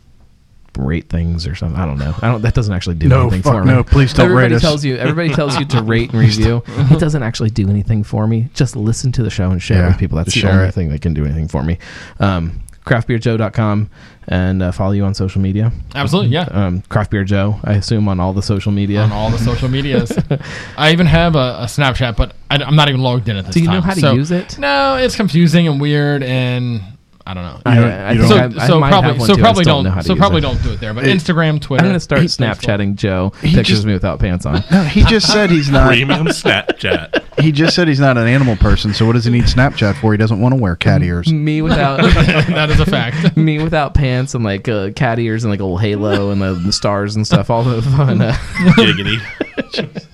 [0.77, 1.77] rate things or something.
[1.79, 2.13] I don't know.
[2.21, 2.41] I don't.
[2.41, 3.71] That doesn't actually do No, anything fuck for me.
[3.73, 3.83] no.
[3.83, 4.61] Please don't everybody rate us.
[4.61, 4.95] tells you.
[4.97, 6.63] Everybody tells you to rate and review.
[6.67, 8.49] it doesn't actually do anything for me.
[8.53, 10.17] Just listen to the show and share it Yeah, with people.
[10.17, 10.73] That's the share only it.
[10.73, 11.77] thing that can do anything for me.
[12.19, 13.89] Um, craftbeerjoe.com
[14.27, 15.71] and uh, follow you on social media.
[15.95, 16.43] Absolutely, yeah.
[16.43, 19.01] Um, Craft Beer Joe, I assume on all the social media.
[19.01, 20.11] On all the social medias.
[20.77, 23.55] I even have a, a Snapchat, but I, am not even logged in at this
[23.55, 23.59] time.
[23.59, 23.75] Do you time.
[23.77, 24.59] know how to So- use it?
[24.59, 26.81] No, it's confusing and weird, and
[27.27, 27.61] I don't know.
[27.65, 29.41] I, don't- I you think so I, I so probably so too.
[29.41, 30.41] Probably don't, know how to so probably it.
[30.41, 30.93] don't do it there.
[30.95, 31.83] But It- Instagram, Twitter.
[31.83, 32.55] I'm gonna start Facebook.
[32.55, 34.63] Snapchatting Joe pictures just- of me without pants on.
[34.71, 35.87] No, he just said he's not.
[35.89, 37.23] Premium Snapchat.
[37.39, 38.93] He just said he's not an animal person.
[38.93, 40.11] So what does he need Snapchat for?
[40.11, 41.31] He doesn't want to wear cat ears.
[41.31, 43.37] me without that is a fact.
[43.37, 46.55] me without pants and like uh, cat ears and like a little halo and the,
[46.55, 47.49] the stars and stuff.
[47.49, 48.19] All the fun.
[48.21, 48.33] Uh,
[48.75, 50.05] Giggity.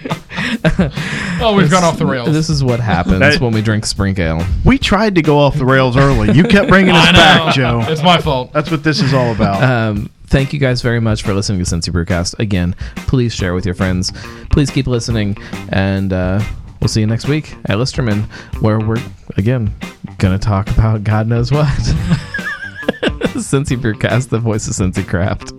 [1.40, 2.32] Oh, we've gone off the rails.
[2.32, 4.44] This is what happens That- when we drink Sprink Ale.
[4.64, 6.32] We tried to go off the rails early.
[6.32, 7.18] You kept bringing us I know.
[7.18, 7.84] back, Joe.
[7.86, 8.52] It's my fault.
[8.52, 9.62] That's what this is all about.
[9.62, 12.38] Um, thank you guys very much for listening to Cincy Brewcast.
[12.40, 12.74] Again,
[13.06, 14.12] please share with your friends.
[14.50, 15.36] Please keep listening,
[15.70, 16.40] and uh,
[16.80, 18.22] we'll see you next week at Listermann,
[18.60, 19.02] where we're
[19.36, 19.72] again
[20.18, 21.66] gonna talk about God knows what.
[23.38, 25.52] Cincy Brewcast, the voice of Cincy Craft.